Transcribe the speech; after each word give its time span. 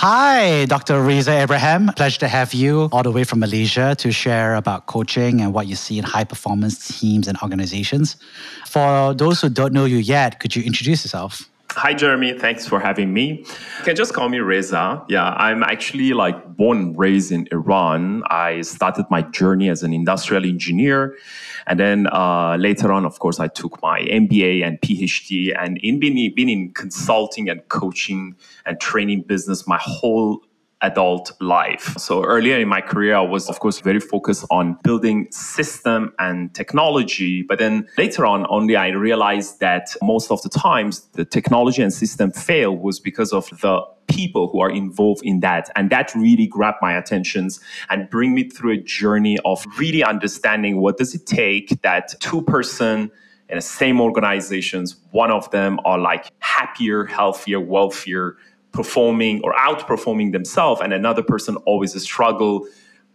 Hi, 0.00 0.64
Dr. 0.66 1.02
Reza 1.02 1.32
Abraham. 1.32 1.90
Pleasure 1.96 2.20
to 2.20 2.28
have 2.28 2.54
you 2.54 2.88
all 2.92 3.02
the 3.02 3.10
way 3.10 3.24
from 3.24 3.40
Malaysia 3.40 3.96
to 3.98 4.12
share 4.12 4.54
about 4.54 4.86
coaching 4.86 5.40
and 5.40 5.52
what 5.52 5.66
you 5.66 5.74
see 5.74 5.98
in 5.98 6.04
high 6.04 6.22
performance 6.22 7.00
teams 7.00 7.26
and 7.26 7.36
organizations. 7.42 8.14
For 8.64 9.12
those 9.12 9.40
who 9.40 9.48
don't 9.48 9.72
know 9.72 9.86
you 9.86 9.96
yet, 9.96 10.38
could 10.38 10.54
you 10.54 10.62
introduce 10.62 11.02
yourself? 11.04 11.50
Hi, 11.72 11.94
Jeremy. 11.94 12.32
Thanks 12.32 12.66
for 12.66 12.80
having 12.80 13.12
me. 13.12 13.44
You 13.78 13.84
can 13.84 13.94
just 13.94 14.12
call 14.14 14.28
me 14.28 14.38
Reza. 14.38 15.04
Yeah, 15.08 15.34
I'm 15.36 15.62
actually 15.62 16.12
like 16.14 16.56
born 16.56 16.78
and 16.78 16.98
raised 16.98 17.30
in 17.30 17.46
Iran. 17.52 18.22
I 18.30 18.62
started 18.62 19.04
my 19.10 19.22
journey 19.22 19.68
as 19.68 19.82
an 19.82 19.92
industrial 19.92 20.44
engineer. 20.44 21.16
And 21.66 21.78
then 21.78 22.08
uh, 22.10 22.56
later 22.56 22.90
on, 22.90 23.04
of 23.04 23.18
course, 23.18 23.38
I 23.38 23.48
took 23.48 23.80
my 23.82 24.00
MBA 24.00 24.66
and 24.66 24.80
PhD 24.80 25.54
and 25.56 25.78
in 25.78 26.00
been, 26.00 26.34
been 26.34 26.48
in 26.48 26.72
consulting 26.72 27.50
and 27.50 27.66
coaching 27.68 28.34
and 28.64 28.80
training 28.80 29.22
business 29.22 29.68
my 29.68 29.78
whole 29.80 30.40
adult 30.82 31.32
life. 31.40 31.94
So 31.98 32.24
earlier 32.24 32.58
in 32.58 32.68
my 32.68 32.80
career, 32.80 33.16
I 33.16 33.20
was, 33.20 33.48
of 33.48 33.58
course, 33.60 33.80
very 33.80 34.00
focused 34.00 34.46
on 34.50 34.78
building 34.84 35.28
system 35.30 36.12
and 36.18 36.54
technology. 36.54 37.42
But 37.42 37.58
then 37.58 37.88
later 37.98 38.24
on, 38.26 38.46
only 38.48 38.76
I 38.76 38.88
realized 38.88 39.60
that 39.60 39.94
most 40.02 40.30
of 40.30 40.40
the 40.42 40.48
times 40.48 41.00
the 41.12 41.24
technology 41.24 41.82
and 41.82 41.92
system 41.92 42.30
fail 42.30 42.76
was 42.76 43.00
because 43.00 43.32
of 43.32 43.48
the 43.60 43.82
people 44.06 44.48
who 44.48 44.60
are 44.60 44.70
involved 44.70 45.22
in 45.24 45.40
that. 45.40 45.68
And 45.76 45.90
that 45.90 46.14
really 46.14 46.46
grabbed 46.46 46.78
my 46.80 46.96
attentions 46.96 47.60
and 47.90 48.08
bring 48.08 48.34
me 48.34 48.48
through 48.48 48.72
a 48.72 48.78
journey 48.78 49.38
of 49.44 49.64
really 49.78 50.02
understanding 50.02 50.80
what 50.80 50.96
does 50.96 51.14
it 51.14 51.26
take 51.26 51.82
that 51.82 52.14
two 52.20 52.42
person 52.42 53.10
in 53.48 53.56
the 53.56 53.62
same 53.62 54.00
organizations, 54.00 54.96
one 55.10 55.30
of 55.30 55.50
them 55.50 55.80
are 55.84 55.98
like 55.98 56.30
happier, 56.40 57.04
healthier, 57.06 57.60
wealthier, 57.60 58.36
performing 58.72 59.40
or 59.42 59.54
outperforming 59.54 60.32
themselves 60.32 60.80
and 60.80 60.92
another 60.92 61.22
person 61.22 61.56
always 61.58 61.94
a 61.94 62.00
struggle 62.00 62.66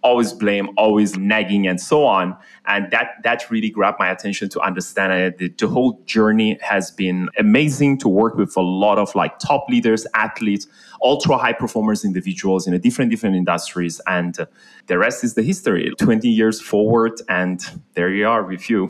always 0.03 0.33
blame 0.33 0.69
always 0.77 1.17
nagging 1.17 1.65
and 1.65 1.79
so 1.79 2.05
on. 2.05 2.35
And 2.65 2.91
that 2.91 3.15
that 3.23 3.49
really 3.49 3.69
grabbed 3.69 3.99
my 3.99 4.09
attention 4.09 4.49
to 4.49 4.59
understand 4.59 5.13
it 5.13 5.37
the, 5.37 5.49
the 5.57 5.67
whole 5.67 6.01
journey 6.05 6.59
has 6.61 6.91
been 6.91 7.29
amazing 7.39 7.97
to 7.99 8.09
work 8.09 8.35
with 8.35 8.55
a 8.57 8.61
lot 8.61 8.99
of 8.99 9.15
like 9.15 9.39
top 9.39 9.65
leaders 9.69 10.05
athletes 10.13 10.67
ultra 11.01 11.37
high 11.37 11.53
performers 11.53 12.05
individuals 12.05 12.67
in 12.67 12.73
a 12.73 12.79
different 12.79 13.09
different 13.09 13.35
industries. 13.35 13.99
And 14.05 14.39
uh, 14.39 14.45
the 14.87 14.97
rest 14.97 15.23
is 15.23 15.33
the 15.33 15.43
history. 15.43 15.91
20 15.97 16.27
years 16.29 16.61
forward 16.61 17.13
and 17.29 17.61
there 17.93 18.09
you 18.09 18.27
are 18.27 18.43
with 18.43 18.69
you. 18.69 18.89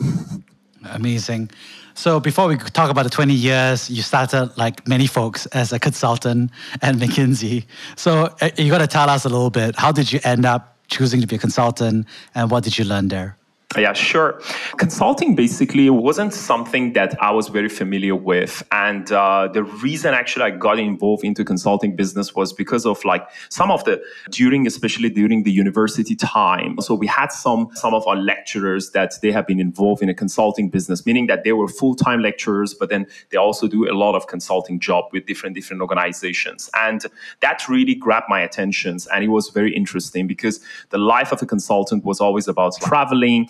Amazing 0.85 1.51
so 1.95 2.19
before 2.19 2.47
we 2.47 2.57
talk 2.57 2.89
about 2.89 3.03
the 3.03 3.09
20 3.09 3.33
years, 3.33 3.89
you 3.89 4.01
started 4.01 4.51
like 4.57 4.87
many 4.87 5.07
folks 5.07 5.45
as 5.47 5.71
a 5.73 5.79
consultant 5.79 6.51
at 6.81 6.95
McKinsey. 6.95 7.65
So 7.95 8.35
uh, 8.41 8.49
you 8.57 8.69
got 8.69 8.79
to 8.79 8.87
tell 8.87 9.09
us 9.09 9.25
a 9.25 9.29
little 9.29 9.49
bit, 9.49 9.75
how 9.75 9.91
did 9.91 10.11
you 10.11 10.19
end 10.23 10.45
up 10.45 10.77
choosing 10.87 11.21
to 11.21 11.27
be 11.27 11.35
a 11.35 11.39
consultant 11.39 12.07
and 12.35 12.51
what 12.51 12.63
did 12.63 12.77
you 12.77 12.85
learn 12.85 13.07
there? 13.07 13.37
Yeah, 13.75 13.93
sure. 13.93 14.39
Consulting 14.77 15.35
basically 15.35 15.89
wasn't 15.89 16.33
something 16.33 16.93
that 16.93 17.21
I 17.21 17.31
was 17.31 17.47
very 17.47 17.69
familiar 17.69 18.15
with. 18.15 18.61
And 18.71 19.11
uh, 19.11 19.49
the 19.51 19.63
reason 19.63 20.13
actually 20.13 20.45
I 20.45 20.51
got 20.51 20.77
involved 20.77 21.23
into 21.23 21.43
consulting 21.43 21.95
business 21.95 22.35
was 22.35 22.53
because 22.53 22.85
of 22.85 23.03
like 23.03 23.27
some 23.49 23.71
of 23.71 23.83
the, 23.85 23.99
during, 24.29 24.67
especially 24.67 25.09
during 25.09 25.41
the 25.41 25.51
university 25.51 26.15
time. 26.15 26.79
So 26.81 26.93
we 26.93 27.07
had 27.07 27.31
some, 27.31 27.69
some 27.73 27.95
of 27.95 28.05
our 28.05 28.15
lecturers 28.15 28.91
that 28.91 29.13
they 29.23 29.31
have 29.31 29.47
been 29.47 29.59
involved 29.59 30.03
in 30.03 30.09
a 30.09 30.13
consulting 30.13 30.69
business, 30.69 31.03
meaning 31.05 31.25
that 31.27 31.43
they 31.43 31.53
were 31.53 31.67
full-time 31.67 32.21
lecturers, 32.21 32.75
but 32.75 32.89
then 32.89 33.07
they 33.31 33.37
also 33.37 33.67
do 33.67 33.89
a 33.89 33.95
lot 33.95 34.13
of 34.13 34.27
consulting 34.27 34.79
job 34.79 35.05
with 35.11 35.25
different, 35.25 35.55
different 35.55 35.81
organizations. 35.81 36.69
And 36.75 37.05
that 37.39 37.67
really 37.67 37.95
grabbed 37.95 38.27
my 38.29 38.41
attention. 38.41 38.97
And 39.13 39.23
it 39.23 39.29
was 39.29 39.49
very 39.49 39.75
interesting 39.75 40.27
because 40.27 40.59
the 40.89 40.97
life 40.97 41.31
of 41.31 41.41
a 41.41 41.45
consultant 41.45 42.05
was 42.05 42.19
always 42.19 42.47
about 42.47 42.75
traveling, 42.79 43.49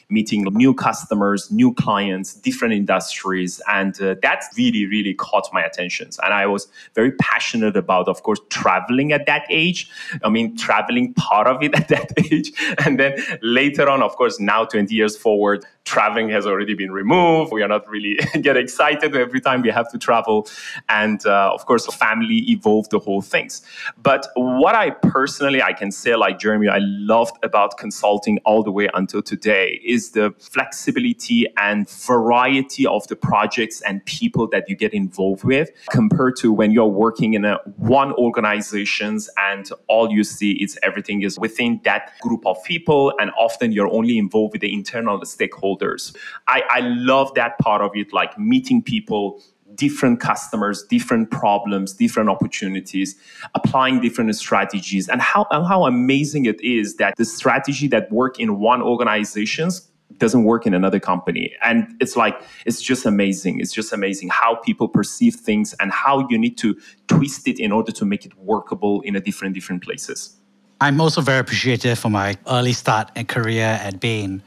meeting 0.11 0.43
new 0.51 0.73
customers, 0.73 1.49
new 1.51 1.73
clients, 1.73 2.33
different 2.33 2.73
industries. 2.73 3.61
And 3.71 3.99
uh, 4.01 4.15
that 4.21 4.43
really, 4.57 4.85
really 4.85 5.13
caught 5.13 5.47
my 5.53 5.63
attention. 5.63 6.09
And 6.23 6.33
I 6.33 6.45
was 6.45 6.67
very 6.93 7.11
passionate 7.13 7.77
about, 7.77 8.07
of 8.07 8.23
course, 8.23 8.39
traveling 8.49 9.11
at 9.13 9.25
that 9.25 9.45
age. 9.49 9.89
I 10.23 10.29
mean, 10.29 10.57
traveling 10.57 11.13
part 11.13 11.47
of 11.47 11.63
it 11.63 11.75
at 11.79 11.87
that 11.87 12.11
age. 12.31 12.51
And 12.85 12.99
then 12.99 13.17
later 13.41 13.89
on, 13.89 14.03
of 14.03 14.15
course, 14.15 14.39
now 14.39 14.65
20 14.65 14.93
years 14.93 15.17
forward, 15.17 15.65
traveling 15.85 16.29
has 16.29 16.45
already 16.45 16.73
been 16.73 16.91
removed. 16.91 17.51
We 17.51 17.63
are 17.63 17.67
not 17.67 17.87
really 17.89 18.15
get 18.41 18.57
excited 18.57 19.15
every 19.15 19.41
time 19.41 19.61
we 19.61 19.69
have 19.69 19.91
to 19.91 19.97
travel. 19.97 20.47
And 20.89 21.25
uh, 21.25 21.51
of 21.53 21.65
course, 21.65 21.85
family 21.95 22.39
evolved 22.49 22.91
the 22.91 22.99
whole 22.99 23.21
things. 23.21 23.61
But 24.01 24.27
what 24.35 24.75
I 24.75 24.91
personally, 24.91 25.61
I 25.61 25.73
can 25.73 25.91
say 25.91 26.15
like 26.15 26.39
Jeremy, 26.39 26.69
I 26.69 26.79
loved 26.81 27.35
about 27.43 27.77
consulting 27.77 28.39
all 28.45 28.63
the 28.63 28.71
way 28.71 28.89
until 28.93 29.21
today 29.21 29.81
is 29.83 30.00
the 30.09 30.33
flexibility 30.39 31.45
and 31.57 31.87
variety 31.89 32.85
of 32.87 33.07
the 33.07 33.15
projects 33.15 33.81
and 33.81 34.03
people 34.05 34.47
that 34.47 34.67
you 34.67 34.75
get 34.75 34.93
involved 34.93 35.43
with 35.43 35.69
compared 35.91 36.35
to 36.37 36.51
when 36.51 36.71
you're 36.71 36.85
working 36.85 37.35
in 37.35 37.45
a 37.45 37.59
one 37.77 38.13
organizations 38.13 39.29
and 39.37 39.69
all 39.87 40.11
you 40.11 40.23
see 40.23 40.53
is 40.53 40.77
everything 40.83 41.21
is 41.21 41.37
within 41.39 41.79
that 41.83 42.19
group 42.21 42.45
of 42.45 42.57
people. 42.63 43.13
And 43.19 43.31
often 43.37 43.71
you're 43.71 43.91
only 43.91 44.17
involved 44.17 44.53
with 44.53 44.61
the 44.61 44.73
internal 44.73 45.19
stakeholders 45.21 45.51
stakeholders. 45.51 46.15
I, 46.47 46.63
I 46.69 46.79
love 46.81 47.33
that 47.35 47.57
part 47.59 47.81
of 47.81 47.91
it, 47.95 48.13
like 48.13 48.37
meeting 48.37 48.81
people, 48.81 49.41
different 49.75 50.19
customers, 50.19 50.83
different 50.83 51.31
problems, 51.31 51.93
different 51.93 52.29
opportunities, 52.29 53.15
applying 53.55 54.01
different 54.01 54.35
strategies, 54.35 55.07
and 55.07 55.21
how 55.21 55.47
and 55.51 55.65
how 55.65 55.85
amazing 55.85 56.45
it 56.45 56.61
is 56.61 56.97
that 56.97 57.15
the 57.17 57.25
strategy 57.25 57.87
that 57.87 58.11
work 58.11 58.39
in 58.39 58.59
one 58.59 58.81
organizations 58.81 59.90
doesn't 60.17 60.43
work 60.43 60.65
in 60.65 60.73
another 60.73 60.99
company. 60.99 61.53
And 61.63 61.95
it's 61.99 62.15
like 62.15 62.41
it's 62.65 62.81
just 62.81 63.05
amazing. 63.05 63.59
It's 63.59 63.73
just 63.73 63.93
amazing 63.93 64.29
how 64.29 64.55
people 64.55 64.87
perceive 64.87 65.35
things 65.35 65.73
and 65.79 65.91
how 65.91 66.27
you 66.29 66.37
need 66.37 66.57
to 66.59 66.77
twist 67.07 67.47
it 67.47 67.59
in 67.59 67.71
order 67.71 67.91
to 67.91 68.05
make 68.05 68.25
it 68.25 68.37
workable 68.37 69.01
in 69.01 69.15
a 69.15 69.19
different 69.19 69.55
different 69.55 69.83
places. 69.83 70.37
I'm 70.79 70.99
also 70.99 71.21
very 71.21 71.39
appreciative 71.39 71.99
for 71.99 72.09
my 72.09 72.37
early 72.47 72.73
start 72.73 73.11
and 73.15 73.27
career 73.27 73.79
at 73.81 73.99
Bain 73.99 74.41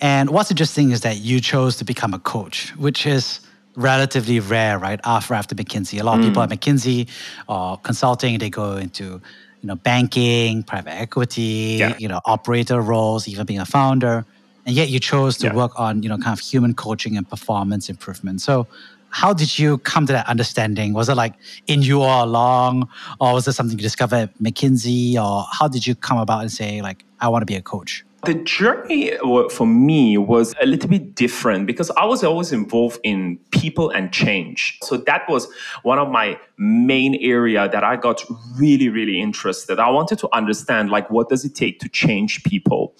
and 0.00 0.30
what's 0.30 0.50
interesting 0.50 0.90
is 0.90 1.00
that 1.02 1.18
you 1.18 1.40
chose 1.40 1.76
to 1.76 1.84
become 1.84 2.12
a 2.12 2.18
coach, 2.18 2.70
which 2.76 3.06
is 3.06 3.40
relatively 3.76 4.40
rare, 4.40 4.78
right? 4.78 5.00
After 5.04 5.34
after 5.34 5.54
McKinsey, 5.54 6.00
a 6.00 6.04
lot 6.04 6.18
of 6.18 6.24
mm. 6.24 6.28
people 6.28 6.42
at 6.42 6.50
McKinsey 6.50 7.08
or 7.48 7.78
consulting, 7.78 8.38
they 8.38 8.50
go 8.50 8.76
into 8.76 9.04
you 9.04 9.66
know 9.68 9.76
banking, 9.76 10.62
private 10.62 10.92
equity, 10.92 11.76
yeah. 11.78 11.96
you 11.98 12.08
know 12.08 12.20
operator 12.26 12.80
roles, 12.80 13.26
even 13.26 13.46
being 13.46 13.60
a 13.60 13.66
founder, 13.66 14.26
and 14.66 14.74
yet 14.74 14.90
you 14.90 15.00
chose 15.00 15.38
to 15.38 15.46
yeah. 15.46 15.54
work 15.54 15.72
on 15.78 16.02
you 16.02 16.08
know 16.08 16.18
kind 16.18 16.38
of 16.38 16.40
human 16.40 16.74
coaching 16.74 17.16
and 17.16 17.28
performance 17.28 17.88
improvement. 17.88 18.40
So. 18.40 18.66
How 19.10 19.32
did 19.32 19.58
you 19.58 19.78
come 19.78 20.04
to 20.08 20.12
that 20.12 20.28
understanding? 20.28 20.92
Was 20.92 21.08
it 21.08 21.14
like 21.14 21.32
in 21.68 21.80
you 21.80 22.02
all 22.02 22.26
along, 22.26 22.86
or 23.18 23.32
was 23.32 23.48
it 23.48 23.52
something 23.52 23.78
you 23.78 23.82
discovered 23.82 24.16
at 24.16 24.38
McKinsey, 24.38 25.14
or 25.14 25.46
how 25.50 25.68
did 25.68 25.86
you 25.86 25.94
come 25.94 26.18
about 26.18 26.42
and 26.42 26.52
say 26.52 26.82
like, 26.82 27.02
I 27.20 27.28
want 27.28 27.40
to 27.40 27.46
be 27.46 27.54
a 27.54 27.62
coach? 27.62 28.04
The 28.26 28.34
journey 28.44 29.16
uh, 29.16 29.48
for 29.48 29.66
me 29.66 30.18
was 30.18 30.54
a 30.60 30.66
little 30.66 30.88
bit 30.88 31.14
different 31.14 31.66
because 31.66 31.90
I 31.92 32.04
was 32.04 32.24
always 32.24 32.52
involved 32.52 32.98
in 33.04 33.38
people 33.52 33.90
and 33.90 34.12
change. 34.12 34.78
So 34.82 34.96
that 34.96 35.28
was 35.28 35.48
one 35.82 35.98
of 35.98 36.10
my 36.10 36.38
main 36.58 37.16
area 37.16 37.68
that 37.68 37.84
I 37.84 37.96
got 37.96 38.24
really, 38.56 38.88
really 38.88 39.20
interested. 39.20 39.78
I 39.78 39.90
wanted 39.90 40.18
to 40.20 40.28
understand 40.34 40.90
like 40.90 41.08
what 41.10 41.28
does 41.28 41.44
it 41.44 41.54
take 41.54 41.78
to 41.80 41.88
change 41.88 42.42
people. 42.44 42.96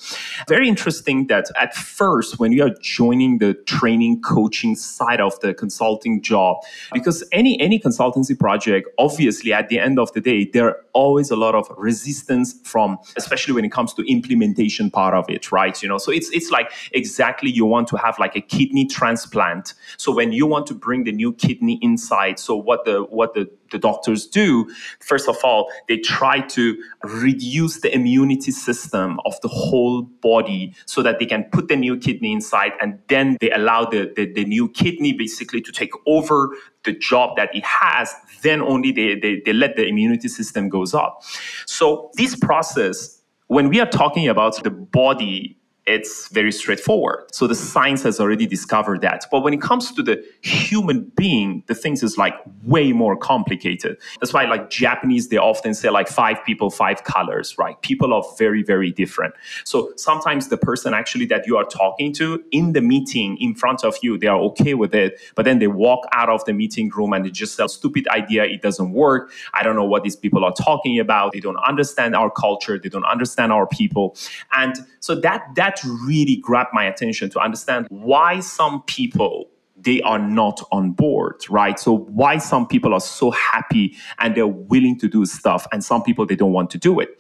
Very 0.48 0.68
interesting 0.68 1.26
that 1.26 1.46
at 1.60 1.74
first 1.74 2.38
when 2.38 2.52
you 2.52 2.64
are 2.64 2.74
joining 2.80 3.38
the 3.38 3.54
training 3.54 4.20
coaching 4.22 4.76
side 4.76 5.20
of 5.20 5.38
the 5.40 5.54
consulting 5.54 6.22
job, 6.22 6.58
because 6.92 7.24
any 7.32 7.58
any 7.60 7.78
consultancy 7.78 8.38
project, 8.38 8.88
obviously 8.98 9.52
at 9.52 9.68
the 9.68 9.78
end 9.78 9.98
of 9.98 10.12
the 10.12 10.20
day, 10.20 10.44
they're 10.44 10.76
always 10.96 11.30
a 11.30 11.36
lot 11.36 11.54
of 11.54 11.70
resistance 11.76 12.58
from, 12.64 12.98
especially 13.16 13.52
when 13.52 13.64
it 13.64 13.70
comes 13.70 13.92
to 13.94 14.02
implementation 14.10 14.90
part 14.90 15.14
of 15.14 15.28
it, 15.28 15.52
right? 15.52 15.80
You 15.82 15.88
know, 15.88 15.98
so 15.98 16.10
it's 16.10 16.30
it's 16.30 16.50
like 16.50 16.72
exactly 16.92 17.50
you 17.50 17.66
want 17.66 17.86
to 17.88 17.96
have 17.96 18.18
like 18.18 18.34
a 18.34 18.40
kidney 18.40 18.86
transplant. 18.86 19.74
So 19.98 20.12
when 20.12 20.32
you 20.32 20.46
want 20.46 20.66
to 20.68 20.74
bring 20.74 21.04
the 21.04 21.12
new 21.12 21.34
kidney 21.34 21.78
inside, 21.82 22.38
so 22.38 22.56
what 22.56 22.84
the 22.86 23.02
what 23.04 23.34
the 23.34 23.48
the 23.72 23.78
doctors 23.78 24.26
do, 24.26 24.68
first 25.00 25.28
of 25.28 25.36
all, 25.42 25.70
they 25.88 25.98
try 25.98 26.40
to 26.40 26.76
reduce 27.02 27.80
the 27.80 27.92
immunity 27.92 28.52
system 28.52 29.18
of 29.24 29.40
the 29.40 29.48
whole 29.48 30.02
body 30.02 30.72
so 30.86 31.02
that 31.02 31.18
they 31.18 31.26
can 31.26 31.44
put 31.52 31.66
the 31.68 31.76
new 31.76 31.96
kidney 31.96 32.32
inside 32.32 32.72
and 32.80 32.98
then 33.08 33.36
they 33.40 33.50
allow 33.50 33.84
the, 33.84 34.12
the, 34.16 34.32
the 34.32 34.44
new 34.44 34.68
kidney 34.68 35.12
basically 35.12 35.60
to 35.60 35.72
take 35.72 35.90
over 36.06 36.50
the 36.86 36.92
job 36.92 37.36
that 37.36 37.54
it 37.54 37.64
has. 37.64 38.14
Then 38.42 38.62
only 38.62 38.92
they, 38.92 39.14
they, 39.14 39.42
they 39.44 39.52
let 39.52 39.76
the 39.76 39.86
immunity 39.86 40.28
system 40.28 40.70
goes 40.70 40.94
up. 40.94 41.22
So 41.66 42.10
this 42.14 42.34
process, 42.34 43.20
when 43.48 43.68
we 43.68 43.78
are 43.80 43.90
talking 43.90 44.28
about 44.28 44.62
the 44.62 44.70
body 44.70 45.58
it's 45.86 46.28
very 46.28 46.50
straightforward. 46.50 47.32
So 47.32 47.46
the 47.46 47.54
science 47.54 48.02
has 48.02 48.18
already 48.18 48.46
discovered 48.46 49.00
that. 49.02 49.24
But 49.30 49.42
when 49.44 49.54
it 49.54 49.60
comes 49.60 49.92
to 49.92 50.02
the 50.02 50.22
human 50.42 51.12
being, 51.16 51.62
the 51.68 51.74
things 51.74 52.02
is 52.02 52.18
like 52.18 52.34
way 52.64 52.92
more 52.92 53.16
complicated. 53.16 53.96
That's 54.20 54.32
why 54.32 54.46
like 54.46 54.68
Japanese, 54.68 55.28
they 55.28 55.36
often 55.36 55.74
say 55.74 55.88
like 55.90 56.08
five 56.08 56.44
people, 56.44 56.70
five 56.70 57.04
colors, 57.04 57.56
right? 57.56 57.80
People 57.82 58.12
are 58.12 58.24
very, 58.36 58.64
very 58.64 58.90
different. 58.90 59.34
So 59.64 59.92
sometimes 59.96 60.48
the 60.48 60.56
person 60.56 60.92
actually 60.92 61.26
that 61.26 61.46
you 61.46 61.56
are 61.56 61.64
talking 61.64 62.12
to 62.14 62.42
in 62.50 62.72
the 62.72 62.80
meeting 62.80 63.36
in 63.38 63.54
front 63.54 63.84
of 63.84 63.96
you, 64.02 64.18
they 64.18 64.26
are 64.26 64.40
okay 64.40 64.74
with 64.74 64.92
it. 64.94 65.20
But 65.36 65.44
then 65.44 65.60
they 65.60 65.68
walk 65.68 66.06
out 66.12 66.28
of 66.28 66.44
the 66.46 66.52
meeting 66.52 66.90
room 66.90 67.12
and 67.12 67.24
they 67.24 67.30
just 67.30 67.54
say, 67.54 67.66
stupid 67.68 68.08
idea. 68.08 68.44
It 68.44 68.60
doesn't 68.60 68.92
work. 68.92 69.30
I 69.54 69.62
don't 69.62 69.76
know 69.76 69.84
what 69.84 70.02
these 70.02 70.16
people 70.16 70.44
are 70.44 70.52
talking 70.52 70.98
about. 70.98 71.32
They 71.32 71.40
don't 71.40 71.58
understand 71.58 72.16
our 72.16 72.30
culture. 72.30 72.76
They 72.78 72.88
don't 72.88 73.04
understand 73.04 73.52
our 73.52 73.66
people. 73.68 74.16
And 74.52 74.74
so 75.00 75.14
that, 75.20 75.46
that 75.54 75.75
that 75.76 75.88
really 76.04 76.36
grabbed 76.36 76.70
my 76.72 76.84
attention 76.84 77.30
to 77.30 77.40
understand 77.40 77.86
why 77.90 78.40
some 78.40 78.82
people 78.82 79.50
they 79.78 80.00
are 80.02 80.18
not 80.18 80.66
on 80.72 80.90
board, 80.90 81.44
right? 81.50 81.78
So 81.78 81.92
why 81.92 82.38
some 82.38 82.66
people 82.66 82.94
are 82.94 83.00
so 83.00 83.30
happy 83.30 83.94
and 84.18 84.34
they're 84.34 84.46
willing 84.46 84.98
to 84.98 85.06
do 85.06 85.26
stuff 85.26 85.66
and 85.70 85.84
some 85.84 86.02
people 86.02 86.24
they 86.24 86.34
don't 86.34 86.52
want 86.52 86.70
to 86.70 86.78
do 86.78 86.98
it. 86.98 87.10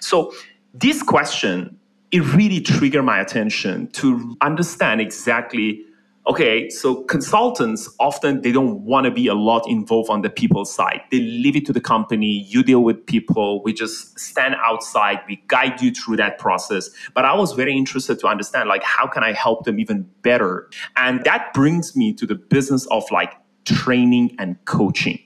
So 0.00 0.32
this 0.72 1.02
question 1.02 1.78
it 2.12 2.20
really 2.32 2.60
triggered 2.60 3.04
my 3.04 3.18
attention 3.18 3.88
to 3.88 4.36
understand 4.40 5.00
exactly 5.00 5.82
okay 6.26 6.70
so 6.70 7.02
consultants 7.04 7.88
often 8.00 8.40
they 8.40 8.52
don't 8.52 8.80
want 8.80 9.04
to 9.04 9.10
be 9.10 9.26
a 9.26 9.34
lot 9.34 9.68
involved 9.68 10.10
on 10.10 10.22
the 10.22 10.30
people 10.30 10.64
side. 10.64 11.00
They 11.10 11.20
leave 11.20 11.56
it 11.56 11.66
to 11.66 11.72
the 11.72 11.80
company 11.80 12.46
you 12.48 12.62
deal 12.62 12.82
with 12.82 13.04
people 13.06 13.62
we 13.62 13.72
just 13.72 14.18
stand 14.18 14.54
outside 14.64 15.20
we 15.28 15.42
guide 15.48 15.80
you 15.80 15.92
through 15.92 16.16
that 16.16 16.38
process. 16.38 16.90
But 17.14 17.24
i 17.24 17.34
was 17.34 17.52
very 17.52 17.76
interested 17.76 18.18
to 18.20 18.26
understand 18.26 18.68
like 18.68 18.82
how 18.82 19.06
can 19.06 19.22
i 19.22 19.32
help 19.32 19.64
them 19.64 19.78
even 19.78 20.08
better? 20.22 20.68
And 20.96 21.22
that 21.24 21.52
brings 21.52 21.94
me 21.96 22.12
to 22.14 22.26
the 22.26 22.34
business 22.34 22.86
of 22.86 23.04
like 23.10 23.34
training 23.64 24.34
and 24.38 24.62
coaching. 24.64 25.18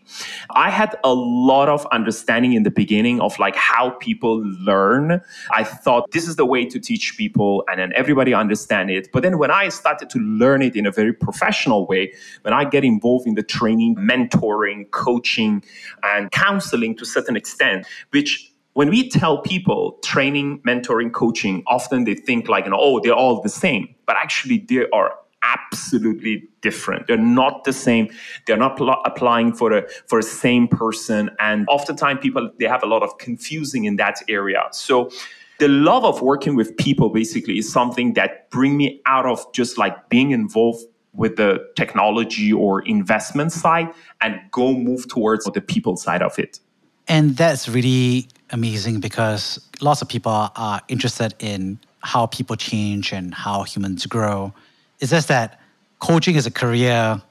I 0.51 0.71
had 0.71 0.97
a 1.05 1.13
lot 1.13 1.69
of 1.69 1.87
understanding 1.93 2.53
in 2.53 2.63
the 2.63 2.71
beginning 2.71 3.21
of 3.21 3.39
like 3.39 3.57
how 3.57 3.91
people 3.91 4.43
learn. 4.61 5.21
I 5.51 5.65
thought 5.65 6.11
this 6.13 6.27
is 6.27 6.37
the 6.37 6.47
way 6.47 6.65
to 6.67 6.79
teach 6.79 7.17
people 7.17 7.65
and 7.69 7.79
then 7.79 7.93
everybody 7.95 8.35
understand 8.35 8.91
it. 8.91 9.09
But 9.13 9.23
then 9.23 9.39
when 9.39 9.51
I 9.51 9.69
started 9.69 10.11
to 10.11 10.19
learn 10.19 10.63
it 10.63 10.77
in 10.77 10.87
a 10.87 10.91
very 10.91 11.13
professional 11.13 11.87
way, 11.87 12.13
when 12.43 12.55
I 12.55 12.65
get 12.65 12.85
involved 12.85 13.27
in 13.27 13.35
the 13.35 13.43
training, 13.43 13.97
mentoring, 13.97 14.91
coaching 14.91 15.63
and 16.03 16.31
counseling 16.31 16.97
to 16.97 17.03
a 17.03 17.07
certain 17.07 17.37
extent, 17.37 17.87
which 18.11 18.53
when 18.75 18.91
we 18.91 19.09
tell 19.09 19.39
people 19.43 19.99
training, 20.05 20.61
mentoring, 20.61 21.13
coaching, 21.13 21.65
often 21.67 22.05
they 22.05 22.15
think 22.15 22.49
like, 22.49 22.65
you 22.65 22.71
know, 22.71 22.79
oh, 22.79 23.01
they're 23.01 23.13
all 23.13 23.41
the 23.43 23.49
same. 23.49 23.93
But 24.07 24.17
actually, 24.17 24.59
they 24.59 24.89
are 24.91 25.15
absolutely 25.55 26.49
different. 26.61 27.07
They're 27.07 27.17
not 27.17 27.65
the 27.65 27.73
same. 27.73 28.09
They're 28.47 28.57
not 28.57 28.77
pl- 28.77 29.03
applying 29.05 29.53
for 29.53 29.73
a 29.73 29.89
for 30.07 30.19
a 30.19 30.23
same 30.23 30.69
person, 30.69 31.31
and 31.39 31.67
oftentimes 31.69 32.21
people 32.21 32.51
they 32.59 32.67
have 32.67 32.83
a 32.83 32.87
lot 32.87 33.03
of 33.03 33.19
confusing 33.19 33.85
in 33.85 33.97
that 33.97 34.23
area. 34.29 34.69
So 34.73 35.11
the 35.59 35.69
love 35.69 36.05
of 36.05 36.23
working 36.23 36.55
with 36.55 36.77
people 36.77 37.11
basically 37.11 37.59
is 37.59 37.71
something 37.71 38.15
that 38.15 38.49
bring 38.51 38.77
me 38.77 39.01
out 39.07 39.27
of 39.27 39.53
just 39.53 39.77
like 39.77 40.09
being 40.09 40.31
involved 40.31 40.85
with 41.15 41.37
the 41.37 41.59
technology 41.75 42.53
or 42.53 42.83
investment 42.83 43.53
side 43.53 43.89
and 44.21 44.41
go 44.53 44.73
move 44.73 45.09
towards 45.09 45.45
the 45.47 45.61
people 45.61 45.97
side 45.97 46.23
of 46.23 46.39
it. 46.39 46.61
And 47.09 47.37
that's 47.37 47.69
really 47.69 48.29
amazing 48.51 49.01
because 49.01 49.59
lots 49.81 50.01
of 50.01 50.09
people 50.09 50.51
are 50.55 50.81
interested 50.89 51.35
in 51.41 51.81
how 52.03 52.27
people 52.27 52.55
change 52.55 53.13
and 53.13 53.35
how 53.35 53.65
humans 53.65 54.07
grow. 54.07 54.53
It's 55.01 55.11
just 55.11 55.29
that 55.29 55.61
coaching 55.99 56.37
as 56.37 56.47
a 56.47 56.51
career 56.51 57.23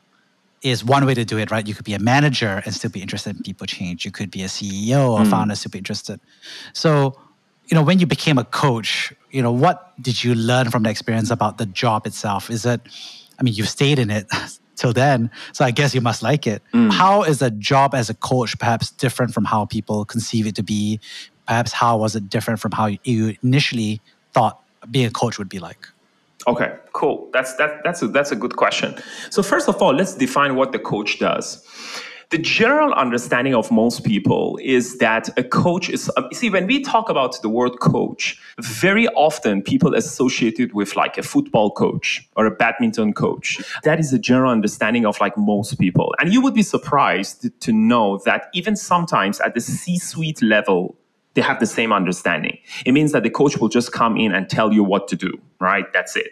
is 0.61 0.83
one 0.83 1.05
way 1.05 1.13
to 1.13 1.25
do 1.25 1.37
it, 1.37 1.51
right? 1.51 1.67
You 1.67 1.75
could 1.75 1.85
be 1.85 1.93
a 1.93 1.99
manager 1.99 2.61
and 2.65 2.73
still 2.73 2.89
be 2.89 3.01
interested 3.01 3.35
in 3.35 3.43
people 3.43 3.67
change. 3.67 4.05
You 4.05 4.11
could 4.11 4.31
be 4.31 4.43
a 4.43 4.47
CEO 4.47 5.11
or 5.11 5.19
mm. 5.19 5.29
founder, 5.29 5.55
still 5.55 5.69
be 5.69 5.77
interested. 5.77 6.19
So, 6.73 7.17
you 7.67 7.75
know, 7.75 7.83
when 7.83 7.99
you 7.99 8.07
became 8.07 8.37
a 8.37 8.43
coach, 8.43 9.13
you 9.31 9.41
know, 9.41 9.51
what 9.51 9.93
did 10.01 10.23
you 10.23 10.33
learn 10.33 10.71
from 10.71 10.83
the 10.83 10.89
experience 10.89 11.29
about 11.29 11.57
the 11.57 11.65
job 11.65 12.07
itself? 12.07 12.49
Is 12.49 12.65
it, 12.65 12.81
I 13.39 13.43
mean, 13.43 13.53
you've 13.53 13.69
stayed 13.69 13.99
in 13.99 14.09
it 14.09 14.27
till 14.75 14.93
then, 14.93 15.29
so 15.53 15.65
I 15.65 15.71
guess 15.71 15.93
you 15.93 16.01
must 16.01 16.23
like 16.23 16.47
it. 16.47 16.63
Mm. 16.73 16.91
How 16.91 17.23
is 17.23 17.41
a 17.41 17.51
job 17.51 17.93
as 17.93 18.09
a 18.09 18.13
coach 18.13 18.57
perhaps 18.57 18.89
different 18.91 19.33
from 19.33 19.45
how 19.45 19.65
people 19.65 20.05
conceive 20.05 20.47
it 20.47 20.55
to 20.55 20.63
be? 20.63 20.99
Perhaps 21.45 21.71
how 21.71 21.97
was 21.97 22.15
it 22.15 22.29
different 22.29 22.59
from 22.59 22.71
how 22.71 22.89
you 23.03 23.35
initially 23.43 24.01
thought 24.33 24.61
being 24.89 25.05
a 25.05 25.11
coach 25.11 25.37
would 25.37 25.49
be 25.49 25.59
like? 25.59 25.87
Okay, 26.45 26.75
cool. 26.93 27.29
That's 27.33 27.55
that, 27.55 27.83
that's 27.83 28.01
a, 28.01 28.07
that's 28.07 28.31
a 28.31 28.35
good 28.35 28.55
question. 28.55 28.95
So 29.29 29.41
first 29.41 29.67
of 29.67 29.81
all, 29.81 29.93
let's 29.93 30.13
define 30.13 30.55
what 30.55 30.71
the 30.71 30.79
coach 30.79 31.19
does. 31.19 31.65
The 32.29 32.37
general 32.37 32.93
understanding 32.93 33.55
of 33.55 33.71
most 33.71 34.03
people 34.03 34.59
is 34.61 34.97
that 34.97 35.29
a 35.37 35.43
coach 35.43 35.89
is 35.89 36.11
uh, 36.17 36.23
see 36.33 36.49
when 36.49 36.67
we 36.67 36.83
talk 36.83 37.09
about 37.09 37.41
the 37.41 37.47
word 37.47 37.79
coach, 37.79 38.37
very 38.59 39.07
often 39.09 39.61
people 39.61 39.95
associate 39.95 40.59
it 40.59 40.73
with 40.73 40.97
like 40.97 41.17
a 41.17 41.23
football 41.23 41.71
coach 41.71 42.27
or 42.35 42.45
a 42.45 42.51
badminton 42.51 43.13
coach. 43.13 43.61
That 43.83 43.97
is 43.97 44.11
the 44.11 44.19
general 44.19 44.51
understanding 44.51 45.05
of 45.05 45.17
like 45.21 45.37
most 45.37 45.79
people. 45.79 46.13
And 46.19 46.33
you 46.33 46.41
would 46.41 46.53
be 46.53 46.63
surprised 46.63 47.49
to 47.61 47.71
know 47.71 48.19
that 48.25 48.49
even 48.53 48.75
sometimes 48.75 49.39
at 49.39 49.53
the 49.53 49.61
C-suite 49.61 50.41
level 50.41 50.97
they 51.37 51.43
have 51.43 51.59
the 51.59 51.67
same 51.67 51.93
understanding. 51.93 52.57
It 52.83 52.93
means 52.93 53.11
that 53.11 53.21
the 53.21 53.29
coach 53.29 53.57
will 53.57 53.69
just 53.69 53.91
come 53.91 54.17
in 54.17 54.33
and 54.33 54.49
tell 54.49 54.73
you 54.73 54.83
what 54.83 55.07
to 55.09 55.15
do, 55.15 55.39
right? 55.61 55.85
That's 55.93 56.15
it. 56.15 56.31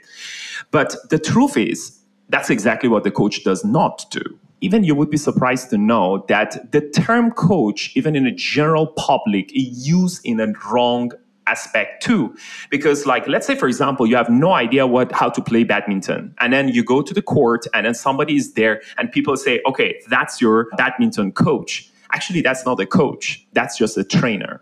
But 0.72 0.96
the 1.12 1.20
truth 1.20 1.56
is, 1.56 2.00
that's 2.30 2.50
exactly 2.50 2.90
what 2.90 3.04
the 3.04 3.12
coach 3.12 3.44
does 3.44 3.64
not 3.64 4.04
do. 4.10 4.24
Even 4.62 4.84
you 4.84 4.96
would 4.96 5.12
be 5.12 5.18
surprised 5.18 5.70
to 5.70 5.78
know 5.78 6.26
that 6.28 6.72
the 6.72 6.82
term 6.82 7.30
coach, 7.30 7.92
even 7.96 8.16
in 8.16 8.24
the 8.24 8.32
general 8.32 8.88
public, 8.88 9.56
is 9.56 9.88
used 9.88 10.26
in 10.26 10.40
a 10.40 10.52
wrong 10.72 11.12
aspect 11.48 12.02
too 12.02 12.36
because 12.72 13.06
like 13.06 13.28
let's 13.28 13.46
say 13.46 13.54
for 13.54 13.68
example 13.68 14.08
you 14.08 14.16
have 14.16 14.32
no 14.32 14.54
idea 14.54 14.88
what 14.88 15.12
how 15.12 15.30
to 15.30 15.44
play 15.44 15.64
badminton 15.64 16.34
and 16.40 16.52
then 16.52 16.70
you 16.70 16.84
go 16.84 17.04
to 17.04 17.14
the 17.14 17.22
court 17.22 17.68
and 17.76 17.86
then 17.86 17.94
somebody 17.94 18.36
is 18.36 18.54
there 18.54 18.82
and 18.98 19.12
people 19.12 19.38
say 19.38 19.62
okay 19.68 20.02
that's 20.08 20.42
your 20.42 20.68
badminton 20.76 21.32
coach 21.32 21.88
actually 22.14 22.42
that's 22.42 22.66
not 22.66 22.80
a 22.80 22.86
coach 22.88 23.46
that's 23.54 23.78
just 23.78 23.96
a 23.96 24.04
trainer 24.04 24.60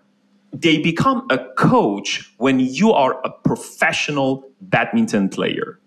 they 0.54 0.78
become 0.78 1.26
a 1.30 1.40
coach 1.56 2.32
when 2.38 2.60
you 2.60 2.92
are 2.92 3.20
a 3.26 3.30
professional 3.30 4.44
badminton 4.62 5.30
player. 5.30 5.80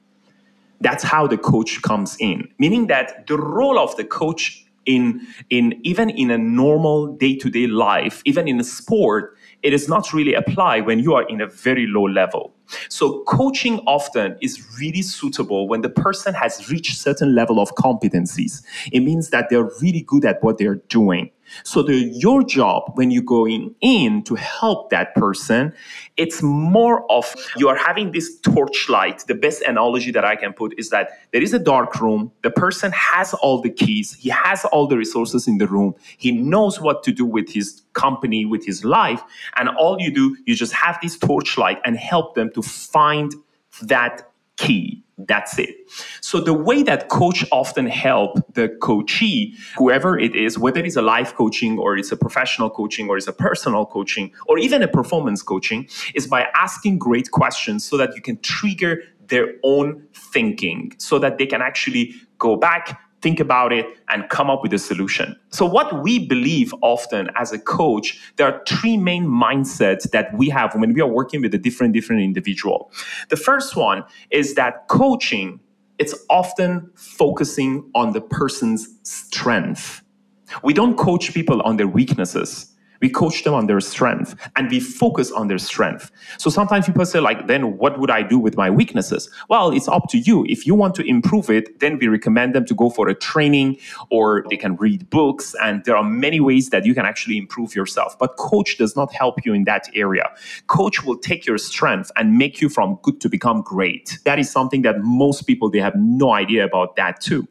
That's 0.81 1.05
how 1.05 1.27
the 1.27 1.39
coach 1.39 1.81
comes 1.83 2.17
in, 2.21 2.49
meaning 2.59 2.89
that 2.89 3.27
the 3.27 3.39
role 3.39 3.79
of 3.79 3.97
the 3.97 4.05
coach 4.05 4.65
in 4.85 5.27
in 5.51 5.81
even 5.83 6.11
in 6.11 6.31
a 6.31 6.39
normal 6.39 7.17
day-to-day 7.17 7.67
life, 7.67 8.23
even 8.25 8.47
in 8.47 8.61
a 8.61 8.65
sport, 8.65 9.37
it 9.63 9.73
is 9.73 9.89
not 9.89 10.13
really 10.13 10.35
apply 10.35 10.81
when 10.81 10.99
you 10.99 11.15
are 11.15 11.27
in 11.29 11.41
a 11.41 11.47
very 11.47 11.87
low 11.87 12.05
level. 12.05 12.56
So 12.89 13.23
coaching 13.25 13.81
often 13.87 14.37
is 14.41 14.67
really 14.79 15.03
suitable 15.03 15.69
when 15.69 15.83
the 15.83 15.89
person 15.89 16.35
has 16.35 16.71
reached 16.71 16.97
certain 16.97 17.35
level 17.35 17.61
of 17.61 17.75
competencies. 17.75 18.63
It 18.93 19.01
means 19.01 19.31
that 19.31 19.49
they're 19.51 19.69
really 19.81 20.03
good 20.03 20.25
at 20.25 20.43
what 20.43 20.59
they're 20.59 20.77
doing. 20.89 21.31
So 21.65 21.83
the, 21.83 21.95
your 21.95 22.43
job 22.43 22.93
when 22.95 23.11
you're 23.11 23.23
going 23.23 23.75
in 23.81 24.23
to 24.25 24.35
help 24.35 24.91
that 24.91 25.15
person, 25.15 25.73
it's 26.17 26.43
more 26.43 27.11
of 27.11 27.35
you 27.57 27.69
are 27.69 27.77
having 27.77 28.13
this 28.13 28.39
torchlight. 28.41 29.25
The 29.27 29.35
best 29.35 29.63
analogy 29.63 30.11
that 30.13 30.25
I 30.25 30.37
can 30.37 30.53
put 30.53 30.75
is 30.79 30.91
that 30.91 31.11
there 31.33 31.43
is 31.43 31.53
a 31.55 31.59
dark 31.59 32.01
room. 32.01 32.33
The 32.43 32.51
person 32.51 32.93
has 32.93 33.35
all 33.35 33.61
the 33.61 33.71
keys. 33.71 34.15
He 34.15 34.31
has 34.31 34.65
all 34.67 34.87
the 34.87 34.97
resources 34.97 35.47
in 35.47 35.59
the 35.59 35.67
room. 35.67 35.95
He 36.19 36.33
knows 36.33 36.81
what 36.81 37.03
to 37.05 37.13
do 37.13 37.25
with 37.25 37.51
his 37.51 37.83
company, 37.93 38.45
with 38.45 38.65
his 38.65 38.85
life. 38.85 39.23
And 39.57 39.69
all 39.71 40.01
you 40.01 40.13
do, 40.13 40.37
you 40.47 40.55
just 40.55 40.73
have 40.73 40.99
this 41.03 41.19
torchlight 41.19 41.81
and 41.85 41.97
help 41.97 42.35
them 42.35 42.51
to 42.57 42.63
find 42.63 43.33
that 43.83 44.33
key 44.57 45.05
That's 45.19 45.59
it. 45.59 45.75
So 46.21 46.41
the 46.41 46.53
way 46.53 46.83
that 46.83 47.09
coach 47.09 47.43
often 47.51 47.87
help 47.87 48.39
the 48.53 48.69
coachee, 48.83 49.55
whoever 49.79 50.19
it 50.19 50.37
is, 50.37 50.59
whether 50.59 50.81
it's 50.81 50.97
a 50.97 51.03
life 51.03 51.35
coaching 51.35 51.79
or 51.79 51.97
it's 51.97 52.13
a 52.13 52.17
professional 52.17 52.69
coaching 52.69 53.09
or 53.09 53.17
it's 53.17 53.27
a 53.27 53.33
personal 53.33 53.87
coaching 53.87 54.31
or 54.47 54.59
even 54.59 54.83
a 54.83 54.89
performance 54.89 55.43
coaching, 55.43 55.89
is 56.15 56.27
by 56.27 56.47
asking 56.55 56.99
great 56.99 57.31
questions 57.31 57.83
so 57.83 57.97
that 57.97 58.15
you 58.15 58.21
can 58.21 58.39
trigger 58.41 59.03
their 59.29 59.55
own 59.63 60.07
thinking 60.13 60.93
so 60.99 61.19
that 61.19 61.39
they 61.39 61.47
can 61.47 61.63
actually 61.63 62.15
go 62.39 62.57
back 62.57 63.01
think 63.27 63.41
about 63.41 63.73
it 63.73 63.87
and 64.09 64.29
come 64.29 64.49
up 64.49 64.63
with 64.63 64.73
a 64.73 64.79
solution. 64.79 65.35
So 65.51 65.67
what 65.67 66.01
we 66.05 66.29
believe 66.29 66.73
often 66.81 67.29
as 67.35 67.51
a 67.51 67.59
coach, 67.59 68.21
there 68.37 68.47
are 68.47 68.63
three 68.69 68.97
main 68.97 69.27
mindsets 69.27 70.09
that 70.13 70.33
we 70.33 70.49
have 70.51 70.77
when 70.77 70.95
we 70.95 71.01
are 71.01 71.09
working 71.09 71.43
with 71.43 71.53
a 71.53 71.59
different 71.59 71.93
different 71.93 72.23
individual. 72.23 72.79
The 73.31 73.37
first 73.49 73.75
one 73.75 74.05
is 74.31 74.55
that 74.55 74.87
coaching 74.87 75.59
it's 75.99 76.15
often 76.31 76.89
focusing 76.95 77.91
on 77.95 78.13
the 78.13 78.21
person's 78.21 78.83
strength. 79.03 80.03
We 80.63 80.73
don't 80.73 80.97
coach 80.97 81.35
people 81.35 81.61
on 81.63 81.79
their 81.79 81.89
weaknesses. 81.89 82.76
We 83.01 83.09
coach 83.09 83.45
them 83.45 83.55
on 83.55 83.67
their 83.67 83.81
strength 83.81 84.35
and 84.57 84.71
we 84.71 84.81
focus 84.81 85.31
on 85.33 85.49
their 85.49 85.59
strength. 85.59 86.11
So 86.39 86.51
sometimes 86.51 86.87
people 86.87 87.05
say, 87.07 87.21
like, 87.21 87.47
then 87.47 87.77
what 87.79 87.99
would 87.99 88.11
I 88.11 88.23
do 88.23 88.39
with 88.39 88.57
my 88.57 88.71
weaknesses? 88.71 89.31
Well, 89.49 89.71
it's 89.71 89.89
up 89.89 90.05
to 90.11 90.19
you. 90.19 90.45
If 90.49 90.67
you 90.67 90.75
want 90.75 90.95
to 90.97 91.03
improve 91.03 91.51
it, 91.51 91.81
then 91.81 91.99
we 91.99 92.09
recommend 92.09 92.55
them 92.55 92.65
to 92.67 92.75
go 92.75 92.91
for 92.91 93.09
a 93.09 93.15
training 93.15 93.79
or 94.11 94.45
they 94.51 94.57
can 94.57 94.77
read 94.77 95.09
books. 95.11 95.55
And 95.63 95.85
there 95.85 95.97
are 95.97 96.05
many 96.05 96.41
ways 96.41 96.71
that 96.71 96.85
you 96.85 96.95
can 96.95 97.07
actually 97.07 97.39
improve 97.39 97.75
yourself. 97.75 98.19
But 98.19 98.37
coach 98.37 98.79
does 98.79 98.97
not 98.97 99.13
help 99.13 99.45
you 99.45 99.53
in 99.53 99.65
that 99.65 99.89
area. 99.95 100.31
Coach 100.67 101.05
will 101.05 101.19
take 101.19 101.47
your 101.47 101.59
strength 101.59 102.11
and 102.17 102.39
make 102.39 102.61
you 102.61 102.69
from 102.69 102.99
good 103.03 103.21
to 103.21 103.29
become 103.29 103.63
great. 103.63 104.19
That 104.25 104.39
is 104.39 104.51
something 104.51 104.83
that 104.83 105.01
most 105.01 105.43
people, 105.43 105.71
they 105.71 105.81
have 105.81 105.97
no 105.97 106.33
idea 106.33 106.65
about 106.65 106.97
that 106.97 107.21
too. 107.21 107.47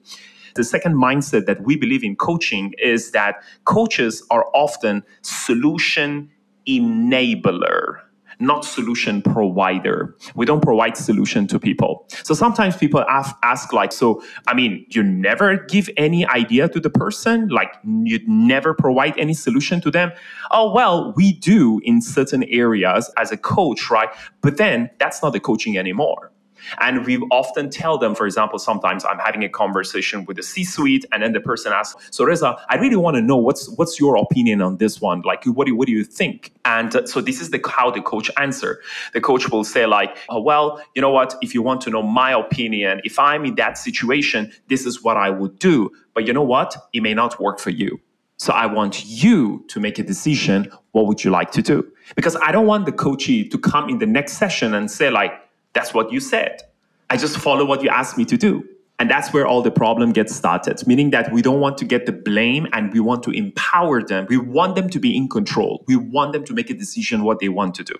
The 0.56 0.64
second 0.64 0.96
mindset 0.96 1.46
that 1.46 1.62
we 1.64 1.76
believe 1.76 2.04
in 2.04 2.16
coaching 2.16 2.74
is 2.82 3.12
that 3.12 3.44
coaches 3.66 4.26
are 4.32 4.46
often 4.54 5.04
solution 5.22 6.30
enabler 6.68 8.00
not 8.40 8.66
solution 8.66 9.22
provider. 9.22 10.16
We 10.36 10.46
don't 10.46 10.62
provide 10.62 10.98
solution 10.98 11.48
to 11.48 11.60
people. 11.60 12.06
So 12.24 12.34
sometimes 12.34 12.76
people 12.76 13.02
ask, 13.08 13.36
ask, 13.44 13.72
like, 13.74 13.92
so, 13.92 14.22
I 14.48 14.54
mean, 14.54 14.86
you 14.90 15.04
never 15.04 15.58
give 15.58 15.90
any 15.98 16.26
idea 16.26 16.68
to 16.70 16.80
the 16.80 16.90
person? 16.90 17.48
Like, 17.50 17.74
you 17.84 18.20
never 18.28 18.74
provide 18.74 19.18
any 19.18 19.34
solution 19.34 19.82
to 19.82 19.92
them? 19.92 20.12
Oh, 20.52 20.74
well, 20.74 21.14
we 21.16 21.34
do 21.34 21.80
in 21.84 22.02
certain 22.02 22.44
areas 22.46 23.12
as 23.18 23.32
a 23.32 23.38
coach, 23.38 23.90
right? 23.90 24.10
But 24.42 24.58
then 24.58 24.90
that's 25.00 25.22
not 25.22 25.34
the 25.34 25.40
coaching 25.40 25.78
anymore. 25.78 26.32
And 26.80 27.06
we 27.06 27.18
often 27.32 27.70
tell 27.70 27.98
them, 27.98 28.16
for 28.16 28.26
example, 28.26 28.60
sometimes 28.60 29.06
I'm 29.06 29.20
having 29.20 29.44
a 29.44 29.50
conversation 29.50 30.26
with 30.26 30.38
the 30.38 30.44
C-suite, 30.44 31.06
and 31.12 31.24
then 31.24 31.34
the 31.34 31.40
person 31.40 31.72
asks, 31.74 32.10
"So 32.12 32.24
Reza, 32.24 32.58
I 32.70 32.76
really 32.78 32.96
want 32.96 33.16
to 33.16 33.22
know 33.22 33.38
what's 33.38 33.70
what's 33.78 34.00
your 34.00 34.18
opinion 34.18 34.62
on 34.62 34.78
this 34.78 35.02
one? 35.02 35.22
Like, 35.22 35.46
what 35.46 35.68
do 35.68 35.76
what 35.76 35.88
do 35.88 35.94
you 35.94 36.04
think?" 36.04 36.54
And 36.66 36.96
uh, 36.96 37.06
so 37.06 37.22
this 37.22 37.42
is 37.42 37.52
the 37.52 37.62
how 37.68 37.92
the 37.92 38.02
coach 38.02 38.30
answer. 38.38 38.82
The 39.14 39.22
coach 39.22 39.50
will 39.50 39.64
say, 39.64 39.86
like, 39.86 40.18
oh, 40.30 40.42
"Well, 40.42 40.82
you 40.96 41.02
know 41.02 41.12
what? 41.12 41.36
If 41.42 41.54
you 41.54 41.62
want 41.62 41.82
to 41.82 41.90
know 41.90 42.02
my 42.02 42.32
opinion, 42.32 43.02
if 43.04 43.20
I'm 43.20 43.46
in 43.46 43.56
that 43.56 43.78
situation, 43.78 44.52
this 44.68 44.86
is 44.86 45.04
what 45.04 45.18
I 45.18 45.30
would 45.30 45.60
do. 45.60 45.92
But 46.14 46.26
you 46.28 46.34
know 46.34 46.44
what? 46.44 46.76
It 46.94 47.02
may 47.02 47.14
not 47.14 47.40
work 47.40 47.60
for 47.60 47.70
you." 47.70 48.00
So 48.38 48.52
I 48.54 48.66
want 48.66 49.06
you 49.06 49.64
to 49.70 49.80
make 49.80 49.98
a 49.98 50.04
decision. 50.04 50.70
What 50.92 51.08
would 51.08 51.24
you 51.24 51.32
like 51.32 51.52
to 51.52 51.62
do? 51.62 51.90
Because 52.16 52.36
I 52.38 52.52
don't 52.52 52.68
want 52.68 52.86
the 52.86 52.92
coachee 52.92 53.48
to 53.48 53.58
come 53.58 53.90
in 53.90 54.00
the 54.00 54.06
next 54.06 54.34
session 54.34 54.74
and 54.74 54.92
say 54.92 55.10
like, 55.10 55.32
that's 55.76 55.94
what 55.94 56.12
you 56.12 56.20
said. 56.20 56.64
I 57.12 57.18
just 57.18 57.38
follow 57.38 57.66
what 57.66 57.84
you 57.84 57.90
asked 57.90 58.18
me 58.18 58.26
to 58.26 58.38
do. 58.38 58.68
And 58.98 59.10
that's 59.10 59.34
where 59.34 59.46
all 59.46 59.62
the 59.62 59.72
problem 59.72 60.14
gets 60.14 60.34
started, 60.34 60.82
meaning 60.88 61.10
that 61.10 61.32
we 61.34 61.42
don't 61.42 61.60
want 61.60 61.78
to 61.80 61.86
get 61.86 62.06
the 62.06 62.14
blame 62.14 62.66
and 62.72 62.94
we 62.94 63.02
want 63.02 63.24
to 63.24 63.32
empower 63.32 64.02
them. 64.02 64.26
We 64.30 64.38
want 64.38 64.76
them 64.76 64.90
to 64.90 65.00
be 65.00 65.18
in 65.18 65.28
control. 65.28 65.84
We 65.86 65.98
want 65.98 66.32
them 66.32 66.46
to 66.46 66.54
make 66.54 66.70
a 66.70 66.74
decision 66.74 67.26
what 67.26 67.40
they 67.40 67.50
want 67.50 67.76
to 67.76 67.84
do. 67.84 67.96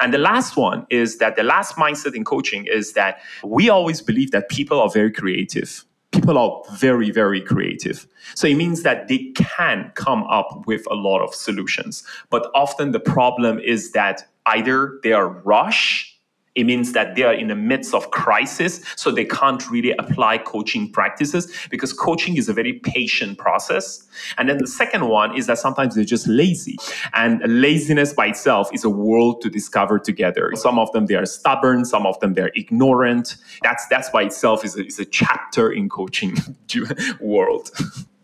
And 0.00 0.14
the 0.14 0.18
last 0.18 0.56
one 0.56 0.86
is 0.88 1.18
that 1.18 1.34
the 1.34 1.42
last 1.42 1.74
mindset 1.74 2.14
in 2.14 2.24
coaching 2.24 2.66
is 2.66 2.92
that 2.92 3.18
we 3.42 3.68
always 3.68 4.00
believe 4.00 4.30
that 4.30 4.48
people 4.48 4.80
are 4.80 4.88
very 4.88 5.10
creative. 5.10 5.84
People 6.12 6.38
are 6.38 6.62
very, 6.76 7.10
very 7.10 7.40
creative. 7.40 8.06
So 8.36 8.46
it 8.46 8.54
means 8.54 8.84
that 8.84 9.08
they 9.08 9.32
can 9.34 9.90
come 9.96 10.22
up 10.24 10.62
with 10.64 10.86
a 10.88 10.94
lot 10.94 11.22
of 11.22 11.34
solutions. 11.34 12.04
But 12.30 12.48
often 12.54 12.92
the 12.92 13.00
problem 13.00 13.58
is 13.58 13.90
that 13.92 14.28
either 14.46 15.00
they 15.02 15.12
are 15.12 15.28
rushed 15.28 16.15
it 16.56 16.64
means 16.64 16.92
that 16.92 17.14
they 17.14 17.22
are 17.22 17.34
in 17.34 17.48
the 17.48 17.54
midst 17.54 17.94
of 17.94 18.10
crisis, 18.10 18.80
so 18.96 19.10
they 19.10 19.26
can't 19.26 19.68
really 19.70 19.92
apply 19.92 20.38
coaching 20.38 20.90
practices 20.90 21.52
because 21.70 21.92
coaching 21.92 22.36
is 22.38 22.48
a 22.48 22.54
very 22.54 22.72
patient 22.72 23.38
process. 23.38 24.02
And 24.38 24.48
then 24.48 24.58
the 24.58 24.66
second 24.66 25.08
one 25.08 25.36
is 25.36 25.46
that 25.46 25.58
sometimes 25.58 25.94
they're 25.94 26.04
just 26.04 26.26
lazy. 26.26 26.76
And 27.12 27.42
laziness 27.44 28.14
by 28.14 28.28
itself 28.28 28.70
is 28.72 28.84
a 28.84 28.90
world 28.90 29.42
to 29.42 29.50
discover 29.50 29.98
together. 29.98 30.52
Some 30.54 30.78
of 30.78 30.90
them 30.92 31.06
they 31.06 31.14
are 31.14 31.26
stubborn, 31.26 31.84
some 31.84 32.06
of 32.06 32.18
them 32.20 32.32
they're 32.32 32.52
ignorant. 32.56 33.36
That's 33.62 33.86
that's 33.88 34.08
by 34.08 34.22
itself 34.24 34.64
is 34.64 34.76
a, 34.76 34.86
is 34.86 34.98
a 34.98 35.04
chapter 35.04 35.70
in 35.70 35.90
coaching 35.90 36.36
world. 37.20 37.70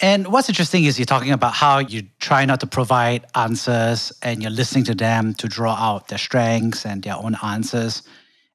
And 0.00 0.28
what's 0.28 0.48
interesting 0.48 0.84
is 0.84 0.98
you're 0.98 1.06
talking 1.06 1.32
about 1.32 1.54
how 1.54 1.78
you 1.78 2.02
try 2.20 2.44
not 2.44 2.60
to 2.60 2.66
provide 2.66 3.26
answers 3.34 4.12
and 4.22 4.42
you're 4.42 4.52
listening 4.52 4.84
to 4.84 4.94
them 4.94 5.34
to 5.34 5.48
draw 5.48 5.74
out 5.74 6.08
their 6.08 6.18
strengths 6.18 6.86
and 6.86 7.02
their 7.02 7.16
own 7.16 7.36
answers. 7.42 8.02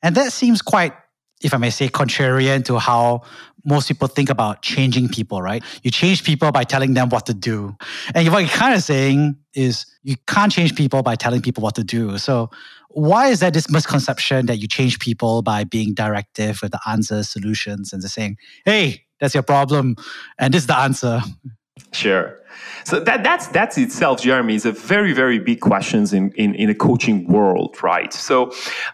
And 0.02 0.16
that 0.16 0.32
seems 0.32 0.62
quite, 0.62 0.94
if 1.42 1.54
I 1.54 1.58
may 1.58 1.70
say, 1.70 1.90
contrarian 1.90 2.64
to 2.66 2.80
how 2.80 3.24
most 3.66 3.88
people 3.88 4.08
think 4.08 4.30
about 4.30 4.62
changing 4.62 5.10
people, 5.10 5.42
right? 5.42 5.64
You 5.84 5.92
change 5.92 6.24
people 6.24 6.52
by 6.52 6.64
telling 6.64 6.94
them 6.94 7.10
what 7.10 7.26
to 7.26 7.34
do. 7.34 7.76
And 8.14 8.28
what 8.30 8.40
you're 8.40 8.50
kind 8.50 8.74
of 8.74 8.84
saying 8.84 9.38
is 9.54 9.86
you 10.04 10.16
can't 10.28 10.52
change 10.52 10.76
people 10.76 11.02
by 11.04 11.16
telling 11.16 11.42
people 11.42 11.64
what 11.64 11.76
to 11.76 11.84
do. 11.84 12.18
So 12.18 12.50
why 12.90 13.28
is 13.28 13.40
there 13.40 13.52
this 13.52 13.70
misconception 13.70 14.46
that 14.46 14.58
you 14.58 14.68
change 14.68 15.00
people 15.00 15.42
by 15.42 15.64
being 15.64 15.94
directive 15.94 16.62
with 16.62 16.72
the 16.72 16.80
answers, 16.88 17.30
solutions, 17.30 17.92
and 17.92 18.02
just 18.02 18.14
saying, 18.14 18.38
hey, 18.66 19.04
that's 19.24 19.34
your 19.34 19.44
problem. 19.44 19.96
And 20.38 20.54
this 20.54 20.64
is 20.64 20.68
the 20.68 20.78
answer. 20.78 21.22
Sure. 21.94 22.40
So 22.84 23.00
that, 23.00 23.24
that's 23.24 23.48
that's 23.48 23.78
itself, 23.78 24.22
Jeremy, 24.22 24.56
is 24.56 24.66
a 24.66 24.74
very, 24.74 25.14
very 25.14 25.40
big 25.40 25.62
questions 25.62 26.12
in, 26.12 26.32
in, 26.34 26.54
in 26.56 26.70
a 26.70 26.76
coaching 26.76 27.26
world, 27.28 27.82
right? 27.82 28.12
So 28.14 28.52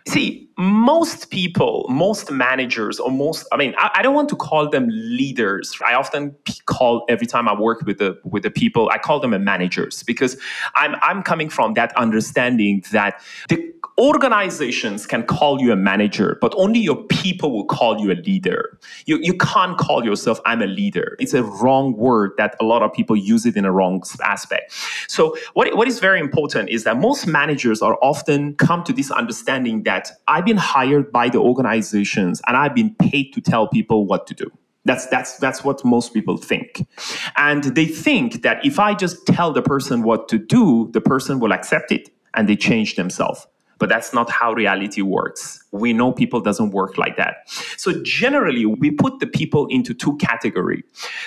see, 0.07 0.48
most 0.59 1.31
people, 1.31 1.88
most 1.89 2.29
managers, 2.29 3.00
or 3.00 3.09
most, 3.09 3.48
I 3.51 3.57
mean, 3.57 3.74
I, 3.77 3.89
I, 3.95 4.01
don't 4.01 4.13
want 4.13 4.29
to 4.29 4.36
call 4.36 4.69
them 4.69 4.88
leaders. 4.89 5.75
I 5.83 5.95
often 5.95 6.36
call 6.65 7.05
every 7.09 7.25
time 7.25 7.48
I 7.48 7.59
work 7.59 7.81
with 7.86 7.98
the 7.98 8.19
with 8.24 8.43
the 8.43 8.51
people, 8.51 8.89
I 8.91 9.00
call 9.00 9.19
them 9.19 9.31
managers 9.43 10.03
because 10.03 10.38
I'm 10.75 10.95
I'm 11.01 11.24
coming 11.24 11.50
from 11.50 11.74
that 11.74 11.95
understanding 11.98 12.83
that 12.91 13.21
the 13.48 13.74
organizations 13.99 15.05
can 15.05 15.23
call 15.23 15.61
you 15.61 15.73
a 15.73 15.75
manager, 15.75 16.37
but 16.39 16.53
only 16.55 16.79
your 16.79 17.03
people 17.03 17.51
will 17.51 17.65
call 17.65 17.99
you 17.99 18.11
a 18.11 18.15
leader. 18.15 18.79
You, 19.05 19.19
you 19.21 19.33
can't 19.33 19.77
call 19.77 20.05
yourself, 20.05 20.39
I'm 20.45 20.61
a 20.61 20.67
leader. 20.67 21.17
It's 21.19 21.33
a 21.33 21.43
wrong 21.43 21.93
word 21.97 22.31
that 22.37 22.55
a 22.61 22.63
lot 22.63 22.81
of 22.81 22.93
people 22.93 23.17
use 23.17 23.45
it 23.45 23.57
in 23.57 23.65
a 23.65 23.71
wrong 23.71 24.01
aspect. 24.23 24.73
So, 25.07 25.35
what, 25.53 25.75
what 25.75 25.87
is 25.87 25.99
very 25.99 26.19
important 26.19 26.69
is 26.69 26.85
that 26.85 26.97
most 26.97 27.27
managers 27.27 27.81
are 27.81 27.97
often 28.01 28.55
come 28.55 28.83
to 28.85 28.93
this 28.93 29.11
understanding 29.11 29.83
that 29.83 30.11
I've 30.27 30.45
been 30.45 30.57
hired 30.57 31.11
by 31.11 31.27
the 31.27 31.39
organizations 31.39 32.41
and 32.47 32.55
I've 32.55 32.73
been 32.73 32.95
paid 32.95 33.33
to 33.33 33.41
tell 33.41 33.67
people 33.67 34.05
what 34.05 34.27
to 34.27 34.33
do. 34.33 34.49
That's 34.85 35.07
that's 35.07 35.37
that's 35.37 35.63
what 35.63 35.83
most 35.83 36.13
people 36.13 36.37
think. 36.37 36.87
And 37.35 37.63
they 37.75 37.85
think 37.85 38.43
that 38.43 38.65
if 38.65 38.79
I 38.79 38.93
just 38.93 39.27
tell 39.27 39.51
the 39.51 39.61
person 39.61 40.03
what 40.03 40.29
to 40.29 40.37
do, 40.37 40.89
the 40.93 41.01
person 41.01 41.39
will 41.39 41.51
accept 41.51 41.91
it 41.91 42.09
and 42.33 42.47
they 42.47 42.55
change 42.55 42.95
themselves 42.95 43.45
but 43.79 43.89
that's 43.89 44.13
not 44.13 44.29
how 44.29 44.53
reality 44.53 45.01
works. 45.01 45.63
We 45.71 45.93
know 45.93 46.12
people 46.12 46.41
doesn't 46.41 46.71
work 46.71 46.98
like 46.98 47.17
that. 47.17 47.50
So 47.77 47.93
generally 48.03 48.65
we 48.65 48.91
put 48.91 49.19
the 49.19 49.27
people 49.27 49.65
into 49.67 49.93
two 49.93 50.17
category. 50.17 50.83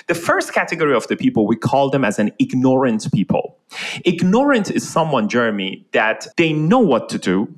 The 0.07 0.15
first 0.15 0.53
category 0.53 0.95
of 0.95 1.07
the 1.07 1.17
people 1.17 1.45
we 1.47 1.55
call 1.55 1.89
them 1.89 2.05
as 2.05 2.19
an 2.19 2.31
ignorant 2.39 3.11
people. 3.11 3.57
Ignorant 4.05 4.71
is 4.71 4.87
someone 4.87 5.27
jeremy 5.27 5.85
that 5.91 6.27
they 6.37 6.53
know 6.53 6.79
what 6.79 7.09
to 7.09 7.17
do. 7.17 7.53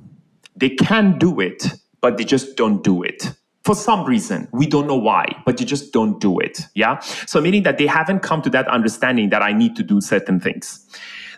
They 0.56 0.70
can 0.70 1.18
do 1.18 1.40
it 1.40 1.72
but 2.00 2.18
they 2.18 2.24
just 2.24 2.56
don't 2.56 2.82
do 2.84 3.02
it. 3.02 3.32
For 3.64 3.74
some 3.74 4.04
reason. 4.04 4.46
We 4.52 4.66
don't 4.66 4.86
know 4.86 4.96
why 4.96 5.26
but 5.44 5.60
you 5.60 5.66
just 5.66 5.92
don't 5.92 6.20
do 6.20 6.38
it. 6.38 6.60
Yeah? 6.74 7.00
So 7.00 7.40
meaning 7.40 7.64
that 7.64 7.78
they 7.78 7.86
haven't 7.86 8.20
come 8.20 8.40
to 8.42 8.50
that 8.50 8.66
understanding 8.68 9.30
that 9.30 9.42
i 9.42 9.52
need 9.52 9.76
to 9.76 9.82
do 9.82 10.00
certain 10.00 10.40
things 10.40 10.86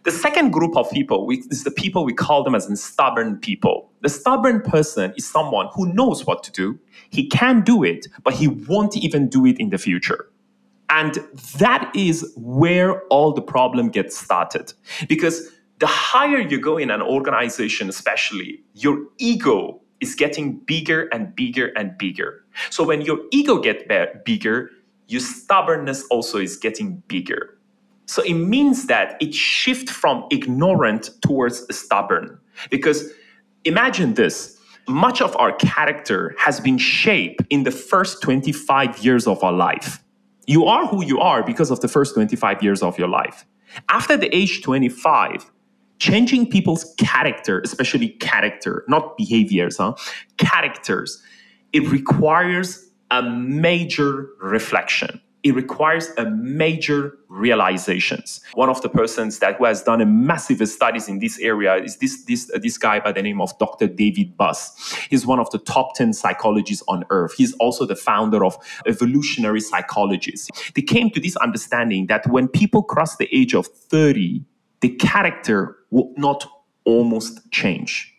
the 0.08 0.16
second 0.16 0.52
group 0.52 0.74
of 0.74 0.90
people 0.90 1.26
we, 1.26 1.36
is 1.50 1.64
the 1.64 1.70
people 1.70 2.02
we 2.02 2.14
call 2.14 2.42
them 2.42 2.54
as 2.54 2.66
stubborn 2.82 3.36
people. 3.36 3.90
The 4.00 4.08
stubborn 4.08 4.62
person 4.62 5.12
is 5.18 5.30
someone 5.30 5.68
who 5.74 5.92
knows 5.92 6.24
what 6.24 6.42
to 6.44 6.50
do, 6.50 6.78
he 7.10 7.28
can 7.28 7.60
do 7.60 7.84
it, 7.84 8.06
but 8.24 8.32
he 8.32 8.48
won't 8.48 8.96
even 8.96 9.28
do 9.28 9.44
it 9.44 9.60
in 9.60 9.68
the 9.68 9.76
future. 9.76 10.30
And 10.88 11.18
that 11.58 11.92
is 11.94 12.32
where 12.36 13.02
all 13.08 13.34
the 13.34 13.42
problem 13.42 13.90
gets 13.90 14.16
started. 14.16 14.72
Because 15.10 15.50
the 15.78 15.86
higher 15.86 16.38
you 16.38 16.58
go 16.58 16.78
in 16.78 16.90
an 16.90 17.02
organization, 17.02 17.90
especially, 17.90 18.62
your 18.72 18.98
ego 19.18 19.78
is 20.00 20.14
getting 20.14 20.56
bigger 20.60 21.08
and 21.12 21.36
bigger 21.36 21.66
and 21.76 21.98
bigger. 21.98 22.42
So 22.70 22.82
when 22.82 23.02
your 23.02 23.18
ego 23.30 23.58
gets 23.58 23.84
bigger, 24.24 24.70
your 25.06 25.20
stubbornness 25.20 26.06
also 26.10 26.38
is 26.38 26.56
getting 26.56 27.02
bigger. 27.08 27.57
So 28.08 28.22
it 28.22 28.34
means 28.34 28.86
that 28.86 29.16
it 29.20 29.34
shifts 29.34 29.92
from 29.92 30.24
ignorant 30.30 31.10
towards 31.20 31.64
stubborn. 31.76 32.38
Because 32.70 33.12
imagine 33.64 34.14
this 34.14 34.58
much 34.88 35.20
of 35.20 35.36
our 35.36 35.52
character 35.52 36.34
has 36.38 36.58
been 36.58 36.78
shaped 36.78 37.42
in 37.50 37.64
the 37.64 37.70
first 37.70 38.22
25 38.22 39.04
years 39.04 39.26
of 39.26 39.44
our 39.44 39.52
life. 39.52 40.02
You 40.46 40.64
are 40.64 40.86
who 40.86 41.04
you 41.04 41.20
are 41.20 41.42
because 41.42 41.70
of 41.70 41.80
the 41.80 41.88
first 41.88 42.14
25 42.14 42.62
years 42.62 42.82
of 42.82 42.98
your 42.98 43.08
life. 43.08 43.44
After 43.90 44.16
the 44.16 44.34
age 44.34 44.62
25, 44.62 45.44
changing 45.98 46.48
people's 46.48 46.94
character, 46.96 47.60
especially 47.60 48.08
character, 48.08 48.84
not 48.88 49.18
behaviors, 49.18 49.76
huh? 49.76 49.94
characters, 50.38 51.22
it 51.74 51.86
requires 51.90 52.88
a 53.10 53.22
major 53.22 54.30
reflection 54.40 55.20
it 55.48 55.54
requires 55.54 56.10
a 56.18 56.26
major 56.26 57.16
realizations. 57.28 58.40
One 58.52 58.68
of 58.68 58.82
the 58.82 58.88
persons 58.90 59.38
that 59.38 59.56
who 59.56 59.64
has 59.64 59.82
done 59.82 60.02
a 60.02 60.06
massive 60.06 60.66
studies 60.68 61.08
in 61.08 61.20
this 61.20 61.38
area 61.38 61.76
is 61.76 61.96
this 61.96 62.24
this 62.24 62.50
uh, 62.54 62.58
this 62.62 62.76
guy 62.76 63.00
by 63.00 63.12
the 63.12 63.22
name 63.22 63.40
of 63.40 63.58
Dr. 63.58 63.86
David 63.88 64.36
Buss. 64.36 64.94
He's 65.08 65.26
one 65.26 65.40
of 65.40 65.50
the 65.50 65.58
top 65.58 65.94
10 65.94 66.12
psychologists 66.12 66.84
on 66.86 67.04
earth. 67.08 67.32
He's 67.34 67.54
also 67.54 67.86
the 67.86 67.96
founder 67.96 68.44
of 68.44 68.58
evolutionary 68.86 69.60
psychologists. 69.60 70.50
They 70.74 70.82
came 70.82 71.10
to 71.10 71.20
this 71.20 71.36
understanding 71.36 72.08
that 72.08 72.26
when 72.26 72.48
people 72.48 72.82
cross 72.82 73.16
the 73.16 73.28
age 73.34 73.54
of 73.54 73.66
30, 73.66 74.44
the 74.80 74.90
character 74.90 75.76
will 75.90 76.12
not 76.16 76.46
almost 76.84 77.50
change 77.50 78.17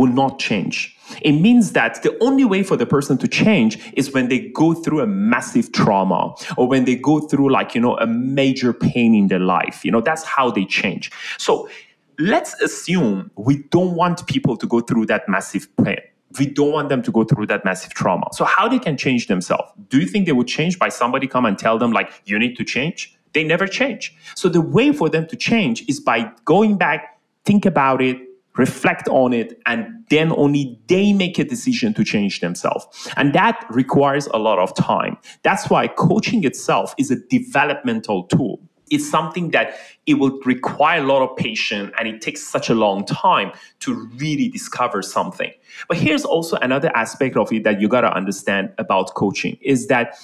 will 0.00 0.12
not 0.12 0.38
change. 0.38 0.96
It 1.20 1.32
means 1.32 1.72
that 1.72 2.02
the 2.02 2.16
only 2.22 2.46
way 2.46 2.62
for 2.62 2.74
the 2.74 2.86
person 2.86 3.18
to 3.18 3.28
change 3.28 3.78
is 3.92 4.14
when 4.14 4.28
they 4.28 4.38
go 4.48 4.72
through 4.72 5.00
a 5.00 5.06
massive 5.06 5.72
trauma 5.72 6.34
or 6.56 6.66
when 6.66 6.86
they 6.86 6.96
go 6.96 7.20
through 7.20 7.52
like, 7.52 7.74
you 7.74 7.82
know, 7.82 7.98
a 7.98 8.06
major 8.06 8.72
pain 8.72 9.14
in 9.14 9.26
their 9.26 9.40
life. 9.40 9.84
You 9.84 9.90
know, 9.90 10.00
that's 10.00 10.24
how 10.24 10.50
they 10.50 10.64
change. 10.64 11.12
So 11.36 11.68
let's 12.18 12.54
assume 12.62 13.30
we 13.36 13.58
don't 13.70 13.94
want 13.94 14.26
people 14.26 14.56
to 14.56 14.66
go 14.66 14.80
through 14.80 15.06
that 15.06 15.28
massive 15.28 15.68
pain. 15.84 16.00
We 16.38 16.46
don't 16.46 16.72
want 16.72 16.88
them 16.88 17.02
to 17.02 17.10
go 17.10 17.24
through 17.24 17.46
that 17.48 17.62
massive 17.64 17.92
trauma. 17.92 18.28
So 18.32 18.46
how 18.46 18.66
they 18.68 18.78
can 18.78 18.96
change 18.96 19.26
themselves? 19.26 19.68
Do 19.88 19.98
you 19.98 20.06
think 20.06 20.24
they 20.24 20.32
would 20.32 20.46
change 20.46 20.78
by 20.78 20.88
somebody 20.88 21.26
come 21.26 21.44
and 21.44 21.58
tell 21.58 21.76
them 21.76 21.92
like 21.92 22.10
you 22.24 22.38
need 22.38 22.56
to 22.56 22.64
change? 22.64 23.18
They 23.34 23.44
never 23.44 23.66
change. 23.66 24.16
So 24.34 24.48
the 24.48 24.62
way 24.62 24.92
for 24.92 25.10
them 25.10 25.26
to 25.26 25.36
change 25.36 25.84
is 25.88 26.00
by 26.00 26.30
going 26.46 26.78
back, 26.78 27.20
think 27.44 27.66
about 27.66 28.00
it, 28.00 28.16
reflect 28.60 29.08
on 29.08 29.32
it, 29.32 29.58
and 29.64 30.04
then 30.10 30.32
only 30.36 30.78
they 30.86 31.12
make 31.14 31.38
a 31.38 31.44
decision 31.44 31.94
to 31.94 32.04
change 32.04 32.40
themselves. 32.40 32.86
And 33.16 33.32
that 33.32 33.64
requires 33.70 34.26
a 34.28 34.38
lot 34.38 34.58
of 34.58 34.74
time. 34.74 35.16
That's 35.42 35.70
why 35.70 35.88
coaching 35.88 36.44
itself 36.44 36.94
is 36.98 37.10
a 37.10 37.16
developmental 37.16 38.24
tool. 38.24 38.60
It's 38.90 39.08
something 39.08 39.52
that 39.52 39.78
it 40.04 40.14
will 40.14 40.38
require 40.44 41.00
a 41.00 41.06
lot 41.06 41.22
of 41.22 41.36
patience 41.36 41.92
and 41.96 42.08
it 42.08 42.20
takes 42.20 42.42
such 42.42 42.68
a 42.68 42.74
long 42.74 43.06
time 43.06 43.52
to 43.80 43.94
really 44.16 44.48
discover 44.48 45.00
something. 45.00 45.52
But 45.88 45.96
here's 45.96 46.24
also 46.24 46.56
another 46.56 46.90
aspect 46.94 47.36
of 47.36 47.52
it 47.52 47.64
that 47.64 47.80
you 47.80 47.88
got 47.88 48.02
to 48.02 48.12
understand 48.12 48.72
about 48.78 49.14
coaching 49.14 49.56
is 49.62 49.86
that 49.86 50.18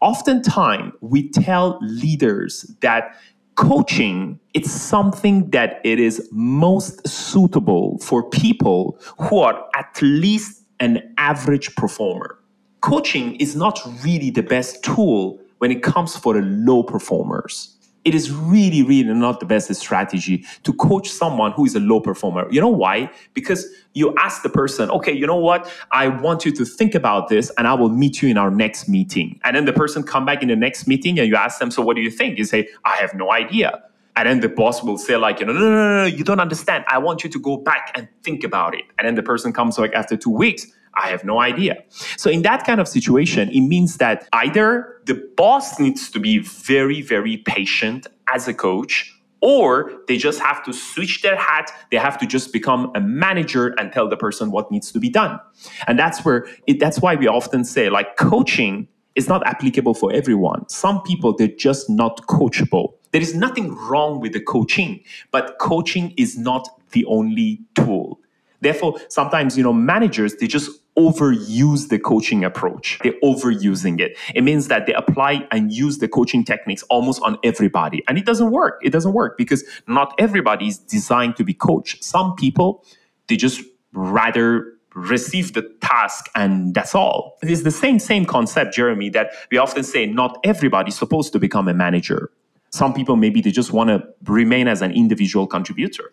oftentimes 0.00 0.92
we 1.00 1.28
tell 1.30 1.78
leaders 1.82 2.62
that 2.80 3.16
coaching 3.56 4.38
it's 4.54 4.70
something 4.70 5.50
that 5.50 5.80
it 5.84 5.98
is 5.98 6.28
most 6.30 7.06
suitable 7.06 7.98
for 7.98 8.28
people 8.28 8.98
who 9.18 9.38
are 9.38 9.64
at 9.74 9.98
least 10.02 10.62
an 10.80 11.14
average 11.16 11.74
performer. 11.76 12.38
Coaching 12.80 13.36
is 13.36 13.54
not 13.54 13.80
really 14.02 14.30
the 14.30 14.42
best 14.42 14.82
tool 14.82 15.40
when 15.58 15.70
it 15.70 15.82
comes 15.82 16.16
for 16.16 16.34
the 16.34 16.40
low 16.42 16.82
performers 16.82 17.78
it 18.04 18.14
is 18.14 18.32
really, 18.32 18.82
really 18.82 19.14
not 19.14 19.40
the 19.40 19.46
best 19.46 19.72
strategy 19.74 20.44
to 20.64 20.72
coach 20.74 21.08
someone 21.08 21.52
who 21.52 21.64
is 21.64 21.74
a 21.74 21.80
low 21.80 22.00
performer. 22.00 22.46
You 22.50 22.60
know 22.60 22.68
why? 22.68 23.10
Because 23.34 23.66
you 23.94 24.14
ask 24.16 24.42
the 24.42 24.48
person, 24.48 24.90
okay, 24.90 25.12
you 25.12 25.26
know 25.26 25.36
what? 25.36 25.70
I 25.90 26.08
want 26.08 26.44
you 26.44 26.52
to 26.52 26.64
think 26.64 26.94
about 26.94 27.28
this 27.28 27.50
and 27.56 27.68
I 27.68 27.74
will 27.74 27.90
meet 27.90 28.22
you 28.22 28.28
in 28.28 28.38
our 28.38 28.50
next 28.50 28.88
meeting. 28.88 29.38
And 29.44 29.56
then 29.56 29.66
the 29.66 29.72
person 29.72 30.02
come 30.02 30.24
back 30.24 30.42
in 30.42 30.48
the 30.48 30.56
next 30.56 30.86
meeting 30.86 31.18
and 31.18 31.28
you 31.28 31.36
ask 31.36 31.58
them, 31.58 31.70
so 31.70 31.82
what 31.82 31.96
do 31.96 32.02
you 32.02 32.10
think? 32.10 32.38
You 32.38 32.44
say, 32.44 32.68
I 32.84 32.96
have 32.96 33.14
no 33.14 33.30
idea. 33.30 33.82
And 34.16 34.28
then 34.28 34.40
the 34.40 34.48
boss 34.48 34.82
will 34.82 34.98
say, 34.98 35.16
like, 35.16 35.40
you 35.40 35.46
know, 35.46 35.54
no, 35.54 35.60
no, 35.60 35.70
no, 35.70 35.96
no, 36.02 36.04
you 36.04 36.22
don't 36.22 36.40
understand. 36.40 36.84
I 36.88 36.98
want 36.98 37.24
you 37.24 37.30
to 37.30 37.38
go 37.38 37.56
back 37.56 37.92
and 37.94 38.08
think 38.22 38.44
about 38.44 38.74
it. 38.74 38.84
And 38.98 39.06
then 39.06 39.14
the 39.14 39.22
person 39.22 39.52
comes 39.52 39.78
like 39.78 39.94
after 39.94 40.16
two 40.16 40.30
weeks 40.30 40.66
I 40.94 41.08
have 41.08 41.24
no 41.24 41.40
idea. 41.40 41.82
So, 42.16 42.30
in 42.30 42.42
that 42.42 42.64
kind 42.64 42.80
of 42.80 42.88
situation, 42.88 43.48
it 43.50 43.60
means 43.60 43.96
that 43.96 44.28
either 44.32 45.00
the 45.06 45.14
boss 45.36 45.78
needs 45.78 46.10
to 46.10 46.20
be 46.20 46.38
very, 46.38 47.02
very 47.02 47.38
patient 47.38 48.06
as 48.32 48.48
a 48.48 48.54
coach, 48.54 49.14
or 49.40 49.92
they 50.06 50.16
just 50.16 50.40
have 50.40 50.64
to 50.64 50.72
switch 50.72 51.22
their 51.22 51.36
hat. 51.36 51.72
They 51.90 51.96
have 51.96 52.18
to 52.18 52.26
just 52.26 52.52
become 52.52 52.92
a 52.94 53.00
manager 53.00 53.74
and 53.78 53.92
tell 53.92 54.08
the 54.08 54.16
person 54.16 54.50
what 54.50 54.70
needs 54.70 54.92
to 54.92 55.00
be 55.00 55.10
done. 55.10 55.40
And 55.86 55.98
that's 55.98 56.24
where 56.24 56.46
it, 56.66 56.78
that's 56.78 57.00
why 57.00 57.16
we 57.16 57.26
often 57.26 57.64
say, 57.64 57.90
like, 57.90 58.16
coaching 58.16 58.88
is 59.14 59.28
not 59.28 59.46
applicable 59.46 59.94
for 59.94 60.12
everyone. 60.12 60.68
Some 60.68 61.02
people, 61.02 61.34
they're 61.36 61.48
just 61.48 61.90
not 61.90 62.26
coachable. 62.28 62.94
There 63.10 63.20
is 63.20 63.34
nothing 63.34 63.74
wrong 63.74 64.20
with 64.20 64.32
the 64.32 64.40
coaching, 64.40 65.02
but 65.30 65.58
coaching 65.58 66.14
is 66.16 66.38
not 66.38 66.68
the 66.92 67.04
only 67.06 67.60
tool. 67.74 68.20
Therefore, 68.62 68.98
sometimes, 69.08 69.56
you 69.56 69.64
know, 69.64 69.72
managers, 69.72 70.36
they 70.36 70.46
just 70.46 70.70
overuse 70.98 71.88
the 71.88 71.98
coaching 71.98 72.44
approach. 72.44 72.98
They're 73.02 73.14
overusing 73.24 74.00
it. 74.00 74.16
It 74.34 74.42
means 74.42 74.68
that 74.68 74.86
they 74.86 74.92
apply 74.94 75.46
and 75.50 75.72
use 75.72 75.98
the 75.98 76.08
coaching 76.08 76.44
techniques 76.44 76.82
almost 76.84 77.22
on 77.22 77.38
everybody. 77.44 78.02
And 78.08 78.18
it 78.18 78.26
doesn't 78.26 78.50
work. 78.50 78.80
It 78.82 78.90
doesn't 78.90 79.12
work 79.12 79.38
because 79.38 79.64
not 79.86 80.14
everybody 80.18 80.68
is 80.68 80.78
designed 80.78 81.36
to 81.36 81.44
be 81.44 81.54
coached. 81.54 82.04
Some 82.04 82.36
people, 82.36 82.84
they 83.28 83.36
just 83.36 83.62
rather 83.92 84.72
receive 84.94 85.54
the 85.54 85.62
task 85.80 86.28
and 86.34 86.74
that's 86.74 86.94
all. 86.94 87.38
It 87.42 87.50
is 87.50 87.62
the 87.62 87.70
same, 87.70 87.98
same 87.98 88.26
concept, 88.26 88.74
Jeremy, 88.74 89.08
that 89.10 89.32
we 89.50 89.56
often 89.58 89.84
say 89.84 90.06
not 90.06 90.38
everybody's 90.44 90.96
supposed 90.96 91.32
to 91.32 91.38
become 91.38 91.68
a 91.68 91.74
manager. 91.74 92.30
Some 92.70 92.94
people 92.94 93.16
maybe 93.16 93.40
they 93.40 93.50
just 93.50 93.72
want 93.72 93.88
to 93.88 94.02
remain 94.30 94.68
as 94.68 94.82
an 94.82 94.92
individual 94.92 95.46
contributor. 95.46 96.12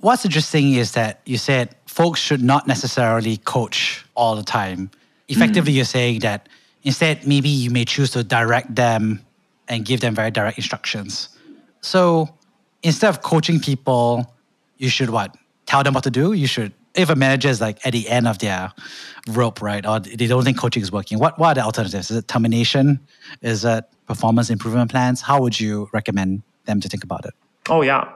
What's 0.00 0.24
interesting 0.24 0.74
is 0.74 0.92
that 0.92 1.20
you 1.24 1.38
said 1.38 1.74
folks 1.86 2.20
should 2.20 2.42
not 2.42 2.66
necessarily 2.66 3.38
coach 3.38 4.04
all 4.14 4.36
the 4.36 4.42
time. 4.42 4.90
Effectively, 5.28 5.72
mm. 5.72 5.76
you're 5.76 5.84
saying 5.84 6.20
that 6.20 6.48
instead, 6.82 7.26
maybe 7.26 7.48
you 7.48 7.70
may 7.70 7.84
choose 7.84 8.10
to 8.10 8.22
direct 8.22 8.74
them 8.74 9.20
and 9.68 9.84
give 9.84 10.00
them 10.00 10.14
very 10.14 10.30
direct 10.30 10.58
instructions. 10.58 11.30
So 11.80 12.28
instead 12.82 13.08
of 13.08 13.22
coaching 13.22 13.60
people, 13.60 14.32
you 14.78 14.88
should 14.88 15.10
what? 15.10 15.36
Tell 15.66 15.82
them 15.82 15.94
what 15.94 16.04
to 16.04 16.10
do? 16.10 16.32
You 16.32 16.46
should, 16.46 16.72
if 16.94 17.10
a 17.10 17.16
manager 17.16 17.48
is 17.48 17.60
like 17.60 17.84
at 17.84 17.92
the 17.92 18.08
end 18.08 18.28
of 18.28 18.38
their 18.38 18.72
rope, 19.28 19.60
right? 19.60 19.84
Or 19.84 19.98
they 19.98 20.26
don't 20.26 20.44
think 20.44 20.58
coaching 20.58 20.82
is 20.82 20.92
working, 20.92 21.18
what, 21.18 21.38
what 21.38 21.48
are 21.48 21.54
the 21.54 21.62
alternatives? 21.62 22.10
Is 22.10 22.18
it 22.18 22.28
termination? 22.28 23.00
Is 23.42 23.64
it 23.64 23.84
performance 24.06 24.50
improvement 24.50 24.90
plans? 24.90 25.20
How 25.20 25.40
would 25.40 25.58
you 25.58 25.88
recommend 25.92 26.42
them 26.66 26.80
to 26.80 26.88
think 26.88 27.02
about 27.02 27.24
it? 27.24 27.34
Oh, 27.68 27.82
yeah. 27.82 28.12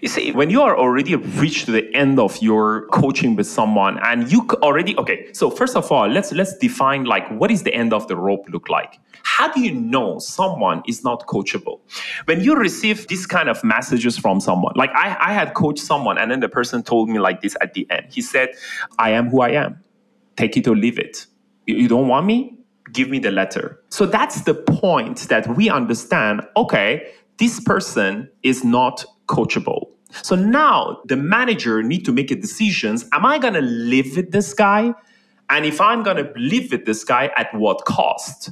You 0.00 0.08
see, 0.08 0.30
when 0.32 0.48
you 0.50 0.62
are 0.62 0.78
already 0.78 1.16
reached 1.16 1.66
the 1.66 1.94
end 1.94 2.20
of 2.20 2.40
your 2.40 2.86
coaching 2.88 3.34
with 3.34 3.46
someone 3.46 3.98
and 4.04 4.30
you 4.30 4.46
already, 4.62 4.96
okay, 4.96 5.32
so 5.32 5.50
first 5.50 5.76
of 5.76 5.90
all, 5.90 6.08
let's, 6.08 6.32
let's 6.32 6.56
define 6.56 7.04
like 7.04 7.28
what 7.32 7.50
is 7.50 7.64
the 7.64 7.74
end 7.74 7.92
of 7.92 8.06
the 8.06 8.16
rope 8.16 8.46
look 8.48 8.68
like? 8.68 8.98
How 9.24 9.52
do 9.52 9.60
you 9.60 9.72
know 9.72 10.18
someone 10.20 10.82
is 10.86 11.02
not 11.02 11.26
coachable? 11.26 11.80
When 12.26 12.40
you 12.40 12.54
receive 12.54 13.08
this 13.08 13.26
kind 13.26 13.48
of 13.48 13.62
messages 13.64 14.16
from 14.16 14.40
someone, 14.40 14.72
like 14.76 14.90
I, 14.94 15.16
I 15.18 15.32
had 15.32 15.54
coached 15.54 15.80
someone 15.80 16.16
and 16.16 16.30
then 16.30 16.40
the 16.40 16.48
person 16.48 16.82
told 16.82 17.08
me 17.08 17.18
like 17.18 17.42
this 17.42 17.56
at 17.60 17.74
the 17.74 17.86
end. 17.90 18.06
He 18.10 18.22
said, 18.22 18.50
I 18.98 19.10
am 19.10 19.30
who 19.30 19.40
I 19.42 19.50
am. 19.50 19.82
Take 20.36 20.56
it 20.56 20.68
or 20.68 20.76
leave 20.76 20.98
it. 20.98 21.26
You 21.66 21.88
don't 21.88 22.08
want 22.08 22.24
me? 22.24 22.56
Give 22.92 23.10
me 23.10 23.18
the 23.18 23.32
letter. 23.32 23.82
So 23.90 24.06
that's 24.06 24.42
the 24.42 24.54
point 24.54 25.28
that 25.28 25.56
we 25.56 25.68
understand, 25.68 26.42
okay, 26.56 27.12
this 27.38 27.60
person 27.60 28.28
is 28.42 28.64
not 28.64 29.04
coachable. 29.26 29.88
So 30.22 30.34
now 30.34 31.00
the 31.04 31.16
manager 31.16 31.82
need 31.82 32.04
to 32.04 32.12
make 32.12 32.30
a 32.30 32.36
decisions. 32.36 33.04
Am 33.12 33.26
I 33.26 33.38
going 33.38 33.54
to 33.54 33.60
live 33.60 34.16
with 34.16 34.32
this 34.32 34.54
guy? 34.54 34.94
And 35.50 35.64
if 35.64 35.80
I'm 35.80 36.02
going 36.02 36.16
to 36.18 36.30
live 36.36 36.70
with 36.72 36.84
this 36.84 37.04
guy, 37.04 37.30
at 37.36 37.54
what 37.54 37.84
cost? 37.84 38.50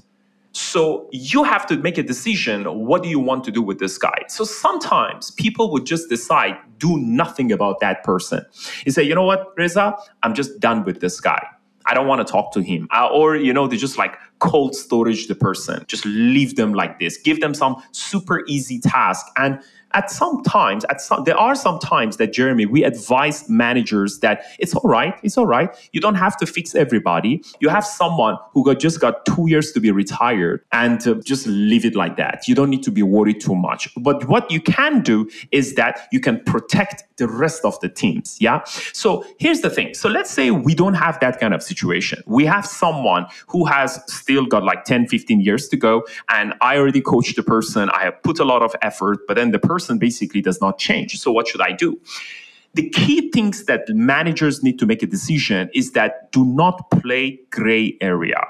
So 0.53 1.09
you 1.13 1.45
have 1.45 1.67
to 1.67 1.77
make 1.77 1.99
a 1.99 2.03
decision. 2.03 2.65
What 2.65 3.03
do 3.03 3.11
you 3.11 3.21
want 3.21 3.45
to 3.45 3.51
do 3.51 3.61
with 3.61 3.79
this 3.79 3.99
guy? 3.99 4.23
So 4.29 4.45
sometimes 4.45 5.31
people 5.33 5.71
would 5.73 5.85
just 5.85 6.09
decide, 6.09 6.57
do 6.79 6.99
nothing 6.99 7.53
about 7.53 7.81
that 7.81 8.03
person. 8.05 8.45
You 8.87 8.93
say, 8.93 9.03
you 9.03 9.15
know 9.15 9.25
what, 9.25 9.53
Reza, 9.59 9.95
I'm 10.23 10.35
just 10.35 10.59
done 10.59 10.85
with 10.85 11.01
this 11.01 11.21
guy. 11.21 11.47
I 11.87 11.95
don't 11.95 12.07
want 12.07 12.27
to 12.27 12.31
talk 12.31 12.53
to 12.53 12.61
him. 12.61 12.89
Uh, 12.91 13.09
or, 13.13 13.37
you 13.37 13.53
know, 13.53 13.67
they 13.67 13.77
just 13.77 13.99
like 13.99 14.17
cold 14.39 14.75
storage 14.75 15.29
the 15.29 15.35
person. 15.35 15.85
Just 15.89 16.05
leave 16.05 16.57
them 16.57 16.75
like 16.75 16.99
this. 16.99 17.17
Give 17.17 17.41
them 17.41 17.55
some 17.55 17.83
super 17.93 18.45
easy 18.47 18.79
task. 18.81 19.27
And 19.37 19.61
at 19.93 20.11
some 20.11 20.43
times, 20.43 20.85
at 20.91 21.01
some, 21.01 21.25
there 21.25 21.39
are 21.39 21.55
some 21.55 21.79
times 21.79 22.19
that 22.19 22.33
Jeremy, 22.33 22.67
we 22.67 22.85
advise 22.85 23.49
managers 23.49 24.19
that 24.19 24.43
it's 24.59 24.75
all 24.75 24.89
right, 24.91 25.15
it's 25.23 25.39
all 25.39 25.47
right. 25.47 25.71
You 25.93 26.01
don't 26.01 26.17
have 26.17 26.37
to 26.39 26.47
fix 26.47 26.75
everybody. 26.75 27.43
You 27.61 27.71
have 27.71 27.87
someone 27.87 28.37
who 28.53 28.65
got 28.65 28.79
just 28.79 29.01
got 29.01 29.25
two 29.25 29.49
years 29.49 29.73
to 29.73 29.81
be 29.81 29.91
retired, 29.91 30.63
and 30.73 31.07
uh, 31.07 31.15
just 31.25 31.47
leave 31.47 31.85
it 31.85 31.95
like 31.95 32.17
that. 32.17 32.47
You 32.47 32.55
don't 32.55 32.69
need 32.69 32.83
to 32.83 32.91
be 32.91 33.03
worried 33.03 33.41
too 33.41 33.55
much. 33.55 33.89
But 33.97 34.29
what 34.29 34.51
you 34.51 34.61
can 34.61 35.03
do 35.03 35.31
is 35.51 35.77
that 35.77 36.09
you 36.13 36.21
can 36.21 36.41
protect 36.45 37.05
the 37.17 37.29
rest 37.29 37.65
of 37.65 37.79
the 37.81 37.89
teams. 37.89 38.37
Yeah. 38.41 38.63
So 38.65 39.25
here's 39.39 39.61
the 39.61 39.71
thing. 39.71 39.95
So 39.95 40.09
let's 40.09 40.31
say 40.31 40.51
we 40.51 40.75
don't 40.75 40.95
have 40.95 41.19
that 41.21 41.41
kind 41.41 41.55
of 41.55 41.63
situation. 41.63 42.23
We 42.27 42.45
have 42.45 42.67
someone 42.67 43.27
who 43.49 43.65
has 43.65 44.01
still 44.07 44.47
got 44.47 44.65
like 44.65 44.85
10, 44.85 45.09
15 45.09 45.41
years 45.41 45.69
to 45.69 45.77
go, 45.77 46.05
and 46.29 46.55
I 46.61 46.77
already 46.77 47.01
coached 47.01 47.37
the 47.37 47.43
person. 47.43 47.89
I 47.91 48.05
have 48.05 48.23
put 48.23 48.39
a 48.39 48.45
lot 48.45 48.63
of 48.63 48.75
effort, 48.83 49.21
but 49.27 49.35
then 49.35 49.51
the 49.51 49.59
person 49.59 49.99
basically 49.99 50.43
does 50.43 50.61
not 50.61 50.79
change. 50.79 51.19
So 51.19 51.33
what 51.33 51.49
should 51.49 51.61
I 51.61 51.73
do? 51.73 51.99
The 52.75 52.91
key 52.91 53.31
things 53.31 53.65
that 53.65 53.89
managers 53.89 54.63
need 54.63 54.79
to 54.81 54.87
make 54.87 55.03
a 55.03 55.07
decision 55.07 55.71
is 55.73 55.93
that 55.93 56.31
do 56.33 56.45
not 56.45 56.91
play 56.91 57.41
gray 57.51 57.97
area. 58.03 58.45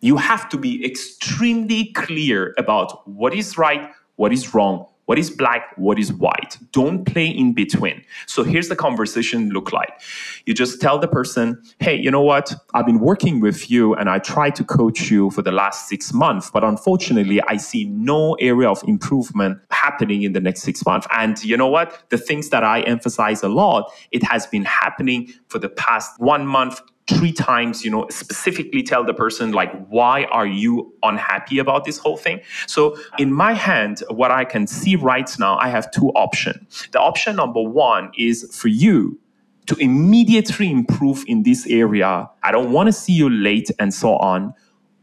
You 0.00 0.18
have 0.18 0.48
to 0.50 0.58
be 0.58 0.84
extremely 0.84 1.86
clear 1.94 2.54
about 2.58 3.08
what 3.08 3.34
is 3.34 3.58
right, 3.58 3.90
what 4.16 4.32
is 4.32 4.54
wrong, 4.54 4.86
what 5.06 5.18
is 5.18 5.30
black? 5.30 5.76
What 5.76 5.98
is 5.98 6.12
white? 6.12 6.58
Don't 6.72 7.04
play 7.04 7.26
in 7.26 7.52
between. 7.52 8.02
So 8.26 8.42
here's 8.42 8.68
the 8.68 8.76
conversation 8.76 9.50
look 9.50 9.72
like. 9.72 10.00
You 10.46 10.54
just 10.54 10.80
tell 10.80 10.98
the 10.98 11.08
person, 11.08 11.62
hey, 11.78 11.94
you 11.94 12.10
know 12.10 12.22
what? 12.22 12.54
I've 12.72 12.86
been 12.86 13.00
working 13.00 13.40
with 13.40 13.70
you 13.70 13.94
and 13.94 14.08
I 14.08 14.18
tried 14.18 14.54
to 14.56 14.64
coach 14.64 15.10
you 15.10 15.30
for 15.30 15.42
the 15.42 15.52
last 15.52 15.88
six 15.88 16.12
months, 16.12 16.50
but 16.50 16.64
unfortunately, 16.64 17.40
I 17.42 17.56
see 17.56 17.84
no 17.84 18.34
area 18.34 18.70
of 18.70 18.82
improvement 18.86 19.58
happening 19.70 20.22
in 20.22 20.32
the 20.32 20.40
next 20.40 20.62
six 20.62 20.84
months. 20.86 21.06
And 21.12 21.42
you 21.44 21.56
know 21.56 21.68
what? 21.68 22.04
The 22.10 22.18
things 22.18 22.50
that 22.50 22.64
I 22.64 22.80
emphasize 22.82 23.42
a 23.42 23.48
lot, 23.48 23.92
it 24.10 24.22
has 24.22 24.46
been 24.46 24.64
happening 24.64 25.32
for 25.48 25.58
the 25.58 25.68
past 25.68 26.18
one 26.18 26.46
month, 26.46 26.80
three 27.06 27.32
times 27.32 27.84
you 27.84 27.90
know 27.90 28.06
specifically 28.08 28.82
tell 28.82 29.04
the 29.04 29.12
person 29.12 29.52
like 29.52 29.70
why 29.88 30.24
are 30.24 30.46
you 30.46 30.92
unhappy 31.02 31.58
about 31.58 31.84
this 31.84 31.98
whole 31.98 32.16
thing? 32.16 32.40
So 32.66 32.96
in 33.18 33.32
my 33.32 33.52
hand 33.52 34.02
what 34.08 34.30
i 34.30 34.44
can 34.44 34.66
see 34.66 34.96
right 34.96 35.30
now 35.38 35.58
i 35.58 35.68
have 35.68 35.90
two 35.90 36.08
options. 36.10 36.88
The 36.92 37.00
option 37.00 37.36
number 37.36 37.62
one 37.62 38.10
is 38.16 38.56
for 38.56 38.68
you 38.68 39.18
to 39.66 39.76
immediately 39.76 40.70
improve 40.70 41.24
in 41.26 41.42
this 41.42 41.66
area. 41.66 42.28
I 42.42 42.52
don't 42.52 42.70
want 42.70 42.88
to 42.88 42.92
see 42.92 43.14
you 43.14 43.30
late 43.30 43.70
and 43.78 43.94
so 43.94 44.16
on. 44.16 44.52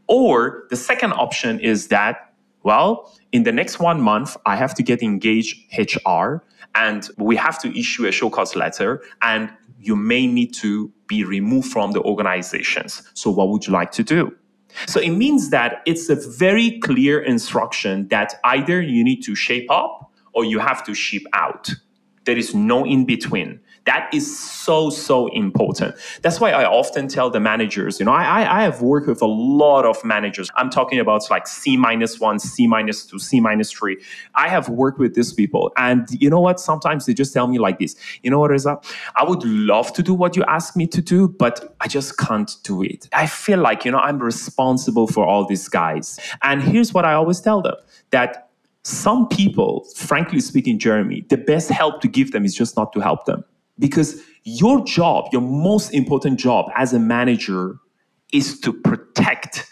Or 0.06 0.66
the 0.70 0.76
second 0.76 1.14
option 1.14 1.58
is 1.58 1.88
that 1.88 2.32
well 2.62 3.12
in 3.32 3.42
the 3.42 3.52
next 3.52 3.78
one 3.78 4.00
month 4.00 4.36
i 4.46 4.56
have 4.56 4.74
to 4.74 4.82
get 4.82 5.02
engaged 5.02 5.56
hr 6.06 6.36
and 6.74 7.10
we 7.18 7.36
have 7.36 7.58
to 7.60 7.78
issue 7.78 8.06
a 8.06 8.12
show 8.12 8.30
cause 8.30 8.56
letter 8.56 9.02
and 9.20 9.50
you 9.82 9.96
may 9.96 10.26
need 10.26 10.54
to 10.54 10.90
be 11.08 11.24
removed 11.24 11.70
from 11.70 11.92
the 11.92 12.00
organizations. 12.02 13.02
So, 13.14 13.30
what 13.30 13.48
would 13.50 13.66
you 13.66 13.72
like 13.72 13.90
to 13.92 14.02
do? 14.02 14.34
So, 14.86 15.00
it 15.00 15.10
means 15.10 15.50
that 15.50 15.82
it's 15.86 16.08
a 16.08 16.16
very 16.16 16.78
clear 16.80 17.20
instruction 17.20 18.08
that 18.08 18.34
either 18.44 18.80
you 18.80 19.04
need 19.04 19.22
to 19.22 19.34
shape 19.34 19.70
up 19.70 20.10
or 20.32 20.44
you 20.44 20.58
have 20.58 20.84
to 20.86 20.94
ship 20.94 21.24
out. 21.32 21.70
There 22.24 22.38
is 22.38 22.54
no 22.54 22.84
in 22.84 23.04
between. 23.04 23.60
That 23.84 24.08
is 24.14 24.38
so, 24.38 24.90
so 24.90 25.26
important. 25.28 25.96
That's 26.22 26.38
why 26.40 26.52
I 26.52 26.64
often 26.64 27.08
tell 27.08 27.30
the 27.30 27.40
managers, 27.40 27.98
you 27.98 28.06
know, 28.06 28.12
I, 28.12 28.60
I 28.60 28.62
have 28.62 28.80
worked 28.80 29.08
with 29.08 29.20
a 29.22 29.26
lot 29.26 29.84
of 29.84 30.04
managers. 30.04 30.50
I'm 30.54 30.70
talking 30.70 31.00
about 31.00 31.28
like 31.30 31.48
C 31.48 31.76
minus 31.76 32.20
one, 32.20 32.38
C 32.38 32.66
minus 32.66 33.04
two, 33.04 33.18
C 33.18 33.40
minus 33.40 33.72
three. 33.72 34.00
I 34.34 34.48
have 34.48 34.68
worked 34.68 34.98
with 34.98 35.14
these 35.14 35.32
people. 35.32 35.72
And 35.76 36.08
you 36.10 36.30
know 36.30 36.40
what? 36.40 36.60
Sometimes 36.60 37.06
they 37.06 37.14
just 37.14 37.32
tell 37.32 37.48
me 37.48 37.58
like 37.58 37.78
this, 37.78 37.96
you 38.22 38.30
know 38.30 38.38
what, 38.38 38.50
Reza? 38.50 38.78
I 39.16 39.24
would 39.24 39.42
love 39.44 39.92
to 39.94 40.02
do 40.02 40.14
what 40.14 40.36
you 40.36 40.44
ask 40.44 40.76
me 40.76 40.86
to 40.86 41.02
do, 41.02 41.28
but 41.28 41.74
I 41.80 41.88
just 41.88 42.18
can't 42.18 42.54
do 42.62 42.82
it. 42.82 43.08
I 43.12 43.26
feel 43.26 43.58
like, 43.58 43.84
you 43.84 43.90
know, 43.90 43.98
I'm 43.98 44.18
responsible 44.18 45.08
for 45.08 45.26
all 45.26 45.44
these 45.46 45.68
guys. 45.68 46.20
And 46.42 46.62
here's 46.62 46.94
what 46.94 47.04
I 47.04 47.14
always 47.14 47.40
tell 47.40 47.62
them 47.62 47.74
that 48.10 48.50
some 48.84 49.28
people, 49.28 49.84
frankly 49.96 50.40
speaking, 50.40 50.78
Jeremy, 50.78 51.24
the 51.28 51.36
best 51.36 51.68
help 51.70 52.00
to 52.02 52.08
give 52.08 52.32
them 52.32 52.44
is 52.44 52.54
just 52.54 52.76
not 52.76 52.92
to 52.92 53.00
help 53.00 53.26
them. 53.26 53.44
Because 53.78 54.20
your 54.44 54.84
job, 54.84 55.28
your 55.32 55.42
most 55.42 55.92
important 55.94 56.38
job 56.38 56.70
as 56.76 56.92
a 56.92 56.98
manager, 56.98 57.76
is 58.32 58.58
to 58.60 58.72
protect 58.72 59.66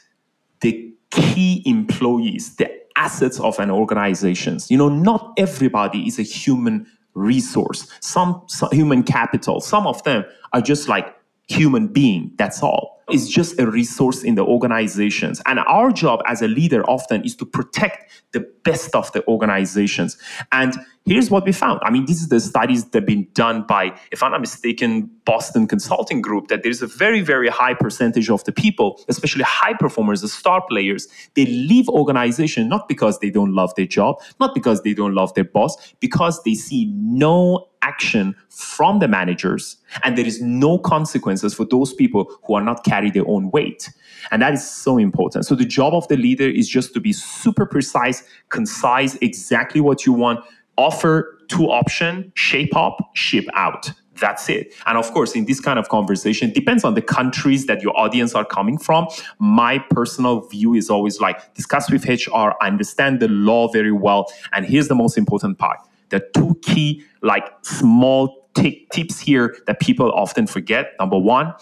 the 0.61 0.93
key 1.11 1.63
employees, 1.67 2.57
the 2.57 2.71
assets 2.97 3.41
of 3.41 3.59
an 3.59 3.71
organization. 3.71 4.59
You 4.69 4.79
know, 4.79 4.89
not 4.89 5.33
everybody 5.39 6.07
is 6.07 6.19
a 6.19 6.23
human 6.23 6.87
resource, 7.15 7.89
some, 8.01 8.43
some 8.47 8.71
human 8.71 9.03
capital. 9.03 9.61
Some 9.61 9.87
of 9.87 10.03
them 10.05 10.25
are 10.53 10.61
just 10.61 10.89
like 10.89 11.15
human 11.49 11.89
being. 11.89 12.33
That's 12.37 12.63
all 12.63 13.03
It's 13.11 13.29
just 13.29 13.59
a 13.59 13.69
resource 13.69 14.23
in 14.23 14.37
the 14.37 14.45
organizations. 14.45 15.43
And 15.47 15.59
our 15.61 15.91
job 15.91 16.21
as 16.27 16.43
a 16.43 16.49
leader 16.49 16.85
often 16.89 17.25
is 17.25 17.35
to 17.37 17.47
protect 17.47 18.11
the 18.33 18.47
best 18.65 18.95
of 18.95 19.11
the 19.13 19.27
organizations. 19.27 20.17
And 20.53 20.75
here's 21.05 21.31
what 21.31 21.45
we 21.45 21.53
found. 21.53 21.81
I 21.83 21.91
mean, 21.91 22.07
these 22.07 22.25
are 22.25 22.29
the 22.29 22.41
studies 22.41 22.85
that 22.85 22.95
have 22.95 23.07
been 23.07 23.27
done 23.35 23.65
by, 23.67 23.99
if 24.13 24.23
I'm 24.23 24.33
not 24.33 24.41
mistaken, 24.41 25.11
Boston 25.25 25.67
Consulting 25.67 26.21
Group, 26.21 26.49
that 26.49 26.63
there's 26.63 26.83
a 26.83 26.87
very, 26.87 27.21
very 27.21 27.49
high 27.49 27.75
percentage 27.75 28.31
of 28.31 28.45
the 28.45 28.53
people, 28.53 29.01
especially 29.09 29.45
high 29.45 29.75
performers, 29.75 30.21
the 30.21 30.29
star 30.29 30.63
players, 30.69 31.09
they 31.35 31.47
leave 31.47 31.89
organization 31.89 32.69
not 32.69 32.89
because 32.89 33.19
they 33.19 33.31
don't 33.31 33.53
love 33.55 33.75
their 33.75 33.87
job, 33.87 34.21
not 34.39 34.55
because 34.55 34.83
they 34.83 34.95
don't 34.95 35.15
love 35.15 35.35
their 35.35 35.45
boss, 35.45 35.95
because 36.01 36.43
they 36.45 36.55
see 36.55 36.87
no 36.95 37.67
action 37.83 38.35
from 38.49 38.99
the 38.99 39.09
managers 39.09 39.77
and 40.05 40.17
there 40.19 40.27
is 40.27 40.41
no 40.41 40.79
consequences 40.79 41.55
for 41.55 41.65
those 41.65 41.95
people 41.95 42.31
who 42.45 42.55
are 42.55 42.63
not 42.63 42.85
carry 42.85 43.11
their 43.11 43.27
own 43.27 43.51
weight 43.51 43.91
and 44.31 44.43
that 44.43 44.53
is 44.53 44.69
so 44.69 44.99
important 44.99 45.47
so 45.47 45.55
the 45.55 45.65
job 45.65 45.95
of 45.95 46.07
the 46.09 46.17
leader 46.17 46.49
is 46.49 46.69
just 46.69 46.93
to 46.93 47.01
be 47.01 47.13
super 47.13 47.65
precise 47.65 48.20
concise 48.49 49.17
exactly 49.17 49.81
what 49.81 50.07
you 50.07 50.13
want 50.13 50.45
offer 50.77 51.39
two 51.49 51.71
option 51.71 52.33
shape 52.35 52.75
up 52.77 53.11
ship 53.15 53.45
out 53.55 53.93
that's 54.21 54.49
it. 54.49 54.75
And 54.87 54.97
of 54.97 55.11
course, 55.13 55.35
in 55.35 55.47
this 55.47 55.61
kind 55.61 55.79
of 55.79 55.89
conversation, 55.89 56.53
depends 56.53 56.85
on 56.85 56.95
the 56.95 57.03
countries 57.03 57.67
that 57.67 57.83
your 57.83 57.99
audience 57.99 58.35
are 58.35 58.45
coming 58.45 58.79
from. 58.79 59.09
My 59.39 59.79
personal 59.79 60.47
view 60.49 60.75
is 60.75 60.91
always 60.91 61.21
like 61.21 61.55
discuss 61.55 61.91
with 61.91 62.05
HR, 62.07 62.53
I 62.61 62.67
understand 62.67 63.21
the 63.21 63.29
law 63.29 63.69
very 63.69 63.93
well. 63.93 64.31
And 64.53 64.67
here's 64.67 64.89
the 64.89 64.95
most 64.95 65.19
important 65.19 65.59
part 65.59 65.79
the 66.11 66.21
two 66.35 66.59
key, 66.63 67.03
like 67.23 67.49
small 67.63 68.49
t- 68.55 68.87
tips 68.93 69.19
here 69.21 69.57
that 69.67 69.81
people 69.81 70.13
often 70.13 70.47
forget. 70.47 70.93
Number 70.99 71.19
one, 71.19 71.55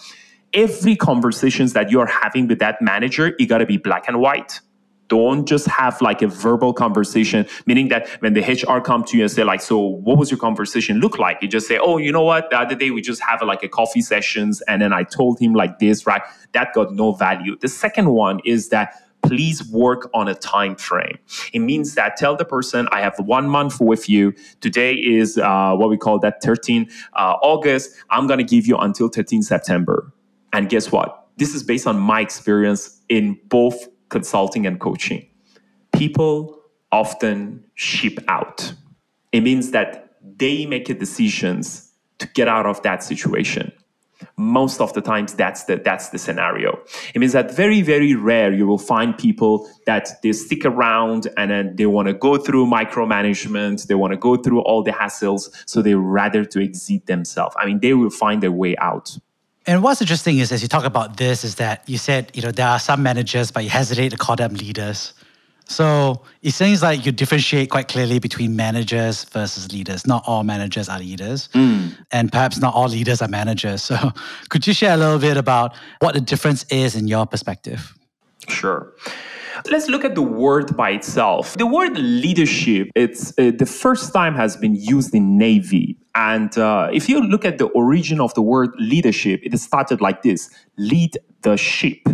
every 0.53 0.95
conversations 0.95 1.73
that 1.73 1.91
you're 1.91 2.07
having 2.07 2.47
with 2.47 2.59
that 2.59 2.81
manager, 2.81 3.35
it 3.39 3.45
got 3.45 3.59
to 3.59 3.65
be 3.65 3.77
black 3.77 4.07
and 4.07 4.19
white. 4.19 4.59
Don't 5.09 5.45
just 5.45 5.67
have 5.67 6.01
like 6.01 6.21
a 6.21 6.27
verbal 6.27 6.71
conversation, 6.71 7.45
meaning 7.65 7.89
that 7.89 8.07
when 8.21 8.33
the 8.33 8.41
HR 8.41 8.79
come 8.79 9.03
to 9.05 9.17
you 9.17 9.23
and 9.23 9.31
say 9.31 9.43
like, 9.43 9.61
so 9.61 9.77
what 9.77 10.17
was 10.17 10.31
your 10.31 10.39
conversation 10.39 10.99
look 10.99 11.19
like? 11.19 11.39
You 11.41 11.47
just 11.47 11.67
say, 11.67 11.77
oh, 11.77 11.97
you 11.97 12.11
know 12.11 12.23
what? 12.23 12.49
The 12.49 12.59
other 12.59 12.75
day 12.75 12.91
we 12.91 13.01
just 13.01 13.21
have 13.21 13.41
like 13.41 13.63
a 13.63 13.67
coffee 13.67 14.01
sessions 14.01 14.61
and 14.61 14.81
then 14.81 14.93
I 14.93 15.03
told 15.03 15.39
him 15.39 15.53
like 15.53 15.79
this, 15.79 16.07
right? 16.07 16.21
That 16.53 16.73
got 16.73 16.93
no 16.93 17.11
value. 17.11 17.57
The 17.57 17.67
second 17.67 18.11
one 18.11 18.39
is 18.45 18.69
that 18.69 18.93
please 19.21 19.67
work 19.69 20.09
on 20.13 20.27
a 20.27 20.35
time 20.35 20.75
frame. 20.75 21.17
It 21.53 21.59
means 21.59 21.95
that 21.95 22.15
tell 22.17 22.35
the 22.35 22.45
person, 22.45 22.87
I 22.91 23.01
have 23.01 23.15
one 23.19 23.47
month 23.47 23.79
with 23.81 24.07
you. 24.09 24.33
Today 24.61 24.93
is 24.93 25.37
uh, 25.37 25.75
what 25.75 25.89
we 25.89 25.97
call 25.97 26.19
that 26.19 26.41
13 26.41 26.89
uh, 27.13 27.35
August. 27.41 27.91
I'm 28.09 28.27
going 28.27 28.39
to 28.39 28.45
give 28.45 28.65
you 28.65 28.77
until 28.77 29.09
13 29.09 29.41
September. 29.41 30.11
And 30.53 30.69
guess 30.69 30.91
what? 30.91 31.27
This 31.37 31.53
is 31.53 31.63
based 31.63 31.87
on 31.87 31.97
my 31.99 32.21
experience 32.21 33.01
in 33.07 33.39
both 33.45 33.87
consulting 34.09 34.65
and 34.65 34.79
coaching. 34.79 35.25
People 35.93 36.61
often 36.91 37.63
ship 37.75 38.19
out. 38.27 38.73
It 39.31 39.41
means 39.41 39.71
that 39.71 40.17
they 40.37 40.65
make 40.65 40.85
decisions 40.99 41.91
to 42.17 42.27
get 42.27 42.47
out 42.47 42.65
of 42.65 42.81
that 42.83 43.03
situation 43.03 43.71
most 44.37 44.81
of 44.81 44.93
the 44.93 45.01
times 45.01 45.33
that's 45.33 45.63
the 45.65 45.77
that's 45.77 46.09
the 46.09 46.17
scenario 46.17 46.77
it 47.13 47.19
means 47.19 47.33
that 47.33 47.53
very 47.53 47.81
very 47.81 48.15
rare 48.15 48.51
you 48.51 48.67
will 48.67 48.77
find 48.77 49.17
people 49.17 49.69
that 49.85 50.09
they 50.23 50.31
stick 50.33 50.65
around 50.65 51.27
and 51.37 51.51
then 51.51 51.75
they 51.75 51.85
want 51.85 52.07
to 52.07 52.13
go 52.13 52.37
through 52.37 52.65
micromanagement 52.65 53.87
they 53.87 53.95
want 53.95 54.11
to 54.11 54.17
go 54.17 54.35
through 54.35 54.59
all 54.61 54.83
the 54.83 54.91
hassles 54.91 55.49
so 55.65 55.81
they 55.81 55.95
rather 55.95 56.43
to 56.43 56.61
exit 56.61 57.05
themselves 57.05 57.55
i 57.59 57.65
mean 57.65 57.79
they 57.79 57.93
will 57.93 58.09
find 58.09 58.43
their 58.43 58.51
way 58.51 58.75
out 58.77 59.17
and 59.69 59.83
what's 59.83 60.01
interesting 60.01 60.39
is 60.39 60.51
as 60.51 60.61
you 60.61 60.67
talk 60.67 60.83
about 60.83 61.17
this 61.17 61.43
is 61.43 61.55
that 61.55 61.87
you 61.87 61.97
said 61.97 62.31
you 62.33 62.41
know 62.41 62.51
there 62.51 62.67
are 62.67 62.79
some 62.79 63.03
managers 63.03 63.51
but 63.51 63.63
you 63.63 63.69
hesitate 63.69 64.09
to 64.09 64.17
call 64.17 64.35
them 64.35 64.53
leaders 64.55 65.13
so 65.69 66.23
it 66.41 66.51
seems 66.51 66.81
like 66.81 67.05
you 67.05 67.11
differentiate 67.11 67.69
quite 67.69 67.87
clearly 67.87 68.17
between 68.17 68.55
managers 68.55 69.25
versus 69.25 69.71
leaders. 69.71 70.07
Not 70.07 70.23
all 70.25 70.43
managers 70.43 70.89
are 70.89 70.97
leaders, 70.97 71.47
mm. 71.49 71.95
and 72.11 72.31
perhaps 72.31 72.57
not 72.57 72.73
all 72.73 72.87
leaders 72.87 73.21
are 73.21 73.27
managers. 73.27 73.83
So 73.89 74.11
could 74.49 74.65
you 74.65 74.73
share 74.73 74.95
a 74.95 74.97
little 74.97 75.19
bit 75.19 75.37
about 75.37 75.75
what 75.99 76.15
the 76.15 76.21
difference 76.21 76.63
is 76.71 76.95
in 76.95 77.07
your 77.07 77.27
perspective? 77.27 77.93
Sure. 78.47 78.93
Let's 79.69 79.87
look 79.89 80.03
at 80.03 80.15
the 80.15 80.23
word 80.23 80.75
by 80.75 80.91
itself. 80.91 81.55
The 81.55 81.67
word 81.67 81.97
leadership, 81.97 82.89
it's 82.95 83.31
uh, 83.37 83.51
the 83.55 83.65
first 83.65 84.11
time 84.11 84.33
has 84.35 84.57
been 84.57 84.75
used 84.75 85.13
in 85.13 85.37
Navy. 85.37 85.98
And 86.19 86.57
uh, 86.57 86.89
if 86.91 87.07
you 87.07 87.21
look 87.21 87.45
at 87.45 87.59
the 87.59 87.67
origin 87.67 88.19
of 88.19 88.33
the 88.33 88.41
word 88.41 88.71
leadership, 88.77 89.39
it 89.41 89.57
started 89.57 90.01
like 90.01 90.21
this 90.21 90.49
lead 90.77 91.17
the 91.43 91.55
ship. 91.55 92.09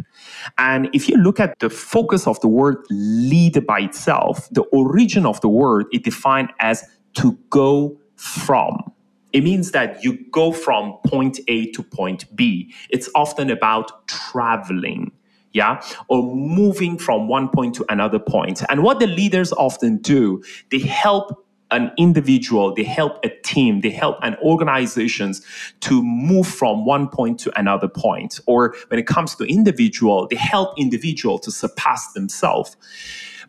And 0.60 0.90
if 0.94 1.10
you 1.10 1.18
look 1.18 1.40
at 1.40 1.58
the 1.58 1.72
focus 1.72 2.28
of 2.28 2.40
the 2.42 2.48
word 2.48 2.86
lead 2.92 3.66
by 3.66 3.80
itself, 3.80 4.48
the 4.52 4.62
origin 4.66 5.26
of 5.26 5.42
the 5.42 5.50
word, 5.50 5.88
it 5.92 6.04
defined 6.04 6.54
as 6.60 6.88
to 7.16 7.36
go 7.50 8.00
from. 8.16 8.92
It 9.34 9.44
means 9.44 9.72
that 9.72 10.04
you 10.04 10.20
go 10.32 10.52
from 10.52 11.00
point 11.08 11.40
A 11.48 11.72
to 11.72 11.82
point 11.82 12.26
B. 12.36 12.72
It's 12.92 13.10
often 13.16 13.50
about 13.50 14.08
traveling 14.08 15.12
yeah, 15.56 15.82
or 16.10 16.22
moving 16.36 16.98
from 16.98 17.30
one 17.30 17.48
point 17.48 17.76
to 17.76 17.86
another 17.88 18.20
point. 18.20 18.62
And 18.68 18.84
what 18.84 19.00
the 19.00 19.08
leaders 19.08 19.54
often 19.54 20.00
do, 20.00 20.44
they 20.70 20.80
help 20.80 21.45
an 21.72 21.92
individual, 21.98 22.74
they 22.74 22.84
help 22.84 23.24
a 23.24 23.30
team, 23.44 23.82
they 23.82 23.90
help 23.90 24.18
an 24.22 24.36
organizations 24.44 25.42
to 25.82 26.02
move 26.04 26.48
from 26.48 26.86
one 26.86 27.08
point 27.08 27.40
to 27.40 27.60
another 27.60 27.88
point. 27.88 28.40
Or 28.46 28.76
when 28.90 29.00
it 29.00 29.08
comes 29.08 29.36
to 29.36 29.44
individual, 29.46 30.28
they 30.30 30.36
help 30.36 30.78
individual 30.78 31.40
to 31.40 31.52
surpass 31.52 32.14
themselves. 32.14 32.78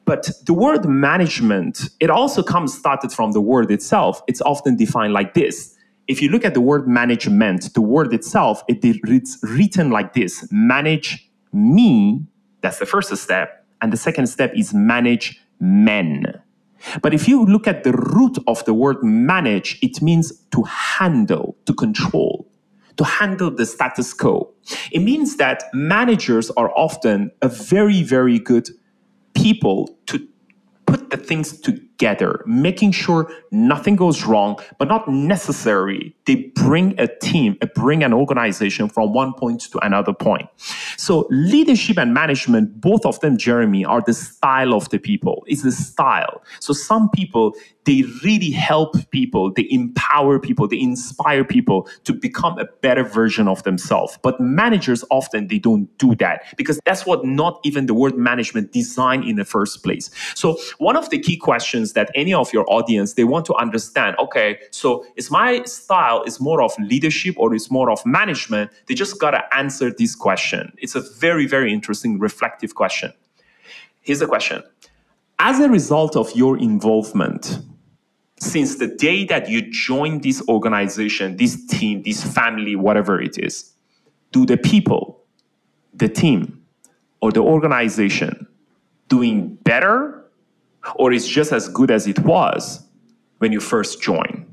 But 0.07 0.31
the 0.47 0.55
word 0.55 0.85
management, 0.87 1.89
it 2.01 2.11
also 2.11 2.43
comes 2.43 2.73
started 2.73 3.13
from 3.13 3.33
the 3.33 3.41
word 3.41 3.71
itself. 3.71 4.23
It's 4.29 4.41
often 4.41 4.77
defined 4.77 5.13
like 5.13 5.35
this. 5.35 5.77
If 6.07 6.23
you 6.23 6.29
look 6.29 6.45
at 6.45 6.55
the 6.55 6.61
word 6.61 6.87
management, 6.87 7.75
the 7.75 7.81
word 7.81 8.15
itself, 8.15 8.63
it, 8.69 8.79
it's 8.83 9.39
written 9.43 9.91
like 9.91 10.15
this 10.15 10.49
manage 10.53 11.29
me, 11.53 12.25
that's 12.61 12.79
the 12.79 12.87
first 12.87 13.15
step. 13.17 13.67
And 13.83 13.93
the 13.93 13.97
second 13.97 14.29
step 14.29 14.53
is 14.55 14.73
manage 14.73 15.41
men. 15.61 16.41
But 17.03 17.15
if 17.15 17.29
you 17.29 17.45
look 17.45 17.67
at 17.67 17.85
the 17.85 17.93
root 17.93 18.39
of 18.47 18.65
the 18.65 18.75
word 18.75 19.03
manage, 19.03 19.79
it 19.83 20.03
means 20.03 20.33
to 20.53 20.63
handle, 20.65 21.57
to 21.67 21.75
control, 21.75 22.49
to 22.97 23.05
handle 23.05 23.51
the 23.51 23.67
status 23.67 24.13
quo. 24.13 24.53
It 24.93 25.01
means 25.01 25.37
that 25.37 25.65
managers 25.73 26.51
are 26.53 26.71
often 26.77 27.31
a 27.43 27.49
very, 27.49 28.03
very 28.03 28.39
good 28.39 28.69
people 29.35 29.97
to 30.07 30.27
put 30.87 31.11
the 31.11 31.17
things 31.17 31.61
together, 31.61 31.86
making 32.47 32.93
sure 32.93 33.31
nothing 33.51 33.97
goes 33.97 34.25
wrong, 34.25 34.59
but 34.79 34.89
not 34.89 35.09
necessary. 35.09 36.15
They 36.27 36.53
bring 36.55 36.99
a 36.99 37.09
team, 37.09 37.57
uh, 37.63 37.67
bring 37.75 38.03
an 38.03 38.13
organization 38.13 38.89
from 38.89 39.13
one 39.13 39.33
point 39.35 39.61
to 39.73 39.79
another 39.85 40.13
point. 40.13 40.49
So 40.97 41.27
leadership 41.31 41.99
and 41.99 42.13
management, 42.13 42.81
both 42.81 43.05
of 43.07 43.21
them, 43.21 43.37
Jeremy, 43.37 43.85
are 43.85 44.03
the 44.05 44.15
style 44.15 44.75
of 44.75 44.89
the 44.91 44.99
people. 44.99 45.45
It's 45.47 45.63
the 45.63 45.73
style. 45.73 46.43
So 46.61 46.73
some 46.73 47.11
people, 47.11 47.55
they 47.85 48.03
really 48.25 48.51
help 48.51 48.95
people, 49.11 49.53
they 49.53 49.67
empower 49.71 50.39
people, 50.39 50.67
they 50.67 50.81
inspire 50.81 51.45
people 51.45 51.89
to 52.05 52.13
become 52.13 52.59
a 52.59 52.67
better 52.83 53.05
version 53.05 53.49
of 53.49 53.63
themselves. 53.63 54.19
But 54.23 54.41
managers 54.41 55.05
often 55.11 55.49
they 55.49 55.59
don't 55.59 55.87
do 55.99 56.15
that 56.17 56.43
because 56.57 56.81
that's 56.85 57.07
what 57.07 57.25
not 57.25 57.61
even 57.65 57.87
the 57.87 57.95
word 57.95 58.17
management 58.19 58.73
designed 58.73 59.25
in 59.25 59.37
the 59.37 59.45
first 59.45 59.85
place. 59.85 60.11
So 60.35 60.59
one 60.79 60.97
of 60.97 61.11
the 61.11 61.19
key 61.19 61.37
questions 61.37 61.86
that 61.93 62.11
any 62.15 62.35
of 62.35 62.53
your 62.53 62.65
audience 62.69 63.15
they 63.15 63.25
want 63.25 63.47
to 63.47 63.55
understand, 63.55 64.17
okay, 64.19 64.59
so 64.71 65.05
is 65.17 65.31
my 65.31 65.63
style 65.65 66.23
is 66.25 66.41
more 66.41 66.63
of 66.63 66.73
leadership 66.79 67.35
or 67.39 67.55
is 67.55 67.71
more 67.71 67.91
of 67.91 68.05
management? 68.05 68.71
They 68.87 68.95
just 68.95 69.21
gotta 69.21 69.43
answer 69.55 69.91
this 69.91 70.15
question. 70.15 70.73
It's 70.79 70.95
a 70.95 71.01
very, 71.01 71.47
very 71.47 71.73
interesting 71.73 72.19
reflective 72.19 72.75
question. 72.75 73.13
Here's 74.01 74.21
the 74.21 74.27
question. 74.27 74.63
As 75.39 75.61
a 75.61 75.69
result 75.69 76.17
of 76.17 76.35
your 76.35 76.57
involvement, 76.59 77.61
since 78.39 78.77
the 78.77 78.87
day 78.87 79.25
that 79.25 79.49
you 79.49 79.63
joined 79.63 80.23
this 80.23 80.43
organization, 80.49 81.37
this 81.37 81.65
team, 81.67 82.03
this 82.03 82.23
family, 82.23 82.77
whatever 82.77 83.21
it 83.21 83.39
is, 83.39 83.73
do 84.33 84.45
the 84.45 84.57
people, 84.57 85.23
the 85.95 86.09
team, 86.09 86.63
or 87.21 87.33
the 87.33 87.41
organization 87.41 88.47
doing 89.09 89.55
better 89.65 90.26
or 90.95 91.13
is 91.13 91.27
just 91.27 91.53
as 91.53 91.69
good 91.69 91.91
as 91.91 92.07
it 92.07 92.19
was 92.21 92.83
when 93.39 93.53
you 93.53 93.61
first 93.61 94.01
joined? 94.01 94.47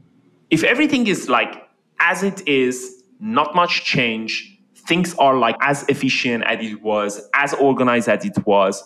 If 0.49 0.63
everything 0.63 1.07
is 1.07 1.29
like 1.29 1.67
as 1.99 2.23
it 2.23 2.47
is, 2.47 3.03
not 3.19 3.55
much 3.55 3.85
change, 3.85 4.59
things 4.87 5.15
are 5.15 5.37
like 5.37 5.55
as 5.61 5.85
efficient 5.87 6.43
as 6.43 6.65
it 6.65 6.81
was, 6.81 7.29
as 7.33 7.53
organized 7.53 8.09
as 8.09 8.25
it 8.25 8.45
was, 8.45 8.83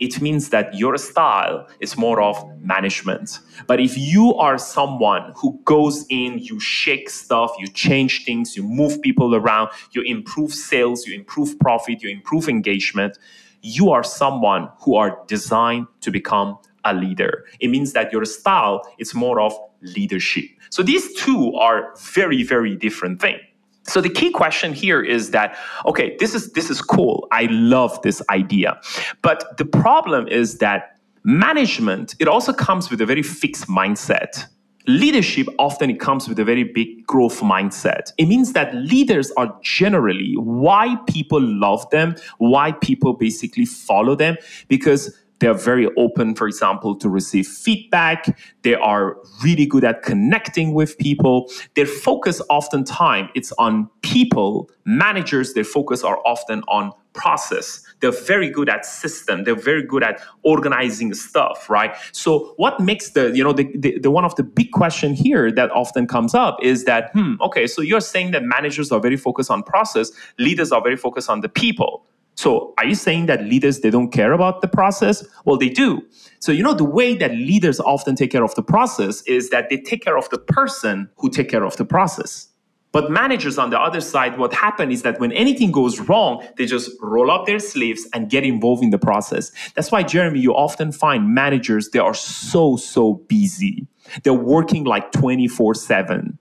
it 0.00 0.20
means 0.20 0.48
that 0.48 0.74
your 0.74 0.96
style 0.96 1.68
is 1.78 1.96
more 1.96 2.22
of 2.22 2.36
management. 2.60 3.38
But 3.66 3.80
if 3.80 3.96
you 3.98 4.34
are 4.34 4.56
someone 4.56 5.32
who 5.36 5.60
goes 5.64 6.06
in, 6.08 6.38
you 6.38 6.58
shake 6.58 7.10
stuff, 7.10 7.52
you 7.58 7.68
change 7.68 8.24
things, 8.24 8.56
you 8.56 8.62
move 8.62 9.00
people 9.02 9.34
around, 9.34 9.70
you 9.92 10.02
improve 10.02 10.54
sales, 10.54 11.06
you 11.06 11.14
improve 11.14 11.58
profit, 11.58 12.02
you 12.02 12.08
improve 12.08 12.48
engagement, 12.48 13.18
you 13.62 13.90
are 13.90 14.02
someone 14.02 14.70
who 14.80 14.96
are 14.96 15.22
designed 15.26 15.86
to 16.00 16.10
become 16.10 16.58
a 16.84 16.94
leader. 16.94 17.44
It 17.60 17.68
means 17.68 17.92
that 17.92 18.12
your 18.12 18.24
style 18.24 18.82
is 18.98 19.14
more 19.14 19.40
of 19.40 19.52
leadership. 19.82 20.44
So 20.70 20.82
these 20.82 21.12
two 21.14 21.54
are 21.54 21.94
very, 21.98 22.42
very 22.42 22.76
different 22.76 23.20
things. 23.20 23.40
So 23.84 24.00
the 24.00 24.10
key 24.10 24.30
question 24.30 24.72
here 24.72 25.02
is 25.02 25.30
that 25.30 25.56
okay, 25.86 26.16
this 26.18 26.34
is 26.34 26.52
this 26.52 26.70
is 26.70 26.80
cool. 26.80 27.26
I 27.32 27.46
love 27.50 28.00
this 28.02 28.22
idea. 28.30 28.80
But 29.22 29.56
the 29.58 29.64
problem 29.64 30.28
is 30.28 30.58
that 30.58 30.96
management 31.24 32.14
it 32.18 32.28
also 32.28 32.52
comes 32.52 32.90
with 32.90 33.00
a 33.00 33.06
very 33.06 33.22
fixed 33.22 33.66
mindset. 33.68 34.46
Leadership 34.86 35.46
often 35.58 35.90
it 35.90 36.00
comes 36.00 36.28
with 36.28 36.38
a 36.38 36.44
very 36.44 36.64
big 36.64 37.06
growth 37.06 37.40
mindset. 37.40 38.12
It 38.16 38.26
means 38.26 38.52
that 38.52 38.74
leaders 38.74 39.30
are 39.32 39.54
generally 39.62 40.34
why 40.36 40.96
people 41.06 41.40
love 41.40 41.88
them, 41.90 42.16
why 42.38 42.72
people 42.72 43.14
basically 43.14 43.66
follow 43.66 44.14
them 44.14 44.36
because 44.68 45.14
they're 45.40 45.54
very 45.54 45.88
open, 45.96 46.34
for 46.34 46.46
example, 46.46 46.94
to 46.96 47.08
receive 47.08 47.46
feedback. 47.46 48.38
They 48.62 48.74
are 48.74 49.16
really 49.42 49.66
good 49.66 49.84
at 49.84 50.02
connecting 50.02 50.74
with 50.74 50.96
people. 50.98 51.50
Their 51.74 51.86
focus 51.86 52.40
oftentimes 52.48 53.30
it's 53.34 53.52
on 53.52 53.88
people. 54.02 54.70
Managers, 54.84 55.54
their 55.54 55.64
focus 55.64 56.04
are 56.04 56.18
often 56.24 56.62
on 56.68 56.92
process. 57.12 57.82
They're 58.00 58.12
very 58.12 58.48
good 58.48 58.68
at 58.68 58.86
system. 58.86 59.44
They're 59.44 59.54
very 59.54 59.82
good 59.82 60.02
at 60.02 60.20
organizing 60.42 61.12
stuff, 61.14 61.68
right? 61.68 61.94
So 62.12 62.54
what 62.56 62.80
makes 62.80 63.10
the, 63.10 63.30
you 63.34 63.42
know, 63.42 63.52
the, 63.52 63.70
the, 63.76 63.98
the 63.98 64.10
one 64.10 64.24
of 64.24 64.34
the 64.36 64.42
big 64.42 64.70
question 64.70 65.14
here 65.14 65.50
that 65.52 65.70
often 65.72 66.06
comes 66.06 66.34
up 66.34 66.58
is 66.62 66.84
that, 66.84 67.10
hmm, 67.12 67.34
okay, 67.40 67.66
so 67.66 67.82
you're 67.82 68.00
saying 68.00 68.30
that 68.30 68.44
managers 68.44 68.92
are 68.92 69.00
very 69.00 69.16
focused 69.16 69.50
on 69.50 69.62
process, 69.62 70.12
leaders 70.38 70.72
are 70.72 70.82
very 70.82 70.96
focused 70.96 71.28
on 71.28 71.40
the 71.40 71.48
people. 71.48 72.06
So 72.40 72.72
are 72.78 72.86
you 72.86 72.94
saying 72.94 73.26
that 73.26 73.44
leaders 73.44 73.80
they 73.80 73.90
don't 73.90 74.10
care 74.10 74.32
about 74.32 74.62
the 74.62 74.66
process? 74.66 75.22
Well, 75.44 75.58
they 75.58 75.68
do. 75.68 76.00
So 76.38 76.52
you 76.52 76.62
know 76.62 76.72
the 76.72 76.86
way 76.86 77.14
that 77.16 77.32
leaders 77.32 77.78
often 77.80 78.16
take 78.16 78.30
care 78.32 78.42
of 78.42 78.54
the 78.54 78.62
process 78.62 79.20
is 79.26 79.50
that 79.50 79.68
they 79.68 79.76
take 79.76 80.02
care 80.02 80.16
of 80.16 80.26
the 80.30 80.38
person 80.38 81.10
who 81.18 81.28
take 81.28 81.50
care 81.50 81.64
of 81.64 81.76
the 81.76 81.84
process. 81.84 82.48
But 82.92 83.10
managers 83.10 83.58
on 83.58 83.68
the 83.68 83.78
other 83.78 84.00
side, 84.00 84.38
what 84.38 84.54
happens 84.54 84.94
is 84.94 85.02
that 85.02 85.20
when 85.20 85.32
anything 85.32 85.70
goes 85.70 86.00
wrong, 86.00 86.42
they 86.56 86.64
just 86.64 86.90
roll 87.02 87.30
up 87.30 87.44
their 87.44 87.58
sleeves 87.58 88.08
and 88.14 88.30
get 88.30 88.42
involved 88.42 88.82
in 88.82 88.88
the 88.88 88.98
process. 88.98 89.52
That's 89.74 89.92
why, 89.92 90.02
Jeremy, 90.02 90.40
you 90.40 90.54
often 90.54 90.92
find 90.92 91.34
managers, 91.34 91.90
they 91.90 91.98
are 91.98 92.14
so, 92.14 92.78
so 92.78 93.22
busy. 93.28 93.86
They're 94.22 94.32
working 94.32 94.84
like 94.84 95.12
24 95.12 95.74
7. 95.74 96.38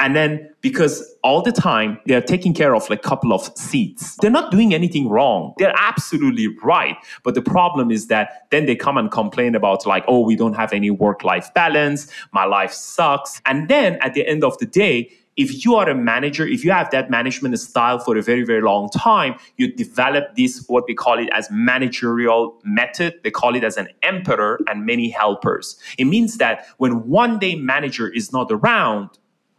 And 0.00 0.16
then 0.16 0.50
because 0.60 1.14
all 1.22 1.42
the 1.42 1.52
time 1.52 1.98
they're 2.06 2.22
taking 2.22 2.54
care 2.54 2.74
of 2.74 2.88
like 2.90 3.04
a 3.04 3.08
couple 3.08 3.32
of 3.32 3.56
seats, 3.56 4.16
they're 4.20 4.30
not 4.30 4.50
doing 4.50 4.74
anything 4.74 5.08
wrong. 5.08 5.54
They're 5.58 5.74
absolutely 5.76 6.48
right. 6.62 6.96
But 7.22 7.34
the 7.34 7.42
problem 7.42 7.90
is 7.90 8.08
that 8.08 8.46
then 8.50 8.66
they 8.66 8.76
come 8.76 8.96
and 8.96 9.10
complain 9.10 9.54
about 9.54 9.86
like, 9.86 10.04
oh, 10.08 10.20
we 10.20 10.36
don't 10.36 10.54
have 10.54 10.72
any 10.72 10.90
work 10.90 11.24
life 11.24 11.52
balance. 11.54 12.06
My 12.32 12.44
life 12.44 12.72
sucks. 12.72 13.40
And 13.46 13.68
then 13.68 13.96
at 14.00 14.14
the 14.14 14.26
end 14.26 14.44
of 14.44 14.58
the 14.58 14.66
day, 14.66 15.10
if 15.36 15.64
you 15.64 15.76
are 15.76 15.88
a 15.88 15.94
manager, 15.94 16.46
if 16.46 16.64
you 16.64 16.72
have 16.72 16.90
that 16.90 17.10
management 17.10 17.58
style 17.58 17.98
for 17.98 18.16
a 18.16 18.22
very, 18.22 18.44
very 18.44 18.60
long 18.60 18.90
time, 18.90 19.34
you 19.56 19.72
develop 19.72 20.36
this, 20.36 20.64
what 20.68 20.84
we 20.86 20.94
call 20.94 21.18
it 21.18 21.28
as 21.32 21.50
managerial 21.50 22.60
method. 22.64 23.14
They 23.24 23.30
call 23.30 23.54
it 23.54 23.64
as 23.64 23.76
an 23.76 23.88
emperor 24.02 24.60
and 24.68 24.84
many 24.84 25.08
helpers. 25.08 25.78
It 25.96 26.04
means 26.04 26.36
that 26.36 26.66
when 26.76 27.08
one 27.08 27.38
day 27.38 27.54
manager 27.54 28.08
is 28.08 28.32
not 28.32 28.52
around, 28.52 29.08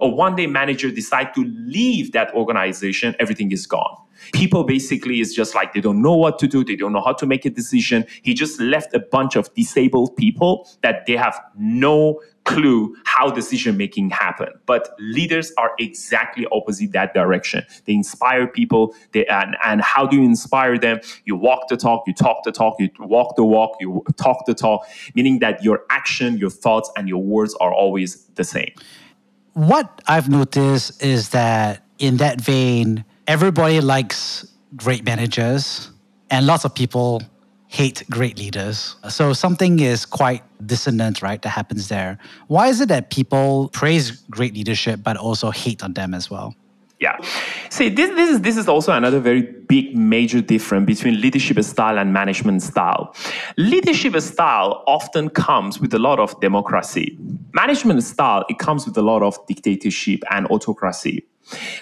or 0.03 0.13
one 0.13 0.35
day 0.35 0.47
manager 0.47 0.91
decide 0.91 1.33
to 1.33 1.45
leave 1.45 2.11
that 2.11 2.33
organization, 2.33 3.15
everything 3.19 3.53
is 3.53 3.65
gone. 3.65 3.95
People 4.33 4.65
basically 4.65 5.21
is 5.21 5.33
just 5.33 5.55
like 5.55 5.73
they 5.73 5.79
don't 5.79 6.01
know 6.01 6.15
what 6.15 6.39
to 6.39 6.47
do, 6.47 6.63
they 6.63 6.75
don't 6.75 6.91
know 6.91 7.01
how 7.01 7.13
to 7.13 7.25
make 7.25 7.45
a 7.45 7.49
decision. 7.49 8.05
He 8.21 8.33
just 8.33 8.59
left 8.59 8.93
a 8.93 8.99
bunch 8.99 9.37
of 9.37 9.53
disabled 9.53 10.15
people 10.17 10.67
that 10.81 11.05
they 11.05 11.15
have 11.15 11.39
no 11.57 12.19
clue 12.43 12.93
how 13.05 13.31
decision 13.31 13.77
making 13.77 14.09
happen 14.09 14.49
but 14.65 14.89
leaders 14.99 15.53
are 15.57 15.71
exactly 15.79 16.45
opposite 16.51 16.91
that 16.91 17.13
direction 17.13 17.63
they 17.85 17.93
inspire 17.93 18.45
people 18.45 18.93
they, 19.13 19.25
and, 19.27 19.55
and 19.63 19.81
how 19.81 20.05
do 20.05 20.17
you 20.17 20.23
inspire 20.23 20.77
them 20.77 20.99
you 21.23 21.37
walk 21.37 21.69
the 21.69 21.77
talk 21.77 22.03
you 22.05 22.13
talk 22.13 22.43
the 22.43 22.51
talk 22.51 22.75
you 22.79 22.89
walk 22.99 23.37
the 23.37 23.45
walk 23.45 23.77
you 23.79 24.03
talk 24.17 24.45
the 24.45 24.53
talk 24.53 24.85
meaning 25.15 25.39
that 25.39 25.63
your 25.63 25.83
action 25.89 26.37
your 26.37 26.49
thoughts 26.49 26.91
and 26.97 27.07
your 27.07 27.23
words 27.23 27.55
are 27.61 27.73
always 27.73 28.25
the 28.35 28.43
same 28.43 28.73
what 29.53 30.01
i've 30.07 30.29
noticed 30.29 31.03
is 31.03 31.29
that 31.29 31.83
in 31.99 32.17
that 32.17 32.41
vein 32.41 33.03
everybody 33.27 33.79
likes 33.81 34.45
great 34.75 35.03
managers 35.05 35.91
and 36.29 36.47
lots 36.47 36.65
of 36.65 36.73
people 36.73 37.21
hate 37.73 38.03
great 38.11 38.37
leaders. 38.37 38.95
So 39.09 39.33
something 39.33 39.79
is 39.79 40.05
quite 40.05 40.43
dissonant, 40.63 41.23
right, 41.23 41.41
that 41.41 41.49
happens 41.49 41.87
there. 41.87 42.19
Why 42.45 42.67
is 42.67 42.79
it 42.81 42.89
that 42.89 43.09
people 43.09 43.69
praise 43.73 44.11
great 44.29 44.53
leadership 44.53 44.99
but 45.03 45.17
also 45.17 45.49
hate 45.49 45.83
on 45.83 45.93
them 45.93 46.13
as 46.13 46.29
well? 46.29 46.55
Yeah. 47.03 47.17
See, 47.69 47.89
this, 47.89 48.11
this, 48.11 48.29
is, 48.29 48.39
this 48.39 48.55
is 48.55 48.69
also 48.69 48.93
another 48.93 49.19
very 49.19 49.41
big, 49.41 49.93
major 49.93 50.39
difference 50.39 50.85
between 50.85 51.19
leadership 51.19 51.61
style 51.61 51.99
and 51.99 52.13
management 52.13 52.61
style. 52.61 53.13
Leadership 53.57 54.17
style 54.21 54.85
often 54.87 55.29
comes 55.29 55.81
with 55.81 55.93
a 55.93 55.99
lot 55.99 56.21
of 56.21 56.39
democracy. 56.39 57.17
Management 57.51 58.01
style, 58.03 58.45
it 58.47 58.57
comes 58.57 58.85
with 58.85 58.97
a 58.97 59.01
lot 59.01 59.21
of 59.21 59.37
dictatorship 59.47 60.21
and 60.31 60.47
autocracy. 60.47 61.25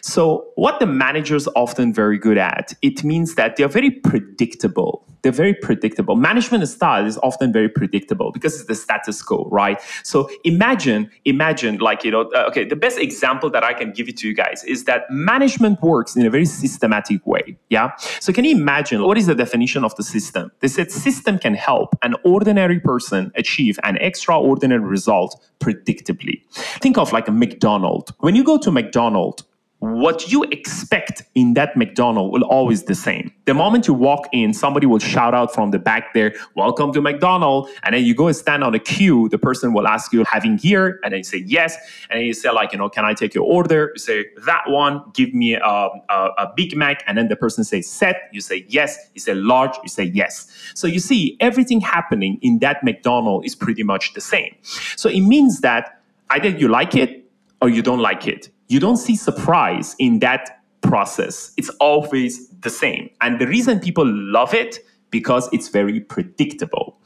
So, 0.02 0.48
what 0.56 0.80
the 0.80 0.88
managers 0.88 1.48
often 1.56 1.94
very 1.94 2.18
good 2.18 2.38
at, 2.38 2.74
it 2.82 3.04
means 3.04 3.36
that 3.36 3.56
they're 3.56 3.68
very 3.68 3.92
predictable. 3.92 5.06
They're 5.22 5.32
very 5.32 5.54
predictable. 5.54 6.16
Management 6.16 6.68
style 6.68 7.06
is 7.06 7.18
often 7.22 7.54
very 7.54 7.70
predictable 7.70 8.32
because 8.32 8.56
it's 8.56 8.68
the 8.68 8.76
status 8.76 9.22
quo, 9.22 9.48
right? 9.52 9.80
So 10.04 10.30
imagine, 10.44 11.12
imagine, 11.26 11.78
like 11.78 12.04
you 12.04 12.12
know, 12.12 12.30
uh, 12.36 12.46
okay, 12.50 12.66
the 12.66 12.76
best 12.76 12.98
example 12.98 13.50
that 13.52 13.64
I 13.64 13.74
can 13.74 13.92
give 13.92 14.10
it 14.10 14.18
to 14.18 14.28
you 14.28 14.34
guys 14.34 14.64
is 14.64 14.86
that 14.86 15.04
management 15.12 15.82
works 15.82 16.16
in 16.16 16.26
a 16.26 16.30
very 16.30 16.46
systematic 16.46 17.26
way. 17.26 17.58
Yeah. 17.70 17.92
So 18.20 18.34
can 18.34 18.46
you 18.46 18.56
imagine 18.56 19.04
what 19.04 19.18
is 19.18 19.28
the 19.28 19.36
definition 19.36 19.84
of 19.84 19.96
the 19.96 20.04
system? 20.04 20.52
They 20.60 20.68
said 20.68 20.92
system 20.92 21.38
can 21.38 21.54
help 21.54 21.96
an 22.02 22.16
ordinary 22.24 22.80
person 22.80 23.32
achieve 23.36 23.80
an 23.84 23.98
extraordinary 23.98 24.82
result 24.82 25.40
predictably. 25.60 26.42
Think 26.82 26.98
of 26.98 27.14
like 27.14 27.28
a 27.28 27.32
McDonald's. 27.32 28.12
When 28.20 28.36
you 28.36 28.44
go 28.44 28.58
to 28.58 28.72
McDonald's, 28.72 29.44
what 29.82 30.32
you 30.32 30.44
expect 30.52 31.24
in 31.34 31.56
that 31.56 31.76
McDonald's 31.76 32.32
will 32.32 32.44
always 32.44 32.84
the 32.84 32.94
same. 32.94 33.32
The 33.46 33.56
moment 33.56 33.88
you 33.88 33.96
walk 33.96 34.28
in, 34.32 34.54
somebody 34.54 34.86
will 34.86 35.00
shout 35.00 35.34
out 35.34 35.56
from 35.56 35.72
the 35.72 35.80
back 35.80 36.14
there, 36.14 36.36
"Welcome 36.56 36.94
to 36.94 37.02
McDonald's," 37.02 37.72
and 37.82 37.96
then 37.96 38.06
you 38.06 38.14
go 38.14 38.28
and 38.28 38.36
stand 38.36 38.64
on 38.64 38.76
a 38.76 38.80
queue. 38.80 39.28
The 39.30 39.40
person 39.40 39.74
will 39.74 39.88
ask 39.88 40.14
you, 40.14 40.24
"Having 40.24 40.60
here?" 40.60 41.00
and 41.04 41.14
then 41.14 41.20
you 41.20 41.24
say 41.24 41.40
yes, 41.40 41.76
and 42.12 42.20
then 42.20 42.28
you 42.28 42.36
say 42.36 42.52
like, 42.52 42.74
you 42.74 42.78
know, 42.78 42.90
"Can 42.90 43.06
I 43.06 43.16
take 43.16 43.34
your 43.34 43.44
order?" 43.44 43.92
You 43.96 44.00
say 44.00 44.26
that 44.46 44.70
one. 44.70 45.02
Give 45.16 45.34
me 45.34 45.56
a, 45.56 45.60
a, 45.64 46.30
a 46.38 46.54
Big 46.56 46.78
Mac, 46.78 47.04
and 47.08 47.18
then 47.18 47.28
the 47.28 47.36
person 47.36 47.64
says 47.64 47.90
set. 47.90 48.30
You 48.32 48.42
say 48.42 48.64
yes. 48.68 49.10
You 49.16 49.22
say 49.22 49.34
large. 49.34 49.76
You 49.82 49.90
say 49.90 50.04
yes. 50.04 50.48
So 50.76 50.86
you 50.86 51.00
see, 51.00 51.38
everything 51.40 51.82
happening 51.82 52.38
in 52.44 52.60
that 52.60 52.84
McDonald's 52.84 53.48
is 53.48 53.56
pretty 53.56 53.82
much 53.82 54.14
the 54.14 54.22
same. 54.22 54.56
So 54.96 55.10
it 55.10 55.22
means 55.22 55.62
that 55.62 56.00
either 56.30 56.50
you 56.50 56.68
like 56.68 56.94
it 56.94 57.26
or 57.64 57.70
you 57.70 57.82
don't 57.82 58.00
like 58.00 58.28
it 58.28 58.50
you 58.72 58.80
don't 58.80 58.98
see 58.98 59.18
surprise 59.18 59.96
in 60.00 60.20
that 60.20 60.62
process. 60.82 61.54
It's 61.58 61.70
always 61.82 62.48
the 62.62 62.70
same. 62.70 63.10
And 63.20 63.40
the 63.40 63.48
reason 63.48 63.80
people 63.82 64.06
love 64.08 64.54
it 64.54 64.80
because 65.10 65.50
it's 65.52 65.68
very 65.68 66.00
predictable. 66.00 66.98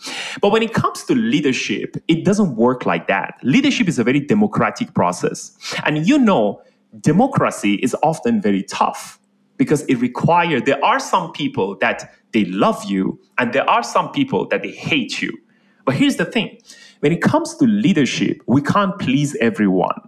But 0.41 0.51
when 0.51 0.61
it 0.61 0.73
comes 0.73 1.03
to 1.05 1.15
leadership, 1.15 1.97
it 2.07 2.23
doesn't 2.23 2.55
work 2.55 2.85
like 2.85 3.07
that. 3.07 3.39
Leadership 3.41 3.87
is 3.87 3.97
a 3.97 4.03
very 4.03 4.19
democratic 4.19 4.93
process. 4.93 5.57
And 5.85 6.05
you 6.07 6.19
know, 6.19 6.61
democracy 7.01 7.75
is 7.75 7.95
often 8.03 8.41
very 8.41 8.61
tough 8.61 9.19
because 9.57 9.81
it 9.85 9.95
requires 9.95 10.61
there 10.63 10.83
are 10.85 10.99
some 10.99 11.31
people 11.31 11.77
that 11.79 12.13
they 12.31 12.45
love 12.45 12.83
you 12.85 13.19
and 13.39 13.53
there 13.53 13.67
are 13.67 13.81
some 13.81 14.11
people 14.11 14.47
that 14.49 14.61
they 14.61 14.71
hate 14.71 15.19
you. 15.19 15.35
But 15.83 15.95
here's 15.95 16.17
the 16.17 16.25
thing. 16.25 16.59
When 16.99 17.11
it 17.11 17.23
comes 17.23 17.55
to 17.57 17.65
leadership, 17.65 18.41
we 18.45 18.61
can't 18.61 18.97
please 18.99 19.35
everyone 19.37 19.99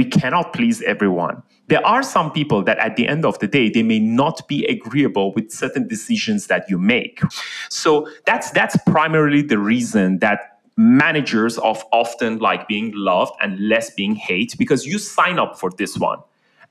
we 0.00 0.06
cannot 0.06 0.54
please 0.54 0.80
everyone. 0.80 1.42
There 1.66 1.86
are 1.86 2.02
some 2.02 2.32
people 2.32 2.62
that 2.64 2.78
at 2.78 2.96
the 2.96 3.06
end 3.06 3.26
of 3.26 3.38
the 3.38 3.46
day, 3.46 3.68
they 3.68 3.82
may 3.82 3.98
not 3.98 4.48
be 4.48 4.64
agreeable 4.64 5.34
with 5.34 5.52
certain 5.52 5.86
decisions 5.86 6.46
that 6.46 6.70
you 6.70 6.78
make. 6.78 7.20
So 7.68 8.08
that's 8.24 8.50
that's 8.52 8.78
primarily 8.86 9.42
the 9.42 9.58
reason 9.58 10.20
that 10.20 10.38
managers 10.78 11.58
of 11.58 11.84
often 11.92 12.38
like 12.38 12.66
being 12.66 12.92
loved 12.94 13.34
and 13.42 13.60
less 13.68 13.90
being 13.90 14.14
hate 14.14 14.56
because 14.56 14.86
you 14.86 14.98
sign 14.98 15.38
up 15.38 15.58
for 15.58 15.70
this 15.76 15.98
one. 15.98 16.20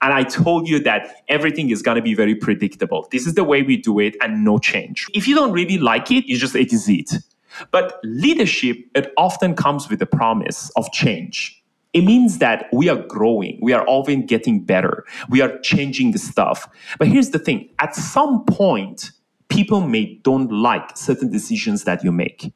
And 0.01 0.11
I 0.11 0.23
told 0.23 0.67
you 0.67 0.79
that 0.79 1.01
everything 1.27 1.69
is 1.69 1.83
going 1.83 1.97
to 1.97 2.01
be 2.01 2.15
very 2.15 2.33
predictable. 2.33 3.07
This 3.11 3.27
is 3.27 3.35
the 3.35 3.43
way 3.43 3.61
we 3.61 3.77
do 3.77 3.99
it 3.99 4.15
and 4.23 4.43
no 4.43 4.57
change. 4.57 5.05
If 5.13 5.27
you 5.27 5.35
don't 5.35 5.51
really 5.51 5.77
like 5.77 6.09
it, 6.09 6.25
you 6.25 6.35
just 6.35 6.55
it 6.55 6.73
is 6.73 6.89
it. 6.89 7.11
But 7.69 7.99
leadership, 8.03 8.77
it 8.95 9.13
often 9.17 9.53
comes 9.53 9.87
with 9.87 9.99
the 9.99 10.07
promise 10.07 10.71
of 10.75 10.91
change 10.91 11.58
it 11.93 12.03
means 12.03 12.37
that 12.37 12.67
we 12.71 12.87
are 12.87 13.03
growing. 13.07 13.57
We 13.61 13.73
are 13.73 13.85
often 13.87 14.25
getting 14.25 14.63
better. 14.63 15.05
We 15.29 15.41
are 15.41 15.57
changing 15.59 16.11
the 16.11 16.19
stuff. 16.19 16.67
But 16.99 17.07
here's 17.07 17.31
the 17.31 17.39
thing 17.39 17.69
at 17.79 17.95
some 17.95 18.45
point, 18.45 19.11
people 19.49 19.81
may 19.81 20.19
don't 20.23 20.51
like 20.51 20.95
certain 20.95 21.31
decisions 21.31 21.83
that 21.83 22.03
you 22.03 22.11
make 22.11 22.53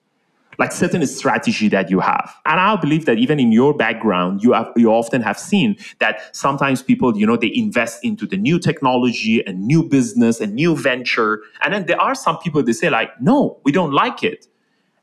like 0.59 0.71
certain 0.71 1.05
strategy 1.07 1.67
that 1.67 1.89
you 1.89 1.99
have 1.99 2.35
and 2.45 2.59
i 2.59 2.75
believe 2.75 3.05
that 3.05 3.17
even 3.17 3.39
in 3.39 3.51
your 3.51 3.75
background 3.75 4.43
you 4.43 4.53
have 4.53 4.71
you 4.75 4.91
often 4.91 5.21
have 5.21 5.39
seen 5.39 5.75
that 5.99 6.35
sometimes 6.35 6.81
people 6.83 7.17
you 7.17 7.25
know 7.25 7.35
they 7.35 7.51
invest 7.55 8.03
into 8.03 8.25
the 8.27 8.37
new 8.37 8.59
technology 8.59 9.41
a 9.47 9.53
new 9.53 9.83
business 9.83 10.39
a 10.39 10.47
new 10.47 10.75
venture 10.75 11.41
and 11.63 11.73
then 11.73 11.85
there 11.87 11.99
are 11.99 12.15
some 12.15 12.37
people 12.37 12.61
they 12.61 12.71
say 12.71 12.89
like 12.89 13.09
no 13.19 13.59
we 13.63 13.71
don't 13.71 13.91
like 13.91 14.23
it 14.23 14.47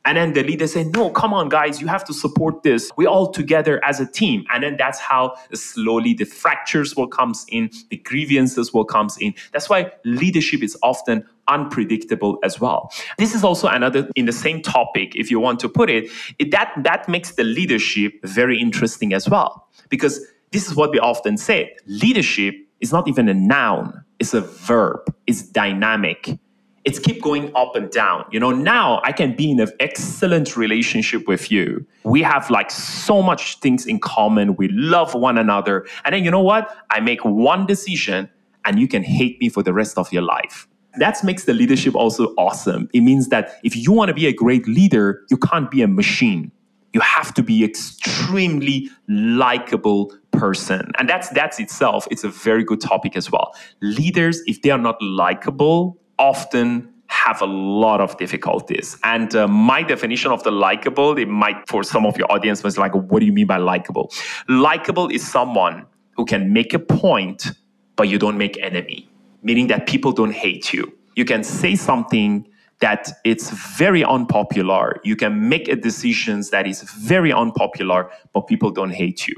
and 0.04 0.16
then 0.16 0.32
the 0.32 0.42
leader 0.42 0.66
say, 0.66 0.84
no, 0.84 1.10
come 1.10 1.34
on, 1.34 1.48
guys, 1.48 1.80
you 1.80 1.86
have 1.86 2.04
to 2.04 2.14
support 2.14 2.62
this. 2.62 2.90
we 2.96 3.06
all 3.06 3.30
together 3.30 3.84
as 3.84 4.00
a 4.00 4.06
team. 4.06 4.44
And 4.52 4.62
then 4.62 4.76
that's 4.76 4.98
how 4.98 5.36
slowly 5.52 6.14
the 6.14 6.24
fractures 6.24 6.96
will 6.96 7.06
comes 7.06 7.44
in, 7.48 7.70
the 7.90 7.96
grievances 7.98 8.72
will 8.72 8.84
comes 8.84 9.18
in. 9.18 9.34
That's 9.52 9.68
why 9.68 9.92
leadership 10.04 10.62
is 10.62 10.76
often 10.82 11.24
unpredictable 11.48 12.38
as 12.42 12.60
well. 12.60 12.92
This 13.18 13.34
is 13.34 13.44
also 13.44 13.68
another 13.68 14.08
in 14.16 14.26
the 14.26 14.32
same 14.32 14.62
topic, 14.62 15.14
if 15.16 15.30
you 15.30 15.38
want 15.38 15.60
to 15.60 15.68
put 15.68 15.90
it, 15.90 16.10
it 16.38 16.50
that, 16.52 16.72
that 16.78 17.08
makes 17.08 17.32
the 17.32 17.44
leadership 17.44 18.14
very 18.22 18.58
interesting 18.58 19.12
as 19.12 19.28
well. 19.28 19.68
Because 19.90 20.24
this 20.52 20.66
is 20.66 20.74
what 20.74 20.92
we 20.92 20.98
often 20.98 21.36
say. 21.36 21.76
Leadership 21.86 22.54
is 22.80 22.92
not 22.92 23.06
even 23.06 23.28
a 23.28 23.34
noun, 23.34 24.04
it's 24.18 24.32
a 24.32 24.40
verb, 24.40 25.00
it's 25.26 25.42
dynamic 25.42 26.38
it's 26.84 26.98
keep 26.98 27.22
going 27.22 27.52
up 27.54 27.76
and 27.76 27.90
down. 27.90 28.24
You 28.30 28.40
know, 28.40 28.50
now 28.50 29.00
I 29.04 29.12
can 29.12 29.36
be 29.36 29.50
in 29.50 29.60
an 29.60 29.68
excellent 29.80 30.56
relationship 30.56 31.28
with 31.28 31.50
you. 31.50 31.86
We 32.04 32.22
have 32.22 32.48
like 32.50 32.70
so 32.70 33.20
much 33.20 33.58
things 33.58 33.86
in 33.86 33.98
common. 34.00 34.56
We 34.56 34.68
love 34.68 35.14
one 35.14 35.36
another. 35.36 35.86
And 36.04 36.14
then 36.14 36.24
you 36.24 36.30
know 36.30 36.40
what? 36.40 36.74
I 36.90 37.00
make 37.00 37.24
one 37.24 37.66
decision 37.66 38.30
and 38.64 38.78
you 38.78 38.88
can 38.88 39.02
hate 39.02 39.40
me 39.40 39.48
for 39.48 39.62
the 39.62 39.72
rest 39.72 39.98
of 39.98 40.12
your 40.12 40.22
life. 40.22 40.66
That 40.98 41.22
makes 41.22 41.44
the 41.44 41.54
leadership 41.54 41.94
also 41.94 42.34
awesome. 42.36 42.88
It 42.92 43.02
means 43.02 43.28
that 43.28 43.56
if 43.62 43.76
you 43.76 43.92
want 43.92 44.08
to 44.08 44.14
be 44.14 44.26
a 44.26 44.32
great 44.32 44.66
leader, 44.66 45.24
you 45.30 45.36
can't 45.36 45.70
be 45.70 45.82
a 45.82 45.88
machine. 45.88 46.50
You 46.92 47.00
have 47.00 47.32
to 47.34 47.42
be 47.42 47.64
extremely 47.64 48.90
likable 49.08 50.12
person. 50.32 50.90
And 50.98 51.08
that's 51.08 51.28
that's 51.28 51.60
itself, 51.60 52.08
it's 52.10 52.24
a 52.24 52.28
very 52.28 52.64
good 52.64 52.80
topic 52.80 53.16
as 53.16 53.30
well. 53.30 53.54
Leaders, 53.80 54.42
if 54.46 54.62
they 54.62 54.70
are 54.70 54.78
not 54.78 55.00
likable, 55.00 56.00
often 56.20 56.92
have 57.06 57.42
a 57.42 57.46
lot 57.46 58.00
of 58.00 58.16
difficulties. 58.18 58.96
And 59.02 59.34
uh, 59.34 59.48
my 59.48 59.82
definition 59.82 60.30
of 60.30 60.44
the 60.44 60.52
likable, 60.52 61.18
it 61.18 61.26
might, 61.26 61.68
for 61.68 61.82
some 61.82 62.06
of 62.06 62.16
your 62.16 62.30
audience, 62.30 62.62
was 62.62 62.78
like, 62.78 62.94
what 62.94 63.18
do 63.18 63.26
you 63.26 63.32
mean 63.32 63.48
by 63.48 63.56
likable? 63.56 64.12
Likable 64.48 65.08
is 65.08 65.26
someone 65.26 65.86
who 66.12 66.24
can 66.24 66.52
make 66.52 66.72
a 66.72 66.78
point, 66.78 67.50
but 67.96 68.08
you 68.08 68.18
don't 68.18 68.38
make 68.38 68.56
enemy, 68.62 69.10
meaning 69.42 69.66
that 69.66 69.88
people 69.88 70.12
don't 70.12 70.32
hate 70.32 70.72
you. 70.72 70.96
You 71.16 71.24
can 71.24 71.42
say 71.42 71.74
something 71.74 72.46
that 72.78 73.10
it's 73.24 73.50
very 73.50 74.04
unpopular. 74.04 75.00
You 75.02 75.16
can 75.16 75.48
make 75.48 75.68
a 75.68 75.76
decisions 75.76 76.50
that 76.50 76.66
is 76.66 76.82
very 76.82 77.32
unpopular, 77.32 78.10
but 78.32 78.46
people 78.46 78.70
don't 78.70 78.90
hate 78.90 79.26
you. 79.26 79.34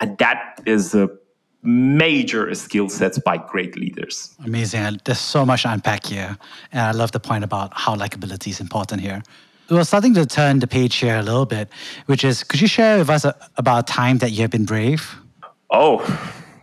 And 0.00 0.18
that 0.18 0.60
is 0.66 0.94
a 0.94 1.08
major 1.66 2.54
skill 2.54 2.88
sets 2.88 3.18
by 3.18 3.36
great 3.36 3.76
leaders. 3.76 4.34
Amazing. 4.44 5.00
There's 5.04 5.18
so 5.18 5.44
much 5.44 5.62
to 5.62 5.72
unpack 5.72 6.06
here. 6.06 6.36
And 6.72 6.80
I 6.80 6.92
love 6.92 7.12
the 7.12 7.20
point 7.20 7.44
about 7.44 7.72
how 7.74 7.96
likability 7.96 8.48
is 8.48 8.60
important 8.60 9.00
here. 9.00 9.22
We're 9.68 9.82
starting 9.82 10.14
to 10.14 10.24
turn 10.24 10.60
the 10.60 10.68
page 10.68 10.94
here 10.94 11.16
a 11.16 11.22
little 11.22 11.46
bit, 11.46 11.68
which 12.06 12.24
is 12.24 12.44
could 12.44 12.60
you 12.60 12.68
share 12.68 12.98
with 12.98 13.10
us 13.10 13.24
a, 13.24 13.34
about 13.56 13.90
a 13.90 13.92
time 13.92 14.18
that 14.18 14.30
you 14.30 14.42
have 14.42 14.50
been 14.50 14.64
brave? 14.64 15.16
Oh, 15.70 15.98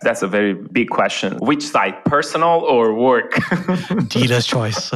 that's 0.00 0.22
a 0.22 0.26
very 0.26 0.54
big 0.54 0.88
question. 0.88 1.36
Which 1.38 1.62
side, 1.62 2.02
personal 2.06 2.60
or 2.60 2.94
work? 2.94 3.38
Dealer's 4.08 4.46
choice. 4.46 4.90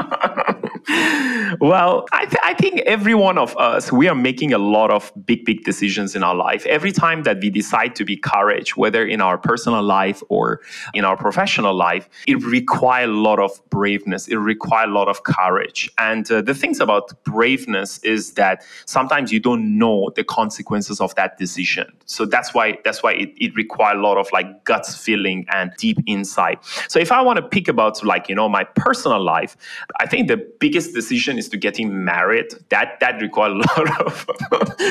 well, 1.60 2.06
I, 2.12 2.26
th- 2.26 2.40
I, 2.42 2.54
think 2.54 2.80
every 2.80 3.14
one 3.14 3.38
of 3.38 3.56
us, 3.56 3.90
we 3.90 4.06
are 4.08 4.14
making 4.14 4.52
a 4.52 4.58
lot 4.58 4.90
of 4.90 5.12
big, 5.24 5.44
big 5.44 5.64
decisions 5.64 6.14
in 6.14 6.22
our 6.22 6.34
life. 6.34 6.66
Every 6.66 6.92
time 6.92 7.22
that 7.22 7.40
we 7.40 7.48
decide 7.48 7.94
to 7.96 8.04
be 8.04 8.16
courage, 8.16 8.76
whether 8.76 9.06
in 9.06 9.22
our 9.22 9.38
personal 9.38 9.82
life 9.82 10.22
or 10.28 10.60
in 10.92 11.04
our 11.04 11.16
professional 11.16 11.74
life, 11.74 12.08
it 12.26 12.42
requires 12.42 13.08
a 13.08 13.12
lot 13.12 13.38
of 13.38 13.58
braveness. 13.70 14.28
It 14.28 14.36
requires 14.36 14.88
a 14.88 14.92
lot 14.92 15.08
of 15.08 15.22
courage. 15.22 15.90
And 15.96 16.30
uh, 16.30 16.42
the 16.42 16.54
things 16.54 16.80
about 16.80 17.12
braveness 17.24 17.98
is 18.04 18.32
that 18.34 18.62
sometimes 18.84 19.32
you 19.32 19.40
don't 19.40 19.78
know 19.78 20.10
the 20.16 20.24
consequences 20.24 21.00
of 21.00 21.14
that 21.14 21.38
decision. 21.38 21.90
So 22.04 22.26
that's 22.26 22.52
why 22.52 22.78
that's 22.84 23.02
why 23.02 23.12
it, 23.12 23.32
it 23.36 23.54
requires 23.54 23.96
a 23.96 24.02
lot 24.02 24.18
of 24.18 24.30
like 24.32 24.64
guts 24.64 24.96
feeling 24.96 25.46
and 25.50 25.72
deep 25.78 25.98
insight. 26.06 26.58
So 26.88 26.98
if 26.98 27.10
I 27.10 27.22
want 27.22 27.38
to 27.38 27.42
pick 27.42 27.68
about 27.68 28.04
like 28.04 28.28
you 28.28 28.34
know 28.34 28.48
my 28.48 28.64
personal 28.64 29.22
life, 29.22 29.56
I 30.00 30.06
think 30.06 30.28
the 30.28 30.36
biggest 30.74 30.92
decision 30.92 31.38
is 31.38 31.48
to 31.48 31.56
getting 31.56 32.04
married. 32.04 32.46
That 32.70 32.98
that 32.98 33.20
requires 33.20 33.52
a 33.52 33.56
lot 33.80 34.00
of 34.00 34.26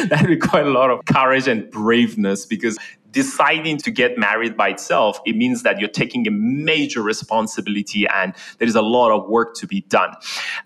that 0.10 0.26
requires 0.28 0.68
a 0.68 0.72
lot 0.72 0.90
of 0.90 1.04
courage 1.06 1.48
and 1.48 1.70
braveness 1.70 2.46
because 2.46 2.78
deciding 3.12 3.78
to 3.78 3.92
get 3.92 4.18
married 4.18 4.56
by 4.56 4.70
itself, 4.70 5.20
it 5.26 5.36
means 5.36 5.62
that 5.64 5.80
you're 5.80 5.96
taking 6.04 6.26
a 6.26 6.32
major 6.32 7.02
responsibility 7.02 8.08
and 8.08 8.34
there 8.58 8.68
is 8.68 8.76
a 8.76 8.82
lot 8.82 9.12
of 9.12 9.30
work 9.30 9.56
to 9.56 9.68
be 9.68 9.82
done. 9.82 10.12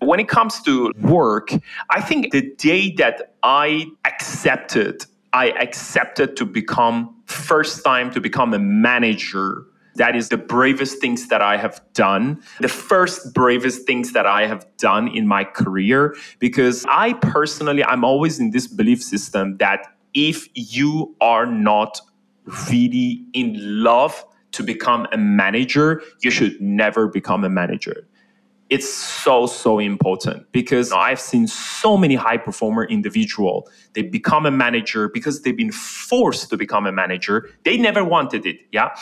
When 0.00 0.20
it 0.20 0.28
comes 0.28 0.62
to 0.62 0.92
work, 1.00 1.50
I 1.90 2.00
think 2.00 2.30
the 2.30 2.54
day 2.56 2.92
that 2.94 3.34
I 3.42 3.86
accepted, 4.04 5.04
I 5.32 5.50
accepted 5.50 6.36
to 6.36 6.46
become 6.46 7.14
first 7.26 7.84
time 7.84 8.10
to 8.12 8.20
become 8.20 8.54
a 8.54 8.58
manager 8.58 9.66
that 9.98 10.16
is 10.16 10.28
the 10.28 10.36
bravest 10.36 11.00
things 11.00 11.28
that 11.28 11.42
I 11.42 11.56
have 11.56 11.80
done, 11.92 12.42
the 12.60 12.68
first 12.68 13.34
bravest 13.34 13.86
things 13.86 14.12
that 14.12 14.26
I 14.26 14.46
have 14.46 14.66
done 14.78 15.08
in 15.08 15.26
my 15.26 15.44
career. 15.44 16.16
Because 16.38 16.84
I 16.88 17.12
personally, 17.14 17.84
I'm 17.84 18.04
always 18.04 18.40
in 18.40 18.50
this 18.50 18.66
belief 18.66 19.02
system 19.02 19.56
that 19.58 19.86
if 20.14 20.48
you 20.54 21.14
are 21.20 21.46
not 21.46 22.00
really 22.70 23.24
in 23.34 23.54
love 23.82 24.24
to 24.52 24.62
become 24.62 25.06
a 25.12 25.18
manager, 25.18 26.02
you 26.22 26.30
should 26.30 26.60
never 26.60 27.06
become 27.06 27.44
a 27.44 27.50
manager 27.50 28.08
it's 28.70 28.88
so 28.88 29.46
so 29.46 29.78
important 29.78 30.50
because 30.52 30.92
i've 30.92 31.20
seen 31.20 31.46
so 31.46 31.96
many 31.96 32.14
high 32.14 32.36
performer 32.36 32.84
individual 32.84 33.68
they 33.94 34.02
become 34.02 34.46
a 34.46 34.50
manager 34.50 35.08
because 35.08 35.42
they've 35.42 35.56
been 35.56 35.72
forced 35.72 36.50
to 36.50 36.56
become 36.56 36.86
a 36.86 36.92
manager. 36.92 37.48
They 37.64 37.76
never 37.76 38.04
wanted 38.04 38.46
it 38.46 38.60
yeah? 38.72 38.94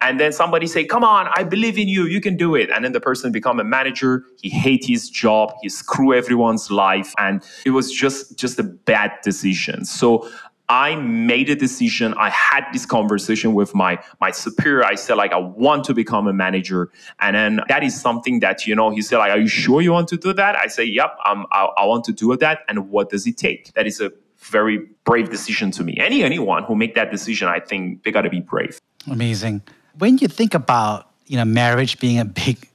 And 0.00 0.20
then 0.20 0.32
somebody 0.32 0.66
say 0.66 0.84
come 0.84 1.04
on 1.04 1.28
i 1.34 1.42
believe 1.42 1.78
in 1.78 1.88
you 1.88 2.04
you 2.14 2.20
can 2.20 2.36
do 2.36 2.54
it. 2.54 2.70
And 2.70 2.84
then 2.84 2.92
the 2.92 3.00
person 3.00 3.32
become 3.32 3.60
a 3.60 3.64
manager. 3.64 4.24
He 4.40 4.48
hate 4.48 4.84
his 4.84 5.10
job. 5.10 5.52
He 5.62 5.68
screw 5.68 6.14
everyone's 6.14 6.70
life. 6.70 7.12
And 7.18 7.42
it 7.64 7.70
was 7.70 7.90
just 7.90 8.38
just 8.38 8.58
a 8.58 8.62
bad 8.62 9.10
decision. 9.22 9.84
So 9.84 10.28
I 10.68 10.96
made 10.96 11.50
a 11.50 11.56
decision. 11.56 12.14
I 12.14 12.30
had 12.30 12.64
this 12.72 12.86
conversation 12.86 13.52
with 13.52 13.74
my 13.74 14.02
my 14.20 14.30
superior. 14.30 14.84
I 14.84 14.94
said 14.94 15.14
like 15.14 15.32
I 15.32 15.38
want 15.38 15.84
to 15.84 15.94
become 15.94 16.26
a 16.26 16.32
manager, 16.32 16.90
and 17.20 17.36
then 17.36 17.60
that 17.68 17.84
is 17.84 18.00
something 18.00 18.40
that 18.40 18.66
you 18.66 18.74
know 18.74 18.90
he 18.90 19.02
said 19.02 19.18
like 19.18 19.30
Are 19.30 19.38
you 19.38 19.48
sure 19.48 19.82
you 19.82 19.92
want 19.92 20.08
to 20.08 20.16
do 20.16 20.32
that? 20.32 20.56
I 20.56 20.68
say 20.68 20.84
Yep, 20.84 21.16
um, 21.26 21.46
I, 21.52 21.64
I 21.76 21.84
want 21.84 22.04
to 22.04 22.12
do 22.12 22.34
that. 22.36 22.60
And 22.68 22.90
what 22.90 23.10
does 23.10 23.26
it 23.26 23.36
take? 23.36 23.72
That 23.74 23.86
is 23.86 24.00
a 24.00 24.10
very 24.38 24.88
brave 25.04 25.30
decision 25.30 25.70
to 25.72 25.84
me. 25.84 25.96
Any 25.98 26.22
anyone 26.22 26.64
who 26.64 26.74
make 26.74 26.94
that 26.94 27.10
decision, 27.10 27.48
I 27.48 27.60
think 27.60 28.04
they 28.04 28.10
got 28.10 28.22
to 28.22 28.30
be 28.30 28.40
brave. 28.40 28.78
Amazing. 29.10 29.62
When 29.98 30.16
you 30.18 30.28
think 30.28 30.54
about 30.54 31.10
you 31.26 31.36
know 31.36 31.44
marriage 31.44 31.98
being 31.98 32.18
a 32.18 32.24
big, 32.24 32.66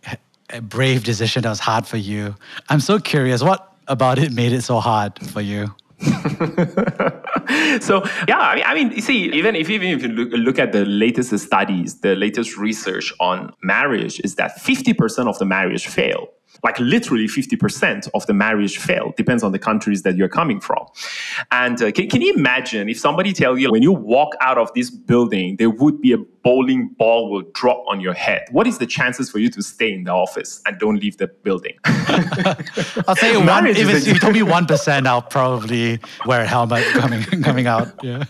a 0.52 0.62
brave 0.62 1.04
decision 1.04 1.42
that 1.42 1.50
was 1.50 1.60
hard 1.60 1.88
for 1.88 1.98
you, 1.98 2.36
I'm 2.70 2.82
so 2.82 3.00
curious. 3.00 3.42
What 3.42 3.66
about 3.88 4.20
it 4.20 4.32
made 4.32 4.54
it 4.54 4.62
so 4.62 4.80
hard 4.80 5.18
for 5.28 5.42
you? 5.42 5.74
so 7.82 8.04
yeah, 8.28 8.39
I 8.39 8.56
mean, 8.56 8.64
I 8.66 8.74
mean, 8.74 8.91
you 8.91 9.02
see, 9.02 9.26
even 9.34 9.56
if 9.56 9.70
even 9.70 9.89
if 9.89 10.02
you 10.02 10.08
look, 10.10 10.30
look 10.32 10.60
at 10.60 10.72
the 10.72 10.86
latest 10.86 11.38
studies, 11.38 12.00
the 12.00 12.16
latest 12.16 12.58
research 12.58 13.14
on 13.20 13.54
marriage 13.62 14.22
is 14.22 14.36
that 14.36 14.62
fifty 14.62 14.93
percent 14.93 15.28
of 15.28 15.38
the 15.39 15.45
marriage 15.45 15.88
fail 15.88 16.30
like 16.64 16.80
literally 16.80 17.26
50% 17.26 18.10
of 18.14 18.26
the 18.26 18.34
marriage 18.34 18.78
fail. 18.78 19.14
Depends 19.18 19.43
on 19.43 19.51
the 19.51 19.60
countries 19.60 20.03
that 20.03 20.16
you're 20.16 20.30
coming 20.30 20.60
from. 20.60 20.86
And 21.51 21.82
uh, 21.82 21.91
can, 21.91 22.10
can 22.10 22.22
you 22.22 22.34
imagine 22.34 22.89
if 22.89 22.99
somebody 22.99 23.34
tell 23.34 23.57
you 23.57 23.72
when 23.72 23.82
you 23.82 23.91
walk 23.91 24.34
out 24.41 24.57
of 24.57 24.74
this 24.74 24.89
building 24.89 25.57
there 25.57 25.70
would 25.70 26.01
be 26.01 26.12
a 26.14 26.18
bowling 26.18 26.89
ball 26.97 27.30
will 27.30 27.43
drop 27.53 27.84
on 27.88 27.99
your 28.01 28.14
head? 28.14 28.45
What 28.51 28.68
is 28.68 28.78
the 28.78 28.86
chances 28.86 29.30
for 29.30 29.39
you 29.39 29.49
to 29.51 29.62
stay 29.62 29.91
in 29.91 30.03
the 30.03 30.12
office 30.12 30.62
and 30.66 30.80
don't 30.80 30.97
leave 30.97 31.18
the 31.18 31.28
building? 31.28 31.78
I'll 31.86 33.16
say 33.16 33.36
one, 33.45 33.68
if, 33.68 33.78
if 33.78 34.07
you 34.07 34.20
told 34.20 34.34
me 34.34 34.39
1% 34.49 35.07
i'll 35.07 35.22
probably 35.22 35.99
wear 36.26 36.41
a 36.41 36.47
helmet 36.47 36.86
coming 36.93 37.24
coming 37.41 37.68
out. 37.68 37.93
Yeah 38.03 38.26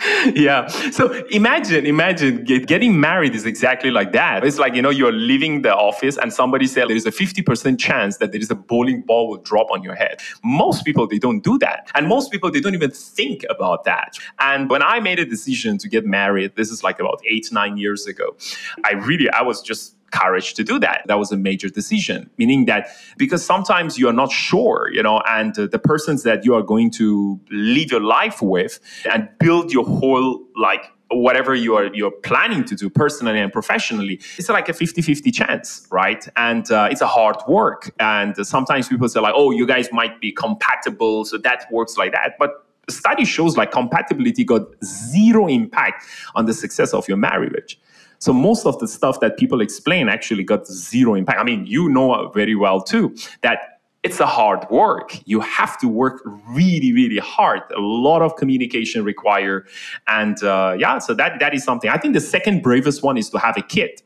yeah. 0.34 0.66
So 0.66 1.12
imagine, 1.30 1.84
imagine 1.86 2.44
get, 2.44 2.66
getting 2.66 2.98
married 3.00 3.34
is 3.34 3.44
exactly 3.44 3.90
like 3.90 4.12
that. 4.12 4.44
It's 4.44 4.58
like, 4.58 4.74
you 4.74 4.82
know, 4.82 4.90
you're 4.90 5.12
leaving 5.12 5.62
the 5.62 5.74
office 5.74 6.16
and 6.16 6.32
somebody 6.32 6.66
said 6.66 6.88
there 6.88 6.96
is 6.96 7.06
a 7.06 7.10
50% 7.10 7.78
chance 7.78 8.16
that 8.18 8.32
there 8.32 8.40
is 8.40 8.50
a 8.50 8.54
bowling 8.54 9.02
ball 9.02 9.28
will 9.28 9.38
drop 9.38 9.70
on 9.70 9.82
your 9.82 9.94
head. 9.94 10.20
Most 10.42 10.84
people, 10.84 11.06
they 11.06 11.18
don't 11.18 11.40
do 11.40 11.58
that. 11.58 11.90
And 11.94 12.08
most 12.08 12.30
people, 12.32 12.50
they 12.50 12.60
don't 12.60 12.74
even 12.74 12.90
think 12.90 13.44
about 13.50 13.84
that. 13.84 14.16
And 14.38 14.70
when 14.70 14.82
I 14.82 15.00
made 15.00 15.18
a 15.18 15.26
decision 15.26 15.76
to 15.78 15.88
get 15.88 16.06
married, 16.06 16.56
this 16.56 16.70
is 16.70 16.82
like 16.82 16.98
about 16.98 17.20
eight, 17.26 17.48
nine 17.52 17.76
years 17.76 18.06
ago, 18.06 18.36
I 18.84 18.92
really, 18.92 19.28
I 19.30 19.42
was 19.42 19.60
just 19.60 19.96
courage 20.10 20.54
to 20.54 20.64
do 20.64 20.78
that. 20.80 21.02
That 21.06 21.18
was 21.18 21.32
a 21.32 21.36
major 21.36 21.68
decision, 21.68 22.30
meaning 22.38 22.66
that 22.66 22.88
because 23.16 23.44
sometimes 23.44 23.98
you 23.98 24.08
are 24.08 24.12
not 24.12 24.32
sure, 24.32 24.90
you 24.92 25.02
know, 25.02 25.22
and 25.26 25.58
uh, 25.58 25.66
the 25.66 25.78
persons 25.78 26.22
that 26.24 26.44
you 26.44 26.54
are 26.54 26.62
going 26.62 26.90
to 26.92 27.40
live 27.50 27.90
your 27.90 28.00
life 28.00 28.42
with 28.42 28.80
and 29.10 29.28
build 29.38 29.72
your 29.72 29.84
whole 29.84 30.44
like 30.56 30.92
whatever 31.12 31.54
you 31.54 31.74
are 31.76 31.92
you're 31.92 32.10
planning 32.10 32.62
to 32.64 32.76
do 32.76 32.88
personally 32.88 33.40
and 33.40 33.52
professionally 33.52 34.20
it's 34.38 34.48
like 34.48 34.68
a 34.68 34.72
50-50 34.72 35.34
chance 35.34 35.86
right? 35.90 36.28
And 36.36 36.70
uh, 36.70 36.88
it's 36.90 37.00
a 37.00 37.06
hard 37.06 37.36
work. 37.48 37.92
And 37.98 38.38
uh, 38.38 38.44
sometimes 38.44 38.88
people 38.88 39.08
say 39.08 39.20
like 39.20 39.34
oh 39.36 39.50
you 39.50 39.66
guys 39.66 39.88
might 39.92 40.20
be 40.20 40.30
compatible 40.30 41.24
so 41.24 41.36
that 41.38 41.66
works 41.72 41.96
like 41.96 42.12
that. 42.12 42.36
But 42.38 42.64
study 42.88 43.24
shows 43.24 43.56
like 43.56 43.70
compatibility 43.70 44.44
got 44.44 44.62
zero 44.84 45.48
impact 45.48 46.04
on 46.34 46.46
the 46.46 46.54
success 46.54 46.92
of 46.92 47.08
your 47.08 47.16
marriage 47.16 47.78
so 48.20 48.32
most 48.32 48.66
of 48.66 48.78
the 48.78 48.86
stuff 48.86 49.20
that 49.20 49.38
people 49.38 49.60
explain 49.60 50.08
actually 50.08 50.44
got 50.44 50.66
zero 50.66 51.14
impact. 51.14 51.40
I 51.40 51.44
mean, 51.44 51.66
you 51.66 51.88
know 51.88 52.28
very 52.28 52.54
well 52.54 52.80
too 52.80 53.14
that 53.42 53.80
it's 54.02 54.20
a 54.20 54.26
hard 54.26 54.66
work. 54.70 55.18
You 55.26 55.40
have 55.40 55.78
to 55.80 55.88
work 55.88 56.22
really, 56.48 56.92
really 56.92 57.18
hard. 57.18 57.62
A 57.76 57.80
lot 57.80 58.22
of 58.22 58.36
communication 58.36 59.04
required, 59.04 59.68
and 60.06 60.42
uh, 60.42 60.76
yeah, 60.78 60.98
so 60.98 61.14
that 61.14 61.40
that 61.40 61.54
is 61.54 61.64
something. 61.64 61.90
I 61.90 61.98
think 61.98 62.14
the 62.14 62.20
second 62.20 62.62
bravest 62.62 63.02
one 63.02 63.16
is 63.16 63.28
to 63.30 63.38
have 63.38 63.56
a 63.56 63.62
kid. 63.62 64.02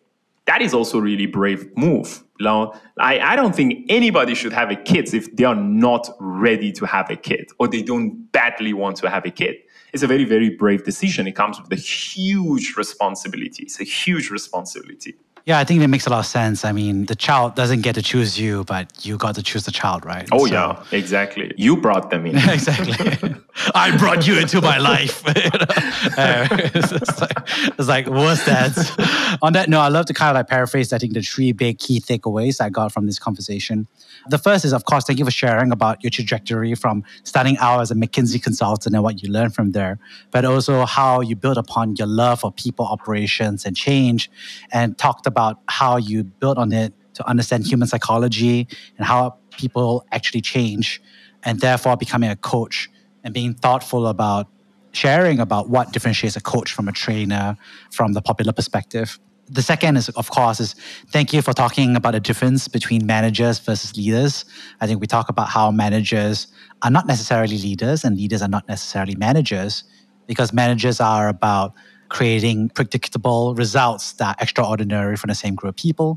That 0.47 0.61
is 0.62 0.75
also 0.75 0.99
really 0.99 1.27
brave 1.27 1.67
move. 1.77 2.23
Now, 2.41 2.75
I, 2.99 3.19
I 3.21 3.37
don't 3.37 3.55
think 3.55 3.87
anybody 3.89 4.35
should 4.35 4.53
have 4.53 4.71
a 4.71 4.77
kid 4.77 5.15
if 5.15 5.35
they 5.37 5.45
are 5.45 5.55
not 5.55 6.11
ready 6.19 6.73
to 6.73 6.85
have 6.85 7.09
a 7.09 7.17
kid 7.17 7.47
or 7.59 7.69
they 7.69 7.81
don't 7.81 8.31
badly 8.33 8.73
want 8.75 8.97
to 8.99 9.09
have 9.09 9.25
a 9.25 9.31
kid 9.31 9.57
it's 9.95 10.03
a 10.03 10.09
very, 10.09 10.24
very 10.24 10.51
brave 10.51 10.84
decision. 10.84 11.28
It 11.28 11.36
comes 11.36 11.61
with 11.61 11.72
a 11.72 11.76
huge 11.76 12.74
responsibility. 12.76 13.62
It's 13.62 13.80
a 13.80 13.84
huge 13.84 14.28
responsibility. 14.28 15.14
Yeah, 15.47 15.59
I 15.59 15.64
think 15.64 15.80
that 15.80 15.88
makes 15.88 16.07
a 16.07 16.11
lot 16.11 16.20
of 16.20 16.26
sense. 16.26 16.64
I 16.64 16.72
mean, 16.72 17.05
the 17.05 17.14
child 17.14 17.55
doesn't 17.55 17.82
get 17.82 17.97
to 17.97 18.03
choose 18.03 18.40
you, 18.40 18.64
but 18.64 19.05
you 19.05 19.18
got 19.18 19.34
to 19.34 19.42
choose 19.42 19.66
the 19.66 19.70
child, 19.70 20.07
right? 20.07 20.26
Oh, 20.32 20.47
so, 20.47 20.53
yeah, 20.55 20.82
exactly. 20.90 21.53
You 21.59 21.76
brought 21.76 22.09
them 22.09 22.24
in. 22.24 22.36
exactly. 22.49 23.34
I 23.74 23.95
brought 23.99 24.26
you 24.26 24.38
into 24.38 24.62
my 24.62 24.78
life. 24.78 25.22
uh, 25.26 26.49
it's, 26.51 27.20
like, 27.20 27.38
it's 27.78 27.88
like, 27.88 28.09
what's 28.09 28.47
that? 28.47 29.38
On 29.42 29.53
that 29.53 29.68
note, 29.68 29.80
I 29.80 29.88
love 29.88 30.07
to 30.07 30.14
kind 30.14 30.30
of 30.30 30.36
like 30.36 30.49
paraphrase, 30.49 30.95
I 30.95 30.99
think, 30.99 31.12
the 31.12 31.20
three 31.20 31.53
big 31.53 31.78
key 31.78 32.01
takeaways 32.01 32.59
I 32.59 32.70
got 32.70 32.90
from 32.90 33.05
this 33.05 33.18
conversation. 33.18 33.86
The 34.30 34.38
first 34.38 34.64
is, 34.64 34.72
of 34.72 34.86
course, 34.86 35.05
thank 35.05 35.18
you 35.18 35.26
for 35.26 35.30
sharing 35.30 35.72
about 35.72 36.03
your 36.03 36.11
trajectory 36.11 36.74
from 36.74 37.05
starting 37.24 37.59
out 37.59 37.80
as 37.80 37.90
a 37.90 37.95
McKinsey 37.95 38.42
consultant 38.42 38.95
and 38.95 39.05
what 39.05 39.22
you 39.22 39.28
learned 39.28 39.55
from 39.55 39.72
there, 39.72 39.99
but 40.30 40.47
also 40.47 40.86
how 40.86 41.20
you 41.20 41.36
built 41.36 41.59
upon 41.59 41.97
your 41.97 42.07
love 42.07 42.40
for 42.40 42.51
people, 42.51 42.86
operations, 42.86 43.66
and 43.66 43.76
change, 43.76 44.30
and 44.72 44.97
talked 44.97 45.26
about 45.26 45.34
how 45.68 45.97
you 45.97 46.24
built 46.24 46.59
on 46.59 46.72
it 46.72 46.93
to 47.14 47.28
understand 47.28 47.66
human 47.66 47.89
psychology 47.89 48.66
and 48.99 49.07
how 49.07 49.37
people 49.51 50.05
actually 50.12 50.41
change, 50.41 51.01
and 51.45 51.61
therefore 51.61 51.97
becoming 51.97 52.30
a 52.30 52.37
coach 52.37 52.91
and 53.22 53.32
being 53.32 53.55
thoughtful 53.55 54.07
about 54.07 54.49
sharing 54.93 55.41
about 55.41 55.68
what 55.68 55.93
differentiates 55.93 56.37
a 56.37 56.41
coach 56.41 56.72
from 56.72 56.89
a 56.89 56.93
trainer 56.93 57.57
from 57.91 58.12
the 58.12 58.22
popular 58.22 58.53
perspective. 58.53 59.18
The 59.49 59.62
second 59.62 59.97
is 59.97 60.09
of 60.11 60.30
course 60.30 60.61
is 60.61 60.74
thank 61.11 61.32
you 61.32 61.43
for 61.43 61.53
talking 61.53 61.97
about 61.97 62.12
the 62.12 62.20
difference 62.20 62.68
between 62.68 63.05
managers 63.05 63.59
versus 63.59 63.97
leaders. 63.97 64.45
I 64.80 64.87
think 64.87 65.01
we 65.01 65.07
talk 65.07 65.28
about 65.28 65.49
how 65.49 65.70
managers 65.70 66.47
are 66.82 66.91
not 66.91 67.07
necessarily 67.07 67.59
leaders 67.59 68.05
and 68.05 68.16
leaders 68.16 68.41
are 68.41 68.49
not 68.49 68.66
necessarily 68.68 69.16
managers 69.16 69.85
because 70.26 70.53
managers 70.53 71.01
are 71.01 71.28
about 71.28 71.74
creating 72.17 72.71
predictable 72.79 73.55
results 73.55 74.05
that 74.21 74.31
are 74.37 74.43
extraordinary 74.45 75.17
for 75.17 75.27
the 75.27 75.35
same 75.35 75.55
group 75.55 75.71
of 75.75 75.77
people 75.77 76.11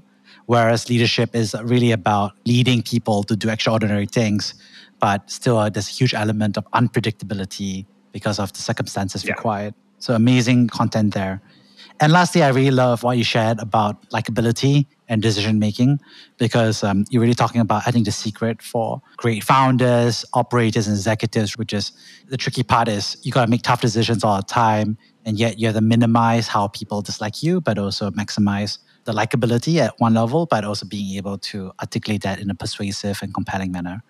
Whereas 0.48 0.90
leadership 0.90 1.36
is 1.36 1.56
really 1.62 1.92
about 1.92 2.32
leading 2.46 2.82
people 2.82 3.24
to 3.24 3.36
do 3.36 3.50
extraordinary 3.50 4.06
things, 4.06 4.54
but 5.00 5.30
still 5.30 5.58
uh, 5.58 5.70
there's 5.70 5.90
a 5.90 5.92
huge 5.92 6.14
element 6.14 6.58
of 6.58 6.66
unpredictability 6.72 7.86
because 8.14 8.40
of 8.40 8.54
the 8.54 8.60
circumstances 8.60 9.26
yeah. 9.26 9.34
required. 9.34 9.74
So 10.00 10.16
amazing 10.16 10.70
content 10.70 11.14
there. 11.14 11.42
And 12.00 12.12
lastly, 12.12 12.44
I 12.44 12.50
really 12.50 12.72
love 12.72 13.02
what 13.02 13.18
you 13.18 13.24
shared 13.24 13.60
about 13.60 14.08
likability 14.12 14.86
and 15.10 15.20
decision 15.20 15.58
making 15.58 16.00
because 16.38 16.84
um, 16.84 17.06
you're 17.10 17.22
really 17.22 17.34
talking 17.34 17.60
about, 17.60 17.84
I 17.88 17.92
think, 17.92 18.06
the 18.06 18.12
secret 18.12 18.62
for 18.62 19.02
great 19.18 19.44
founders, 19.44 20.24
operators, 20.34 20.88
and 20.88 20.96
executives, 20.96 21.58
which 21.58 21.74
is 21.74 21.92
the 22.28 22.38
tricky 22.38 22.62
part 22.62 22.88
is 22.88 23.18
you 23.24 23.32
got 23.32 23.46
to 23.46 23.50
make 23.50 23.64
tough 23.64 23.82
decisions 23.82 24.24
all 24.24 24.38
the 24.38 24.44
time. 24.44 24.98
And 25.26 25.40
yet 25.40 25.60
you 25.60 25.68
have 25.68 25.76
to 25.76 25.82
minimize 25.82 26.48
how 26.48 26.68
people 26.68 27.02
dislike 27.02 27.42
you, 27.42 27.62
but 27.62 27.80
also 27.80 28.12
maximize 28.12 28.78
the 29.06 29.12
likability 29.14 29.78
at 29.80 30.00
one 30.00 30.14
level, 30.14 30.46
but 30.46 30.64
also 30.64 30.86
being 30.86 31.18
able 31.18 31.38
to 31.40 31.72
articulate 31.80 32.22
that 32.22 32.40
in 32.40 32.50
a 32.52 32.56
persuasive 32.56 33.20
and 33.24 33.34
compelling 33.34 33.72
manner. 33.72 34.04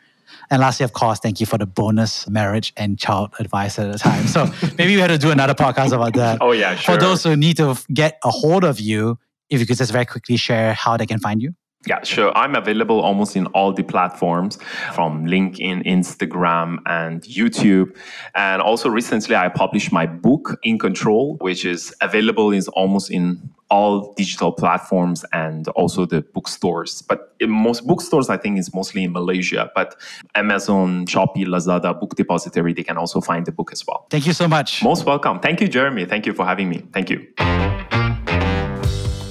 And 0.49 0.61
lastly, 0.61 0.83
of 0.83 0.93
course, 0.93 1.19
thank 1.19 1.39
you 1.39 1.45
for 1.45 1.57
the 1.57 1.65
bonus 1.65 2.27
marriage 2.29 2.73
and 2.77 2.97
child 2.97 3.33
advice 3.39 3.79
at 3.79 3.91
the 3.91 3.97
time. 3.97 4.27
So 4.27 4.45
maybe 4.77 4.95
we 4.95 5.01
had 5.01 5.07
to 5.07 5.17
do 5.17 5.31
another 5.31 5.53
podcast 5.53 5.93
about 5.93 6.13
that. 6.13 6.39
Oh, 6.41 6.51
yeah, 6.51 6.75
sure. 6.75 6.95
For 6.95 7.01
those 7.01 7.23
who 7.23 7.35
need 7.35 7.57
to 7.57 7.77
get 7.93 8.17
a 8.23 8.29
hold 8.29 8.63
of 8.63 8.79
you, 8.79 9.19
if 9.49 9.59
you 9.59 9.65
could 9.65 9.77
just 9.77 9.91
very 9.91 10.05
quickly 10.05 10.37
share 10.37 10.73
how 10.73 10.97
they 10.97 11.05
can 11.05 11.19
find 11.19 11.41
you. 11.41 11.53
Yeah, 11.87 12.03
sure. 12.03 12.37
I'm 12.37 12.55
available 12.55 12.99
almost 12.99 13.37
in 13.37 13.45
all 13.47 13.71
the 13.71 13.83
platforms 13.83 14.57
from 14.93 15.25
LinkedIn, 15.25 15.85
Instagram, 15.85 16.79
and 16.85 17.21
YouTube. 17.23 17.95
And 18.35 18.61
also 18.61 18.89
recently 18.89 19.37
I 19.37 19.47
published 19.47 19.93
my 19.93 20.05
book, 20.05 20.59
In 20.63 20.77
Control, 20.77 21.37
which 21.39 21.63
is 21.63 21.95
available 22.01 22.51
is 22.51 22.67
almost 22.67 23.09
in 23.09 23.49
all 23.69 24.13
digital 24.15 24.51
platforms 24.51 25.25
and 25.31 25.67
also 25.69 26.05
the 26.05 26.21
bookstores. 26.21 27.01
But 27.01 27.35
in 27.39 27.49
most 27.49 27.87
bookstores, 27.87 28.29
I 28.29 28.37
think 28.37 28.59
is 28.59 28.73
mostly 28.73 29.03
in 29.03 29.13
Malaysia, 29.13 29.71
but 29.73 29.95
Amazon, 30.35 31.05
Shopee, 31.05 31.45
Lazada, 31.45 31.97
Book 31.97 32.15
Depository, 32.15 32.73
they 32.73 32.83
can 32.83 32.97
also 32.97 33.21
find 33.21 33.45
the 33.45 33.51
book 33.51 33.71
as 33.71 33.85
well. 33.87 34.07
Thank 34.09 34.27
you 34.27 34.33
so 34.33 34.47
much. 34.47 34.83
Most 34.83 35.05
welcome. 35.05 35.39
Thank 35.39 35.61
you, 35.61 35.67
Jeremy. 35.67 36.05
Thank 36.05 36.25
you 36.25 36.33
for 36.33 36.45
having 36.45 36.69
me. 36.69 36.83
Thank 36.93 37.09
you. 37.09 37.27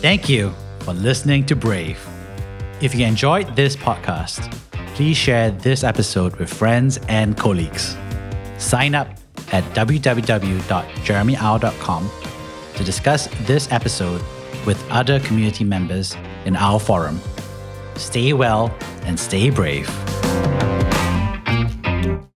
Thank 0.00 0.28
you 0.28 0.54
for 0.80 0.94
listening 0.94 1.44
to 1.46 1.56
Brave. 1.56 2.15
If 2.82 2.94
you 2.94 3.06
enjoyed 3.06 3.56
this 3.56 3.74
podcast, 3.74 4.52
please 4.94 5.16
share 5.16 5.50
this 5.50 5.82
episode 5.82 6.36
with 6.36 6.52
friends 6.52 6.98
and 7.08 7.34
colleagues. 7.34 7.96
Sign 8.58 8.94
up 8.94 9.08
at 9.50 9.64
www.jeremyau.com 9.74 12.10
to 12.74 12.84
discuss 12.84 13.28
this 13.46 13.72
episode 13.72 14.20
with 14.66 14.90
other 14.90 15.20
community 15.20 15.64
members 15.64 16.14
in 16.44 16.54
our 16.54 16.78
forum. 16.78 17.18
Stay 17.94 18.34
well 18.34 18.70
and 19.04 19.18
stay 19.18 19.48
brave. 19.48 19.88